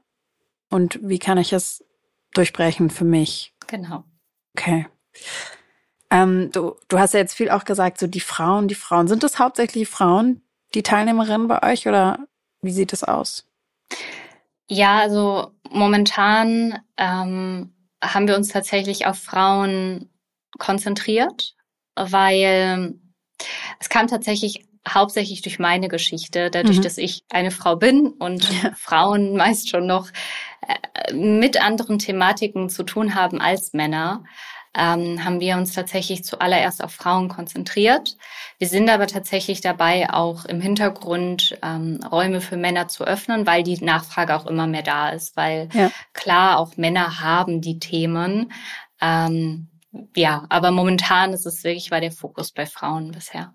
und 0.70 1.00
wie 1.02 1.20
kann 1.20 1.38
ich 1.38 1.52
es 1.52 1.84
durchbrechen 2.34 2.90
für 2.90 3.04
mich. 3.04 3.54
Genau. 3.68 4.06
Okay. 4.56 4.88
Ähm, 6.10 6.52
du, 6.52 6.76
du 6.88 7.00
hast 7.00 7.14
ja 7.14 7.20
jetzt 7.20 7.34
viel 7.34 7.50
auch 7.50 7.66
gesagt, 7.66 8.00
so 8.00 8.08
die 8.08 8.20
Frauen, 8.20 8.68
die 8.68 8.76
Frauen. 8.76 9.08
Sind 9.08 9.24
das 9.24 9.40
hauptsächlich 9.40 9.90
Frauen, 9.90 10.42
die 10.76 10.84
Teilnehmerinnen 10.84 11.48
bei 11.48 11.72
euch 11.72 11.88
oder 11.88 12.20
wie 12.62 12.72
sieht 12.72 12.94
es 12.94 13.04
aus? 13.04 13.46
Ja, 14.70 15.00
also 15.00 15.52
momentan 15.70 16.80
ähm, 16.98 17.74
haben 18.02 18.28
wir 18.28 18.36
uns 18.36 18.50
tatsächlich 18.50 19.06
auf 19.06 19.18
Frauen 19.18 20.10
konzentriert, 20.60 21.56
weil 21.96 22.96
es 23.80 23.90
kam 23.90 24.08
tatsächlich 24.08 24.66
hauptsächlich 24.88 25.42
durch 25.42 25.60
meine 25.60 25.88
Geschichte, 25.88 26.50
dadurch, 26.52 26.78
mhm. 26.78 26.82
dass 26.82 26.98
ich 26.98 27.24
eine 27.30 27.52
Frau 27.52 27.76
bin 27.76 28.08
und 28.08 28.50
ja. 28.64 28.72
Frauen 28.76 29.36
meist 29.36 29.70
schon 29.70 29.88
noch 29.88 30.10
äh, 30.62 31.14
mit 31.14 31.62
anderen 31.62 32.00
Thematiken 32.00 32.70
zu 32.70 32.84
tun 32.84 33.16
haben 33.16 33.40
als 33.40 33.74
Männer 33.74 34.24
ähm, 34.76 35.24
haben 35.24 35.40
wir 35.40 35.56
uns 35.56 35.74
tatsächlich 35.74 36.24
zuallererst 36.24 36.84
auf 36.84 36.92
Frauen 36.92 37.30
konzentriert. 37.30 38.18
Wir 38.58 38.68
sind 38.68 38.90
aber 38.90 39.08
tatsächlich 39.08 39.62
dabei, 39.62 40.10
auch 40.12 40.46
im 40.46 40.62
Hintergrund 40.62 41.58
ähm, 41.62 42.00
Räume 42.12 42.42
für 42.42 42.58
Männer 42.58 42.88
zu 42.88 43.06
öffnen, 43.06 43.46
weil 43.46 43.64
die 43.64 43.84
Nachfrage 43.84 44.36
auch 44.36 44.46
immer 44.46 44.68
mehr 44.68 44.84
da 44.84 45.10
ist, 45.10 45.38
weil 45.38 45.70
ja. 45.74 45.92
klar, 46.14 46.58
auch 46.58 46.78
Männer 46.78 47.20
haben 47.20 47.62
die 47.62 47.80
Themen. 47.80 48.52
Ähm, 49.00 49.68
ja, 50.16 50.46
aber 50.50 50.72
momentan 50.72 51.34
ist 51.34 51.46
es 51.46 51.64
wirklich, 51.64 51.92
war 51.92 52.02
der 52.02 52.12
Fokus 52.12 52.52
bei 52.52 52.66
Frauen 52.66 53.12
bisher. 53.12 53.54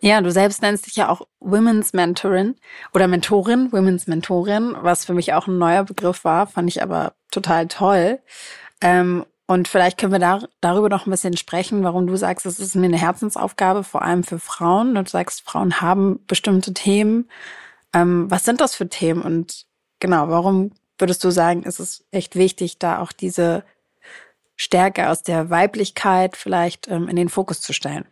Ja, 0.00 0.20
du 0.20 0.32
selbst 0.32 0.62
nennst 0.62 0.86
dich 0.86 0.96
ja 0.96 1.08
auch 1.08 1.22
Women's 1.38 1.92
Mentorin 1.92 2.56
oder 2.92 3.06
Mentorin, 3.06 3.70
Women's 3.72 4.08
Mentorin, 4.08 4.74
was 4.80 5.04
für 5.04 5.14
mich 5.14 5.32
auch 5.32 5.46
ein 5.46 5.58
neuer 5.58 5.84
Begriff 5.84 6.24
war, 6.24 6.48
fand 6.48 6.68
ich 6.68 6.82
aber 6.82 7.14
total 7.30 7.68
toll. 7.68 8.20
Ähm, 8.80 9.24
und 9.46 9.68
vielleicht 9.68 9.98
können 9.98 10.12
wir 10.12 10.18
da, 10.18 10.40
darüber 10.60 10.88
noch 10.88 11.06
ein 11.06 11.10
bisschen 11.10 11.36
sprechen, 11.36 11.82
warum 11.82 12.06
du 12.06 12.16
sagst, 12.16 12.46
es 12.46 12.60
ist 12.60 12.74
mir 12.74 12.86
eine 12.86 12.98
Herzensaufgabe, 12.98 13.84
vor 13.84 14.02
allem 14.02 14.24
für 14.24 14.38
Frauen. 14.38 14.96
Und 14.96 15.08
du 15.08 15.10
sagst, 15.10 15.42
Frauen 15.42 15.80
haben 15.80 16.24
bestimmte 16.26 16.72
Themen. 16.72 17.28
Ähm, 17.92 18.30
was 18.30 18.44
sind 18.44 18.60
das 18.60 18.74
für 18.74 18.88
Themen? 18.88 19.22
Und 19.22 19.66
genau, 20.00 20.28
warum 20.28 20.72
würdest 20.98 21.24
du 21.24 21.30
sagen, 21.30 21.64
ist 21.64 21.80
es 21.80 22.04
echt 22.12 22.36
wichtig, 22.36 22.78
da 22.78 23.00
auch 23.00 23.12
diese 23.12 23.64
Stärke 24.56 25.08
aus 25.08 25.22
der 25.22 25.50
Weiblichkeit 25.50 26.36
vielleicht 26.36 26.88
ähm, 26.88 27.08
in 27.08 27.16
den 27.16 27.28
Fokus 27.28 27.60
zu 27.60 27.72
stellen? 27.72 28.06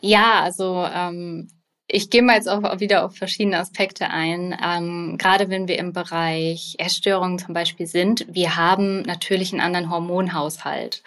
Ja, 0.00 0.40
also 0.42 0.84
ähm, 0.92 1.48
ich 1.88 2.10
gehe 2.10 2.22
mal 2.22 2.34
jetzt 2.34 2.48
auch 2.48 2.80
wieder 2.80 3.04
auf 3.04 3.16
verschiedene 3.16 3.58
Aspekte 3.58 4.10
ein. 4.10 4.56
Ähm, 4.64 5.16
gerade 5.18 5.48
wenn 5.50 5.68
wir 5.68 5.78
im 5.78 5.92
Bereich 5.92 6.74
Essstörungen 6.78 7.38
zum 7.38 7.54
Beispiel 7.54 7.86
sind, 7.86 8.26
wir 8.28 8.56
haben 8.56 9.02
natürlich 9.02 9.52
einen 9.52 9.62
anderen 9.62 9.90
Hormonhaushalt. 9.90 11.04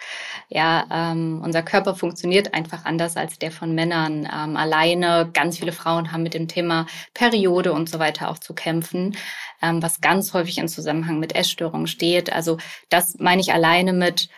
Ja, 0.48 0.86
ähm, 0.90 1.42
unser 1.44 1.62
Körper 1.62 1.94
funktioniert 1.94 2.54
einfach 2.54 2.86
anders 2.86 3.18
als 3.18 3.38
der 3.38 3.52
von 3.52 3.74
Männern. 3.74 4.24
Ähm, 4.24 4.56
alleine 4.56 5.28
ganz 5.34 5.58
viele 5.58 5.72
Frauen 5.72 6.12
haben 6.12 6.22
mit 6.22 6.32
dem 6.32 6.48
Thema 6.48 6.86
Periode 7.12 7.74
und 7.74 7.90
so 7.90 7.98
weiter 7.98 8.30
auch 8.30 8.38
zu 8.38 8.54
kämpfen, 8.54 9.16
ähm, 9.60 9.82
was 9.82 10.00
ganz 10.00 10.32
häufig 10.32 10.56
in 10.56 10.68
Zusammenhang 10.68 11.18
mit 11.18 11.34
Essstörungen 11.34 11.88
steht. 11.88 12.32
Also 12.32 12.56
das 12.88 13.16
meine 13.18 13.42
ich 13.42 13.52
alleine 13.52 13.92
mit 13.92 14.30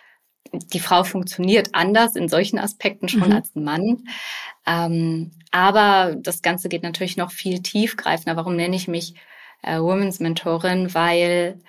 die 0.52 0.80
Frau 0.80 1.04
funktioniert 1.04 1.70
anders 1.72 2.16
in 2.16 2.28
solchen 2.28 2.58
Aspekten 2.58 3.08
schon 3.08 3.28
mhm. 3.28 3.32
als 3.32 3.54
ein 3.54 3.64
Mann. 3.64 4.04
Ähm, 4.66 5.32
aber 5.50 6.14
das 6.16 6.42
Ganze 6.42 6.68
geht 6.68 6.82
natürlich 6.82 7.16
noch 7.16 7.30
viel 7.30 7.60
tiefgreifender. 7.62 8.36
Warum 8.36 8.56
nenne 8.56 8.76
ich 8.76 8.88
mich 8.88 9.14
äh, 9.62 9.78
Women's 9.78 10.20
Mentorin? 10.20 10.94
Weil 10.94 11.60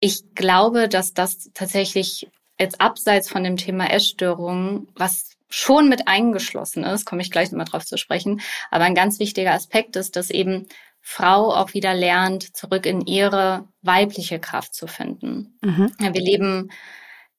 ich 0.00 0.34
glaube, 0.34 0.88
dass 0.88 1.12
das 1.12 1.50
tatsächlich 1.54 2.28
jetzt 2.58 2.80
abseits 2.80 3.28
von 3.28 3.44
dem 3.44 3.56
Thema 3.56 3.90
Essstörungen, 3.90 4.88
was 4.94 5.36
schon 5.48 5.88
mit 5.88 6.08
eingeschlossen 6.08 6.84
ist, 6.84 7.04
komme 7.04 7.22
ich 7.22 7.30
gleich 7.30 7.50
nochmal 7.50 7.66
drauf 7.66 7.84
zu 7.84 7.96
sprechen, 7.96 8.40
aber 8.70 8.84
ein 8.84 8.94
ganz 8.94 9.18
wichtiger 9.18 9.54
Aspekt 9.54 9.96
ist, 9.96 10.16
dass 10.16 10.30
eben 10.30 10.66
Frau 11.00 11.54
auch 11.54 11.72
wieder 11.72 11.94
lernt, 11.94 12.54
zurück 12.54 12.84
in 12.84 13.00
ihre 13.06 13.66
weibliche 13.80 14.38
Kraft 14.38 14.74
zu 14.74 14.86
finden. 14.86 15.58
Mhm. 15.62 15.90
Wir 15.98 16.20
leben 16.20 16.70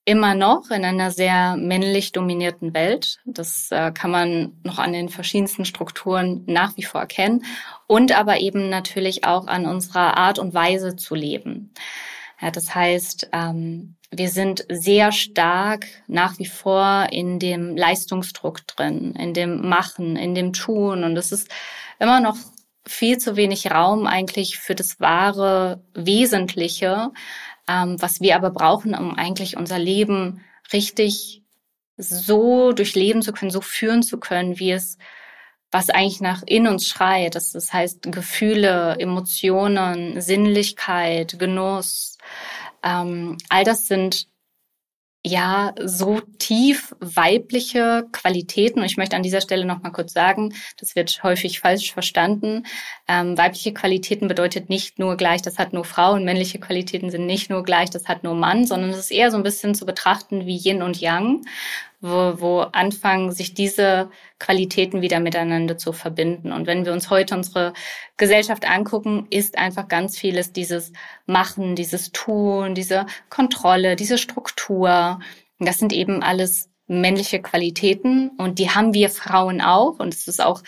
immer 0.10 0.34
noch 0.34 0.72
in 0.72 0.84
einer 0.84 1.12
sehr 1.12 1.56
männlich 1.56 2.12
dominierten 2.14 2.74
Welt. 2.74 3.20
Das 3.26 3.70
äh, 3.70 3.92
kann 3.92 4.10
man 4.10 4.54
noch 4.64 4.80
an 4.80 4.92
den 4.92 5.08
verschiedensten 5.08 5.66
Strukturen 5.66 6.44
nach 6.48 6.76
wie 6.78 6.84
vor 6.84 7.02
erkennen 7.02 7.46
und 7.86 8.18
aber 8.18 8.40
eben 8.40 8.70
natürlich 8.70 9.24
auch 9.26 9.46
an 9.46 9.68
unserer 9.68 10.18
Art 10.18 10.40
und 10.40 10.56
Weise 10.56 10.96
zu 10.96 11.14
leben. 11.14 11.76
Ja, 12.42 12.50
das 12.50 12.74
heißt, 12.74 13.30
ähm, 13.34 13.98
wir 14.10 14.30
sind 14.30 14.66
sehr 14.68 15.12
stark 15.12 15.86
nach 16.08 16.40
wie 16.40 16.48
vor 16.48 17.10
in 17.12 17.38
dem 17.38 17.78
Leistungsdruck 17.78 18.66
drin, 18.66 19.14
in 19.14 19.36
dem 19.36 19.70
Machen, 19.70 20.16
in 20.16 20.34
dem 20.34 20.54
Tun 20.54 21.04
und 21.04 21.18
es 21.18 21.32
ist 21.32 21.50
immer 22.00 22.20
noch 22.20 22.36
viel 22.88 23.20
zu 23.20 23.36
wenig 23.36 23.70
Raum 23.70 24.08
eigentlich 24.08 24.58
für 24.58 24.74
das 24.74 25.00
wahre 25.00 25.84
Wesentliche, 25.94 27.12
ähm, 27.70 28.02
was 28.02 28.22
wir 28.22 28.36
aber 28.36 28.50
brauchen, 28.50 28.96
um 28.96 29.16
eigentlich 29.16 29.56
unser 29.56 29.78
Leben 29.78 30.42
richtig 30.74 31.44
so 31.98 32.72
durchleben 32.72 33.22
zu 33.22 33.34
können, 33.34 33.52
so 33.52 33.62
führen 33.62 34.04
zu 34.04 34.20
können, 34.20 34.58
wie 34.60 34.72
es 34.72 34.98
was 35.72 35.90
eigentlich 35.92 36.20
nach 36.20 36.42
in 36.48 36.68
uns 36.68 36.88
schreit. 36.88 37.36
Das, 37.36 37.52
das 37.52 37.72
heißt 37.72 38.12
Gefühle, 38.12 38.96
Emotionen, 39.00 40.20
Sinnlichkeit, 40.20 41.38
Genuss. 41.38 42.18
Ähm, 42.84 43.38
all 43.50 43.64
das 43.64 43.88
sind 43.88 44.28
ja 45.26 45.74
so 45.84 46.22
tief 46.38 46.96
weibliche 47.00 48.08
Qualitäten. 48.12 48.80
Und 48.80 48.86
ich 48.86 48.98
möchte 48.98 49.16
an 49.16 49.24
dieser 49.24 49.42
Stelle 49.42 49.66
noch 49.66 49.82
mal 49.82 49.92
kurz 49.92 50.14
sagen, 50.14 50.54
das 50.80 50.96
wird 50.96 51.22
häufig 51.24 51.60
falsch 51.60 51.92
verstanden. 51.92 52.66
Ähm, 53.08 53.38
weibliche 53.38 53.74
Qualitäten 53.74 54.28
bedeutet 54.28 54.70
nicht 54.70 54.98
nur 54.98 55.18
gleich, 55.18 55.42
das 55.42 55.58
hat 55.58 55.74
nur 55.74 55.84
Frau 55.84 56.14
und 56.14 56.24
männliche 56.24 56.60
Qualitäten 56.60 57.10
sind 57.12 57.26
nicht 57.26 57.50
nur 57.50 57.64
gleich, 57.64 57.90
das 57.90 58.08
hat 58.08 58.24
nur 58.24 58.36
Mann, 58.36 58.66
sondern 58.66 58.92
es 58.92 58.98
ist 58.98 59.12
eher 59.12 59.32
so 59.32 59.38
ein 59.38 59.44
bisschen 59.44 59.76
zu 59.76 59.86
betrachten 59.86 60.46
wie 60.46 60.58
Yin 60.58 60.82
und 60.82 61.02
Yang 61.02 61.42
wo, 62.02 62.40
wo 62.40 62.60
anfangen, 62.62 63.32
sich 63.32 63.54
diese 63.54 64.10
Qualitäten 64.40 65.02
wieder 65.02 65.20
miteinander 65.20 65.78
zu 65.78 65.92
verbinden. 65.92 66.52
Und 66.52 66.66
wenn 66.66 66.86
wir 66.86 66.94
uns 66.94 67.10
heute 67.10 67.36
unsere 67.36 67.74
Gesellschaft 68.18 68.66
angucken, 68.70 69.28
ist 69.30 69.58
einfach 69.58 69.88
ganz 69.88 70.18
vieles 70.18 70.54
dieses 70.54 70.94
Machen, 71.26 71.76
dieses 71.76 72.12
Tun, 72.12 72.74
diese 72.74 73.06
Kontrolle, 73.30 73.96
diese 73.96 74.18
Struktur. 74.18 75.20
Das 75.60 75.78
sind 75.78 75.92
eben 75.92 76.24
alles 76.24 76.70
männliche 76.88 77.42
Qualitäten 77.42 78.32
und 78.38 78.60
die 78.60 78.72
haben 78.72 78.94
wir 78.94 79.10
Frauen 79.10 79.62
auch. 79.62 80.00
Und 80.00 80.14
es 80.14 80.28
ist 80.28 80.42
auch, 80.42 80.64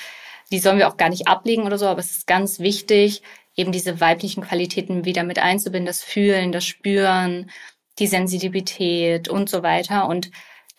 die 0.51 0.59
sollen 0.59 0.77
wir 0.77 0.89
auch 0.89 0.97
gar 0.97 1.09
nicht 1.09 1.27
ablegen 1.27 1.63
oder 1.63 1.77
so, 1.77 1.87
aber 1.87 1.99
es 1.99 2.11
ist 2.11 2.27
ganz 2.27 2.59
wichtig, 2.59 3.21
eben 3.55 3.71
diese 3.71 3.99
weiblichen 3.99 4.43
Qualitäten 4.43 5.05
wieder 5.05 5.23
mit 5.23 5.39
einzubinden, 5.39 5.85
das 5.85 6.03
Fühlen, 6.03 6.51
das 6.51 6.65
Spüren, 6.65 7.49
die 7.99 8.07
Sensibilität 8.07 9.29
und 9.29 9.49
so 9.49 9.63
weiter. 9.63 10.07
Und 10.07 10.31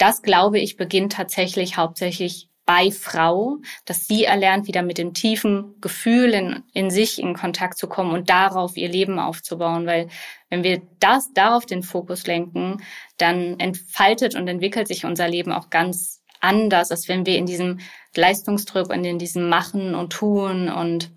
das, 0.03 0.23
glaube 0.23 0.59
ich, 0.59 0.77
beginnt 0.77 1.13
tatsächlich 1.13 1.77
hauptsächlich 1.77 2.49
bei 2.67 2.91
Frau, 2.91 3.59
dass 3.85 4.09
sie 4.09 4.25
erlernt, 4.25 4.67
wieder 4.67 4.83
mit 4.83 4.99
dem 4.99 5.15
tiefen 5.15 5.81
Gefühl 5.81 6.35
in, 6.35 6.65
in 6.73 6.91
sich 6.91 7.21
in 7.21 7.35
Kontakt 7.35 7.79
zu 7.79 7.87
kommen 7.87 8.13
und 8.13 8.29
darauf 8.29 8.77
ihr 8.77 8.89
Leben 8.89 9.21
aufzubauen. 9.21 9.87
Weil 9.87 10.09
wenn 10.51 10.65
wir 10.65 10.83
das 10.99 11.33
darauf 11.35 11.67
den 11.67 11.85
Fokus 11.85 12.27
lenken, 12.27 12.83
dann 13.17 13.61
entfaltet 13.61 14.35
und 14.35 14.49
entwickelt 14.49 14.89
sich 14.89 15.05
unser 15.05 15.29
Leben 15.29 15.53
auch 15.53 15.71
ganz 15.71 16.23
anders, 16.41 16.91
als 16.91 17.07
wenn 17.07 17.25
wir 17.25 17.39
in 17.39 17.47
diesem 17.47 17.79
Leistungsdruck 18.17 18.91
und 18.91 19.05
in 19.05 19.21
diesem 19.21 19.49
Machen 19.49 19.95
und 19.95 20.13
Tun 20.13 20.69
und 20.69 21.13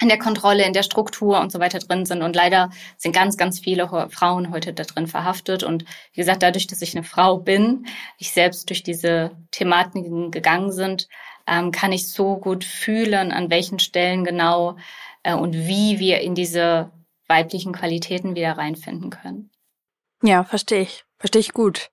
in 0.00 0.08
der 0.08 0.18
Kontrolle, 0.18 0.64
in 0.64 0.72
der 0.72 0.82
Struktur 0.82 1.40
und 1.40 1.50
so 1.50 1.58
weiter 1.58 1.78
drin 1.78 2.04
sind. 2.04 2.22
Und 2.22 2.36
leider 2.36 2.70
sind 2.96 3.14
ganz, 3.14 3.36
ganz 3.36 3.60
viele 3.60 3.88
Frauen 4.10 4.50
heute 4.50 4.72
da 4.72 4.82
drin 4.84 5.06
verhaftet. 5.06 5.62
Und 5.62 5.84
wie 6.12 6.20
gesagt, 6.20 6.42
dadurch, 6.42 6.66
dass 6.66 6.82
ich 6.82 6.94
eine 6.94 7.04
Frau 7.04 7.38
bin, 7.38 7.86
ich 8.18 8.30
selbst 8.32 8.68
durch 8.68 8.82
diese 8.82 9.30
Thematiken 9.52 10.30
gegangen 10.30 10.70
sind, 10.70 11.08
ähm, 11.46 11.72
kann 11.72 11.92
ich 11.92 12.10
so 12.10 12.36
gut 12.36 12.64
fühlen, 12.64 13.32
an 13.32 13.50
welchen 13.50 13.78
Stellen 13.78 14.24
genau 14.24 14.76
äh, 15.22 15.34
und 15.34 15.54
wie 15.54 15.98
wir 15.98 16.20
in 16.20 16.34
diese 16.34 16.90
weiblichen 17.28 17.72
Qualitäten 17.72 18.34
wieder 18.34 18.52
reinfinden 18.52 19.10
können. 19.10 19.50
Ja, 20.22 20.44
verstehe 20.44 20.82
ich. 20.82 21.04
Verstehe 21.18 21.40
ich 21.40 21.52
gut. 21.52 21.90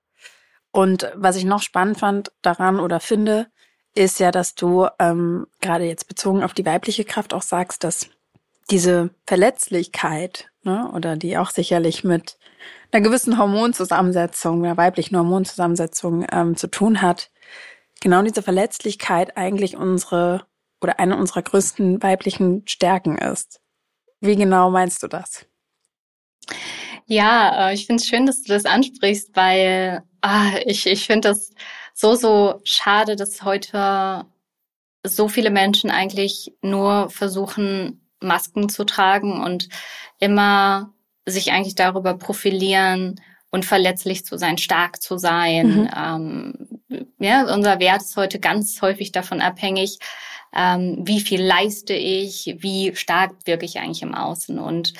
Und 0.70 1.10
was 1.14 1.36
ich 1.36 1.44
noch 1.44 1.62
spannend 1.62 1.98
fand 1.98 2.32
daran 2.42 2.80
oder 2.80 3.00
finde, 3.00 3.46
ist 3.94 4.18
ja, 4.20 4.30
dass 4.30 4.54
du 4.54 4.88
ähm, 4.98 5.46
gerade 5.60 5.84
jetzt 5.84 6.08
bezogen 6.08 6.42
auf 6.42 6.54
die 6.54 6.66
weibliche 6.66 7.04
Kraft 7.04 7.32
auch 7.32 7.42
sagst, 7.42 7.84
dass 7.84 8.08
diese 8.70 9.10
Verletzlichkeit, 9.26 10.50
ne, 10.62 10.90
oder 10.92 11.16
die 11.16 11.36
auch 11.38 11.50
sicherlich 11.50 12.02
mit 12.04 12.38
einer 12.90 13.02
gewissen 13.02 13.38
Hormonzusammensetzung, 13.38 14.64
einer 14.64 14.76
weiblichen 14.76 15.16
Hormonzusammensetzung 15.16 16.26
ähm, 16.32 16.56
zu 16.56 16.68
tun 16.68 17.02
hat, 17.02 17.30
genau 18.00 18.22
diese 18.22 18.42
Verletzlichkeit 18.42 19.36
eigentlich 19.36 19.76
unsere 19.76 20.46
oder 20.80 20.98
eine 20.98 21.16
unserer 21.16 21.42
größten 21.42 22.02
weiblichen 22.02 22.62
Stärken 22.66 23.16
ist. 23.16 23.60
Wie 24.20 24.36
genau 24.36 24.70
meinst 24.70 25.02
du 25.02 25.08
das? 25.08 25.46
Ja, 27.06 27.70
äh, 27.70 27.74
ich 27.74 27.86
finde 27.86 28.02
es 28.02 28.06
schön, 28.06 28.26
dass 28.26 28.42
du 28.42 28.52
das 28.52 28.64
ansprichst, 28.64 29.30
weil 29.34 30.02
ah, 30.20 30.52
ich, 30.64 30.86
ich 30.86 31.06
finde 31.06 31.30
das 31.30 31.50
so, 31.94 32.16
so 32.16 32.60
schade, 32.64 33.16
dass 33.16 33.42
heute 33.42 34.26
so 35.06 35.28
viele 35.28 35.50
Menschen 35.50 35.90
eigentlich 35.90 36.52
nur 36.60 37.08
versuchen, 37.10 38.00
Masken 38.20 38.68
zu 38.68 38.84
tragen 38.84 39.42
und 39.42 39.68
immer 40.18 40.92
sich 41.26 41.52
eigentlich 41.52 41.74
darüber 41.74 42.14
profilieren 42.14 43.20
und 43.50 43.64
verletzlich 43.64 44.24
zu 44.24 44.36
sein, 44.36 44.58
stark 44.58 45.00
zu 45.00 45.16
sein. 45.16 45.82
Mhm. 45.82 45.90
Ähm, 45.96 47.08
ja, 47.18 47.54
unser 47.54 47.78
Wert 47.78 48.02
ist 48.02 48.16
heute 48.16 48.40
ganz 48.40 48.82
häufig 48.82 49.12
davon 49.12 49.40
abhängig, 49.40 49.98
ähm, 50.54 50.98
wie 51.02 51.20
viel 51.20 51.42
leiste 51.42 51.94
ich, 51.94 52.56
wie 52.58 52.94
stark 52.96 53.32
wirke 53.44 53.64
ich 53.64 53.78
eigentlich 53.78 54.02
im 54.02 54.14
Außen. 54.14 54.58
Und 54.58 54.94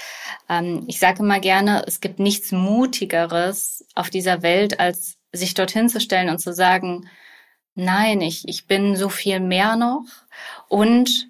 ähm, 0.49 0.85
ich 0.87 0.99
sage 0.99 1.21
immer 1.21 1.41
gerne, 1.41 1.85
es 1.87 2.01
gibt 2.01 2.19
nichts 2.19 2.53
Mutigeres 2.53 3.85
auf 3.95 4.11
dieser 4.11 4.43
Welt, 4.43 4.81
als 4.81 5.17
sich 5.35 5.55
dorthin 5.55 5.89
zu 5.89 6.01
stellen 6.01 6.31
und 6.31 6.39
zu 6.39 6.53
sagen, 6.53 7.09
nein, 7.75 8.21
ich, 8.21 8.49
ich 8.49 8.67
bin 8.67 8.97
so 8.97 9.09
viel 9.09 9.41
mehr 9.41 9.77
noch 9.77 10.05
und 10.69 11.29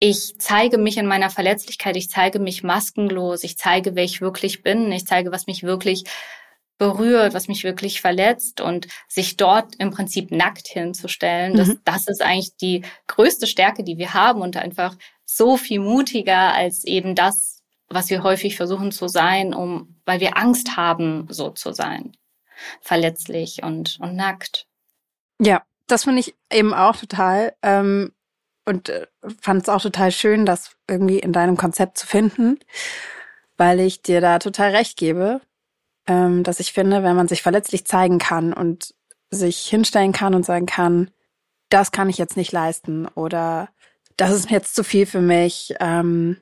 ich 0.00 0.38
zeige 0.38 0.78
mich 0.78 0.96
in 0.96 1.06
meiner 1.06 1.30
Verletzlichkeit, 1.30 1.96
ich 1.96 2.10
zeige 2.10 2.38
mich 2.38 2.62
maskenlos, 2.62 3.42
ich 3.42 3.58
zeige, 3.58 3.96
wer 3.96 4.04
ich 4.04 4.20
wirklich 4.20 4.62
bin, 4.62 4.92
ich 4.92 5.06
zeige, 5.06 5.32
was 5.32 5.46
mich 5.46 5.64
wirklich 5.64 6.04
berührt, 6.78 7.34
was 7.34 7.48
mich 7.48 7.64
wirklich 7.64 8.00
verletzt 8.00 8.60
und 8.60 8.86
sich 9.08 9.36
dort 9.36 9.74
im 9.78 9.90
Prinzip 9.90 10.30
nackt 10.30 10.68
hinzustellen, 10.68 11.56
das, 11.56 11.68
mhm. 11.68 11.80
das 11.84 12.06
ist 12.06 12.22
eigentlich 12.22 12.56
die 12.56 12.82
größte 13.08 13.48
Stärke, 13.48 13.82
die 13.82 13.98
wir 13.98 14.14
haben 14.14 14.40
und 14.40 14.56
einfach 14.56 14.96
so 15.24 15.56
viel 15.56 15.80
mutiger 15.80 16.54
als 16.54 16.84
eben 16.84 17.16
das, 17.16 17.62
was 17.88 18.10
wir 18.10 18.22
häufig 18.22 18.56
versuchen 18.56 18.92
zu 18.92 19.08
sein, 19.08 19.52
um, 19.54 20.00
weil 20.04 20.20
wir 20.20 20.36
Angst 20.36 20.76
haben, 20.76 21.26
so 21.30 21.50
zu 21.50 21.72
sein 21.72 22.12
verletzlich 22.80 23.62
und, 23.62 23.98
und 24.00 24.16
nackt. 24.16 24.66
Ja, 25.40 25.62
das 25.86 26.04
finde 26.04 26.20
ich 26.20 26.34
eben 26.52 26.74
auch 26.74 26.96
total. 26.96 27.54
Ähm, 27.62 28.12
und 28.64 28.90
äh, 28.90 29.06
fand 29.40 29.62
es 29.62 29.68
auch 29.68 29.80
total 29.80 30.12
schön, 30.12 30.44
das 30.44 30.76
irgendwie 30.86 31.18
in 31.18 31.32
deinem 31.32 31.56
Konzept 31.56 31.96
zu 31.96 32.06
finden, 32.06 32.58
weil 33.56 33.80
ich 33.80 34.02
dir 34.02 34.20
da 34.20 34.38
total 34.38 34.70
recht 34.76 34.98
gebe, 34.98 35.40
ähm, 36.06 36.42
dass 36.42 36.60
ich 36.60 36.72
finde, 36.72 37.02
wenn 37.02 37.16
man 37.16 37.28
sich 37.28 37.42
verletzlich 37.42 37.86
zeigen 37.86 38.18
kann 38.18 38.52
und 38.52 38.94
sich 39.30 39.60
hinstellen 39.60 40.12
kann 40.12 40.34
und 40.34 40.44
sagen 40.44 40.66
kann, 40.66 41.10
das 41.70 41.92
kann 41.92 42.10
ich 42.10 42.18
jetzt 42.18 42.36
nicht 42.36 42.52
leisten 42.52 43.06
oder 43.08 43.68
das 44.16 44.32
ist 44.32 44.50
jetzt 44.50 44.74
zu 44.74 44.84
viel 44.84 45.06
für 45.06 45.20
mich, 45.20 45.74
ähm, 45.80 46.38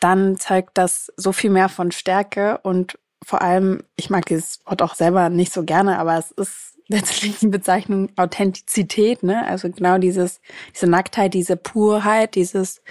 dann 0.00 0.36
zeigt 0.36 0.76
das 0.76 1.12
so 1.16 1.32
viel 1.32 1.50
mehr 1.50 1.68
von 1.68 1.92
Stärke 1.92 2.58
und 2.62 2.98
vor 3.24 3.42
allem, 3.42 3.82
ich 3.96 4.10
mag 4.10 4.26
dieses 4.26 4.60
Wort 4.66 4.82
auch 4.82 4.94
selber 4.94 5.28
nicht 5.28 5.52
so 5.52 5.64
gerne, 5.64 5.98
aber 5.98 6.16
es 6.18 6.30
ist 6.30 6.78
letztlich 6.88 7.38
die 7.38 7.48
Bezeichnung 7.48 8.10
Authentizität, 8.16 9.22
ne? 9.22 9.46
Also 9.46 9.70
genau 9.70 9.98
dieses, 9.98 10.40
diese 10.74 10.88
Nacktheit, 10.88 11.34
diese 11.34 11.56
Purheit, 11.56 12.34
dieses 12.34 12.82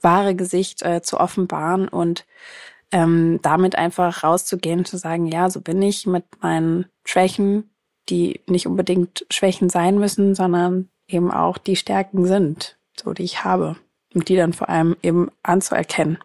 wahre 0.00 0.34
Gesicht 0.34 0.82
äh, 0.82 1.02
zu 1.02 1.20
offenbaren 1.20 1.88
und 1.88 2.26
ähm, 2.92 3.40
damit 3.42 3.76
einfach 3.76 4.24
rauszugehen, 4.24 4.84
zu 4.84 4.96
sagen, 4.96 5.26
ja, 5.26 5.50
so 5.50 5.60
bin 5.60 5.80
ich 5.82 6.06
mit 6.06 6.24
meinen 6.40 6.86
Schwächen, 7.04 7.70
die 8.08 8.40
nicht 8.46 8.66
unbedingt 8.66 9.26
Schwächen 9.30 9.70
sein 9.70 9.98
müssen, 9.98 10.34
sondern 10.34 10.88
eben 11.08 11.30
auch 11.30 11.58
die 11.58 11.76
Stärken 11.76 12.26
sind, 12.26 12.78
so 12.98 13.12
die 13.12 13.24
ich 13.24 13.44
habe. 13.44 13.76
Und 14.14 14.28
die 14.28 14.36
dann 14.36 14.52
vor 14.52 14.68
allem 14.68 14.96
eben 15.02 15.30
anzuerkennen. 15.42 16.18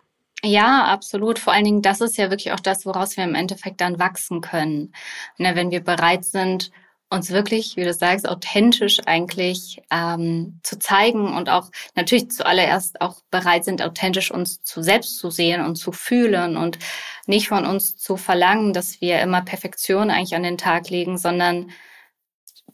Ja, 0.44 0.86
absolut. 0.86 1.38
Vor 1.40 1.54
allen 1.54 1.66
Dingen, 1.66 1.82
das 1.84 2.02
ist 2.02 2.18
ja 2.18 2.30
wirklich 2.32 2.52
auch 2.52 2.60
das, 2.60 2.86
woraus 2.86 3.16
wir 3.16 3.24
im 3.24 3.36
Endeffekt 3.36 3.80
dann 3.80 4.00
wachsen 4.00 4.42
können. 4.42 4.94
Ne, 5.38 5.56
wenn 5.56 5.70
wir 5.70 5.84
bereit 5.84 6.26
sind, 6.26 6.72
uns 7.12 7.30
wirklich, 7.30 7.76
wie 7.76 7.84
du 7.84 7.94
sagst, 7.94 8.28
authentisch 8.28 9.02
eigentlich 9.06 9.82
ähm, 9.92 10.60
zu 10.64 10.80
zeigen 10.80 11.36
und 11.36 11.50
auch 11.50 11.70
natürlich 11.94 12.32
zuallererst 12.32 13.02
auch 13.02 13.22
bereit 13.30 13.66
sind, 13.66 13.82
authentisch 13.84 14.32
uns 14.32 14.64
zu 14.64 14.82
selbst 14.82 15.18
zu 15.18 15.30
sehen 15.30 15.64
und 15.64 15.76
zu 15.76 15.92
fühlen 15.92 16.58
und 16.58 16.80
nicht 17.28 17.50
von 17.50 17.66
uns 17.66 17.98
zu 17.98 18.16
verlangen, 18.18 18.74
dass 18.74 19.02
wir 19.02 19.20
immer 19.22 19.42
Perfektion 19.42 20.10
eigentlich 20.10 20.36
an 20.36 20.44
den 20.44 20.58
Tag 20.58 20.90
legen, 20.90 21.18
sondern 21.18 21.72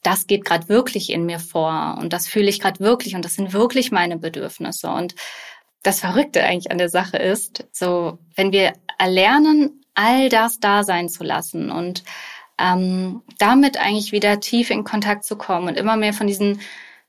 das 0.03 0.27
geht 0.27 0.45
gerade 0.45 0.69
wirklich 0.69 1.09
in 1.11 1.25
mir 1.25 1.39
vor 1.39 1.97
und 1.99 2.13
das 2.13 2.27
fühle 2.27 2.49
ich 2.49 2.59
gerade 2.59 2.79
wirklich 2.79 3.15
und 3.15 3.25
das 3.25 3.33
sind 3.33 3.53
wirklich 3.53 3.91
meine 3.91 4.17
Bedürfnisse 4.17 4.89
und 4.89 5.15
das 5.87 6.01
Verrückte 6.01 6.43
eigentlich 6.43 6.69
an 6.69 6.77
der 6.77 6.89
Sache 6.89 7.15
ist, 7.15 7.65
so 7.71 8.19
wenn 8.35 8.51
wir 8.51 8.73
erlernen, 8.99 9.85
all 9.93 10.27
das 10.27 10.59
da 10.59 10.83
sein 10.83 11.07
zu 11.07 11.23
lassen 11.23 11.71
und 11.71 12.03
ähm, 12.59 13.21
damit 13.37 13.77
eigentlich 13.77 14.11
wieder 14.11 14.41
tief 14.41 14.69
in 14.69 14.83
Kontakt 14.83 15.23
zu 15.23 15.37
kommen 15.37 15.69
und 15.69 15.77
immer 15.77 15.95
mehr 15.95 16.13
von 16.13 16.27
diesen 16.27 16.59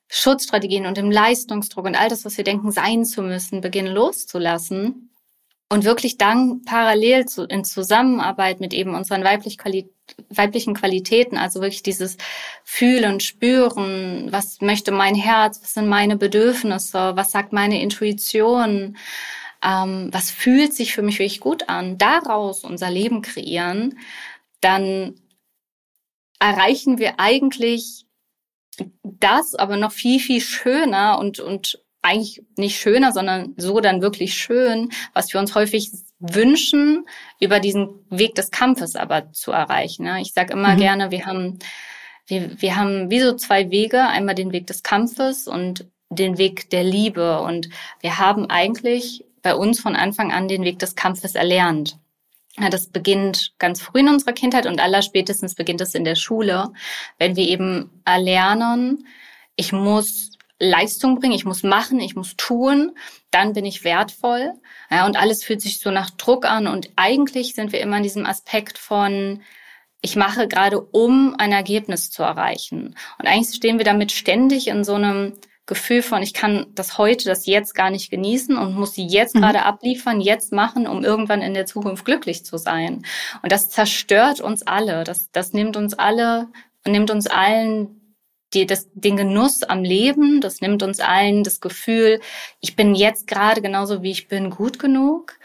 Schutzstrategien 0.09 0.87
und 0.87 0.97
dem 0.97 1.11
Leistungsdruck 1.11 1.87
und 1.87 2.01
all 2.01 2.09
das, 2.09 2.25
was 2.25 2.37
wir 2.37 2.45
denken, 2.45 2.71
sein 2.71 3.05
zu 3.05 3.23
müssen, 3.23 3.61
beginnen 3.61 3.93
loszulassen 3.93 5.11
und 5.71 5.85
wirklich 5.85 6.17
dann 6.19 6.63
parallel 6.63 7.27
zu, 7.27 7.45
in 7.45 7.65
Zusammenarbeit 7.65 8.61
mit 8.61 8.73
eben 8.73 8.95
unseren 8.95 9.25
weiblich 9.25 9.59
Quali 9.59 9.91
weiblichen 10.31 10.73
Qualitäten, 10.73 11.37
also 11.37 11.61
wirklich 11.61 11.83
dieses 11.83 12.17
Fühlen, 12.65 13.21
Spüren, 13.21 14.33
was 14.33 14.63
möchte 14.63 14.91
mein 14.91 15.15
Herz, 15.15 15.61
was 15.63 15.75
sind 15.75 15.87
meine 15.87 16.17
Bedürfnisse, 16.17 17.13
was 17.15 17.31
sagt 17.31 17.53
meine 17.53 17.83
Intuition, 17.83 18.97
ähm, 19.63 20.09
was 20.11 20.31
fühlt 20.31 20.73
sich 20.73 20.95
für 20.95 21.03
mich 21.03 21.19
wirklich 21.19 21.41
gut 21.41 21.69
an, 21.69 21.99
daraus 21.99 22.65
unser 22.65 22.91
Leben 22.91 23.21
kreieren, 23.21 23.99
dann 24.63 25.21
erreichen 26.39 26.99
wir 26.99 27.21
eigentlich 27.21 28.07
das, 29.03 29.55
aber 29.55 29.77
noch 29.77 29.93
viel, 29.93 30.21
viel 30.21 30.41
schöner 30.41 31.19
und, 31.19 31.41
und 31.41 31.85
eigentlich 32.09 32.43
nicht 32.57 32.81
schöner, 32.81 33.13
sondern 33.13 33.55
so 33.57 33.81
dann 33.81 34.03
wirklich 34.03 34.35
schön, 34.35 34.91
was 35.15 35.33
wir 35.33 35.41
uns 35.41 35.55
häufig 35.55 35.91
wünschen, 36.19 37.07
über 37.41 37.61
diesen 37.61 37.91
Weg 38.11 38.35
des 38.35 38.51
Kampfes 38.51 38.97
aber 38.97 39.33
zu 39.33 39.53
erreichen. 39.53 40.05
Ne? 40.05 40.21
Ich 40.21 40.33
sage 40.33 40.53
immer 40.53 40.75
mhm. 40.75 40.79
gerne, 40.79 41.11
wir 41.11 41.27
haben, 41.27 41.59
wir, 42.27 42.61
wir 42.61 42.77
haben 42.77 43.11
wie 43.11 43.21
so 43.21 43.35
zwei 43.35 43.71
Wege, 43.71 44.07
einmal 44.07 44.35
den 44.35 44.53
Weg 44.53 44.67
des 44.67 44.83
Kampfes 44.83 45.47
und 45.47 45.87
den 46.11 46.39
Weg 46.39 46.71
der 46.71 46.85
Liebe. 46.85 47.41
Und 47.41 47.69
wir 48.01 48.19
haben 48.19 48.49
eigentlich 48.49 49.25
bei 49.43 49.55
uns 49.55 49.81
von 49.81 49.95
Anfang 49.95 50.33
an 50.33 50.49
den 50.49 50.65
Weg 50.65 50.79
des 50.79 50.97
Kampfes 50.97 51.35
erlernt. 51.35 51.99
Ja, 52.59 52.71
das 52.71 52.89
beginnt 52.89 53.53
ganz 53.59 53.81
früh 53.81 54.01
in 54.01 54.09
unserer 54.09 54.33
Kindheit 54.33 54.67
und 54.67 54.81
allerspätestens 54.81 55.55
beginnt 55.55 55.81
es 55.81 55.95
in 55.95 56.05
der 56.05 56.17
Schule, 56.17 56.73
wenn 57.19 57.37
wir 57.37 57.47
eben 57.47 58.03
erlernen, 58.05 59.07
ich 59.55 59.73
muss 59.73 60.38
Leistung 60.61 61.21
bringen, 61.21 61.35
ich 61.35 61.45
muss 61.45 61.63
machen, 61.63 62.01
ich 62.01 62.17
muss 62.17 62.35
tun, 62.37 62.97
dann 63.31 63.53
bin 63.53 63.65
ich 63.65 63.85
wertvoll. 63.85 64.55
Ja, 64.91 65.07
und 65.07 65.17
alles 65.17 65.45
fühlt 65.45 65.61
sich 65.61 65.79
so 65.79 65.91
nach 65.91 66.11
Druck 66.11 66.45
an. 66.45 66.67
Und 66.67 66.91
eigentlich 66.97 67.55
sind 67.55 67.73
wir 67.73 67.81
immer 67.81 67.99
in 67.99 68.03
diesem 68.03 68.27
Aspekt 68.27 68.79
von, 68.79 69.41
ich 70.01 70.17
mache 70.17 70.49
gerade, 70.49 70.81
um 70.81 71.35
ein 71.39 71.53
Ergebnis 71.53 72.11
zu 72.11 72.23
erreichen. 72.23 72.97
Und 73.19 73.27
eigentlich 73.27 73.55
stehen 73.55 73.79
wir 73.79 73.85
damit 73.85 74.13
ständig 74.13 74.69
in 74.69 74.85
so 74.85 74.95
einem 74.95 75.35
Gefühl 75.67 76.03
von, 76.03 76.23
ich 76.23 76.35
kann 76.35 76.67
das 76.75 76.99
heute, 76.99 77.27
das 77.27 77.47
jetzt 77.47 77.75
gar 77.75 77.91
nicht 77.91 78.11
genießen 78.11 78.57
und 78.57 78.75
muss 78.75 78.95
sie 78.95 79.07
jetzt 79.07 79.35
mhm. 79.35 79.41
gerade 79.41 79.65
abliefern, 79.65 80.21
jetzt 80.21 80.51
machen, 80.53 80.87
um 80.89 81.05
irgendwann 81.05 81.43
in 81.43 81.55
der 81.55 81.67
Zukunft 81.67 82.05
glücklich 82.05 82.45
zu 82.45 82.57
sein. 82.57 83.05
Und 83.43 83.53
das 83.53 83.69
zerstört 83.69 84.41
uns 84.41 84.67
alle. 84.67 85.05
Das, 85.05 85.31
das 85.31 85.53
nimmt 85.53 85.77
uns 85.77 85.95
alle, 85.95 86.49
nimmt 86.87 87.11
uns 87.11 87.27
allen 87.27 88.08
die, 88.55 88.67
das, 88.67 88.89
den 88.95 89.17
Genuss 89.17 89.63
am 89.63 89.85
Leben. 89.85 90.41
Das 90.41 90.61
nimmt 90.61 90.83
uns 90.83 91.01
allen 91.01 91.45
das 91.45 91.61
Gefühl, 91.61 92.21
ich 92.61 92.77
bin 92.77 92.95
jetzt 92.95 93.27
gerade 93.27 93.63
genauso 93.63 94.03
wie 94.03 94.11
ich 94.11 94.29
bin 94.29 94.51
gut 94.51 94.79
genug. 94.79 95.39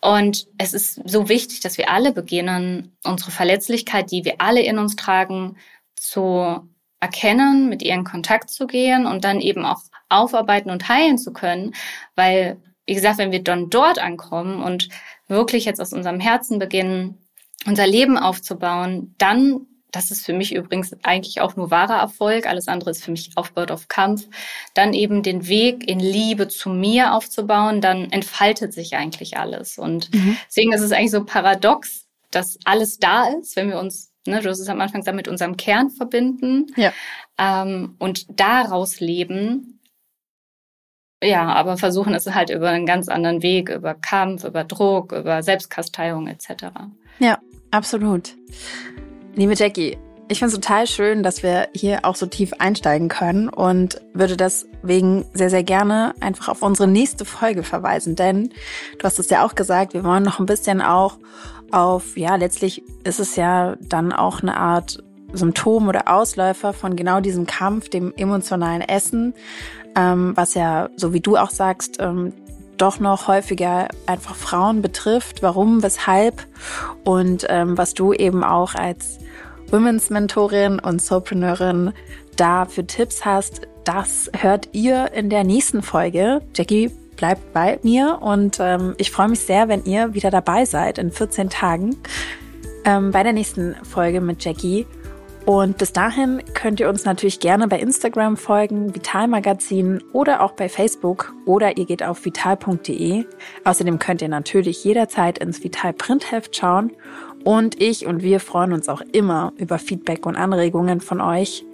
Und 0.00 0.46
es 0.56 0.72
ist 0.72 1.00
so 1.04 1.28
wichtig, 1.28 1.60
dass 1.60 1.76
wir 1.76 1.90
alle 1.90 2.12
beginnen, 2.12 2.96
unsere 3.04 3.30
Verletzlichkeit, 3.30 4.10
die 4.10 4.24
wir 4.24 4.36
alle 4.38 4.62
in 4.62 4.78
uns 4.78 4.96
tragen, 4.96 5.56
zu 5.94 6.60
erkennen, 7.00 7.68
mit 7.68 7.82
ihr 7.82 7.94
in 7.94 8.04
Kontakt 8.04 8.50
zu 8.50 8.66
gehen 8.66 9.06
und 9.06 9.24
dann 9.24 9.40
eben 9.40 9.64
auch 9.64 9.82
aufarbeiten 10.08 10.70
und 10.70 10.88
heilen 10.88 11.18
zu 11.18 11.32
können. 11.32 11.74
Weil, 12.14 12.60
wie 12.86 12.94
gesagt, 12.94 13.18
wenn 13.18 13.32
wir 13.32 13.42
dann 13.44 13.70
dort 13.70 13.98
ankommen 13.98 14.62
und 14.62 14.88
wirklich 15.28 15.64
jetzt 15.66 15.80
aus 15.80 15.92
unserem 15.92 16.20
Herzen 16.20 16.58
beginnen, 16.58 17.18
unser 17.66 17.86
Leben 17.86 18.18
aufzubauen, 18.18 19.14
dann, 19.18 19.66
das 19.92 20.10
ist 20.10 20.24
für 20.24 20.32
mich 20.32 20.54
übrigens 20.54 20.94
eigentlich 21.02 21.40
auch 21.40 21.56
nur 21.56 21.70
wahrer 21.70 21.98
Erfolg, 21.98 22.46
alles 22.46 22.68
andere 22.68 22.90
ist 22.90 23.04
für 23.04 23.10
mich 23.10 23.30
aufgebaut 23.36 23.70
auf 23.70 23.88
Kampf, 23.88 24.26
dann 24.74 24.92
eben 24.94 25.22
den 25.22 25.48
Weg 25.48 25.88
in 25.88 26.00
Liebe 26.00 26.48
zu 26.48 26.70
mir 26.70 27.14
aufzubauen, 27.14 27.80
dann 27.80 28.10
entfaltet 28.10 28.72
sich 28.72 28.96
eigentlich 28.96 29.36
alles. 29.36 29.78
Und 29.78 30.12
mhm. 30.14 30.36
deswegen 30.48 30.72
ist 30.72 30.82
es 30.82 30.92
eigentlich 30.92 31.10
so 31.10 31.24
paradox, 31.24 32.06
dass 32.30 32.58
alles 32.64 32.98
da 32.98 33.28
ist, 33.28 33.56
wenn 33.56 33.68
wir 33.68 33.78
uns 33.78 34.10
ne, 34.26 34.40
du 34.40 34.48
hast 34.48 34.60
es 34.60 34.68
am 34.68 34.80
Anfang 34.80 35.00
gesagt, 35.00 35.16
mit 35.16 35.28
unserem 35.28 35.56
Kern 35.56 35.90
verbinden 35.90 36.66
ja. 36.76 36.92
ähm, 37.38 37.96
und 37.98 38.26
daraus 38.40 39.00
leben. 39.00 39.80
Ja, 41.22 41.52
aber 41.52 41.76
versuchen 41.76 42.14
es 42.14 42.26
halt 42.34 42.48
über 42.48 42.70
einen 42.70 42.86
ganz 42.86 43.08
anderen 43.08 43.42
Weg, 43.42 43.68
über 43.68 43.94
Kampf, 43.94 44.44
über 44.44 44.64
Druck, 44.64 45.12
über 45.12 45.42
Selbstkasteiung 45.42 46.26
etc. 46.28 46.64
Ja, 47.18 47.38
absolut. 47.70 48.36
Liebe 49.36 49.54
Jackie, 49.54 49.96
ich 50.28 50.38
finde 50.38 50.54
es 50.54 50.60
total 50.60 50.86
schön, 50.86 51.22
dass 51.22 51.42
wir 51.42 51.68
hier 51.74 52.04
auch 52.04 52.14
so 52.14 52.26
tief 52.26 52.52
einsteigen 52.58 53.08
können 53.08 53.48
und 53.48 54.00
würde 54.12 54.36
deswegen 54.36 55.24
sehr, 55.34 55.50
sehr 55.50 55.64
gerne 55.64 56.14
einfach 56.20 56.48
auf 56.48 56.62
unsere 56.62 56.88
nächste 56.88 57.24
Folge 57.24 57.62
verweisen. 57.62 58.16
Denn 58.16 58.50
du 58.98 59.04
hast 59.04 59.18
es 59.18 59.30
ja 59.30 59.44
auch 59.44 59.54
gesagt, 59.54 59.94
wir 59.94 60.04
wollen 60.04 60.22
noch 60.22 60.38
ein 60.38 60.46
bisschen 60.46 60.82
auch 60.82 61.18
auf, 61.72 62.16
ja, 62.16 62.36
letztlich 62.36 62.82
ist 63.04 63.20
es 63.20 63.36
ja 63.36 63.76
dann 63.80 64.12
auch 64.12 64.42
eine 64.42 64.56
Art 64.56 65.02
Symptom 65.32 65.88
oder 65.88 66.08
Ausläufer 66.08 66.72
von 66.72 66.96
genau 66.96 67.20
diesem 67.20 67.46
Kampf, 67.46 67.88
dem 67.88 68.12
emotionalen 68.16 68.82
Essen, 68.82 69.34
ähm, 69.96 70.32
was 70.36 70.54
ja, 70.54 70.90
so 70.96 71.12
wie 71.12 71.20
du 71.20 71.36
auch 71.36 71.50
sagst, 71.50 71.98
ähm, 72.00 72.32
doch 72.80 73.00
noch 73.00 73.28
häufiger 73.28 73.88
einfach 74.06 74.34
Frauen 74.34 74.82
betrifft. 74.82 75.42
Warum, 75.42 75.82
weshalb 75.82 76.46
und 77.04 77.46
ähm, 77.48 77.76
was 77.76 77.94
du 77.94 78.12
eben 78.12 78.42
auch 78.44 78.74
als 78.74 79.18
Women's 79.70 80.10
Mentorin 80.10 80.78
und 80.78 81.00
Soulpreneurin 81.00 81.92
da 82.36 82.64
für 82.64 82.86
Tipps 82.86 83.24
hast, 83.24 83.62
das 83.84 84.30
hört 84.36 84.68
ihr 84.72 85.12
in 85.12 85.30
der 85.30 85.44
nächsten 85.44 85.82
Folge. 85.82 86.42
Jackie 86.54 86.90
bleibt 87.16 87.52
bei 87.52 87.78
mir 87.82 88.18
und 88.20 88.58
ähm, 88.60 88.94
ich 88.98 89.10
freue 89.10 89.28
mich 89.28 89.40
sehr, 89.40 89.68
wenn 89.68 89.84
ihr 89.84 90.14
wieder 90.14 90.30
dabei 90.30 90.64
seid 90.64 90.98
in 90.98 91.10
14 91.12 91.50
Tagen 91.50 91.96
ähm, 92.84 93.10
bei 93.10 93.22
der 93.22 93.32
nächsten 93.32 93.74
Folge 93.84 94.20
mit 94.20 94.44
Jackie. 94.44 94.86
Und 95.46 95.78
bis 95.78 95.92
dahin 95.92 96.42
könnt 96.54 96.80
ihr 96.80 96.88
uns 96.88 97.04
natürlich 97.04 97.40
gerne 97.40 97.66
bei 97.66 97.80
Instagram 97.80 98.36
folgen, 98.36 98.94
Vital 98.94 99.26
Magazin 99.26 100.02
oder 100.12 100.42
auch 100.42 100.52
bei 100.52 100.68
Facebook 100.68 101.32
oder 101.46 101.76
ihr 101.76 101.86
geht 101.86 102.02
auf 102.02 102.24
vital.de. 102.24 103.24
Außerdem 103.64 103.98
könnt 103.98 104.22
ihr 104.22 104.28
natürlich 104.28 104.84
jederzeit 104.84 105.38
ins 105.38 105.64
Vital 105.64 105.92
Printheft 105.92 106.56
schauen 106.56 106.92
und 107.44 107.80
ich 107.80 108.06
und 108.06 108.22
wir 108.22 108.40
freuen 108.40 108.72
uns 108.72 108.88
auch 108.88 109.02
immer 109.12 109.52
über 109.56 109.78
Feedback 109.78 110.26
und 110.26 110.34
Anregungen 110.36 111.00
von 111.00 111.20
euch. 111.20 111.64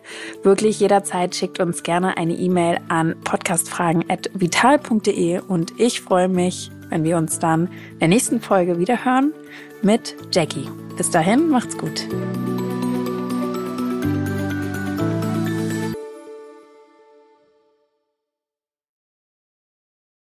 Wirklich 0.42 0.80
jederzeit 0.80 1.34
schickt 1.34 1.60
uns 1.60 1.82
gerne 1.82 2.16
eine 2.16 2.32
E-Mail 2.34 2.78
an 2.88 3.14
podcastfragen.vital.de 3.24 5.40
und 5.40 5.78
ich 5.78 6.00
freue 6.00 6.28
mich, 6.28 6.70
wenn 6.88 7.04
wir 7.04 7.16
uns 7.16 7.40
dann 7.40 7.68
in 7.92 7.98
der 7.98 8.08
nächsten 8.08 8.40
Folge 8.40 8.78
wieder 8.78 9.04
hören 9.04 9.34
mit 9.82 10.16
Jackie. 10.32 10.70
Bis 10.96 11.10
dahin, 11.10 11.50
macht's 11.50 11.76
gut. 11.76 12.06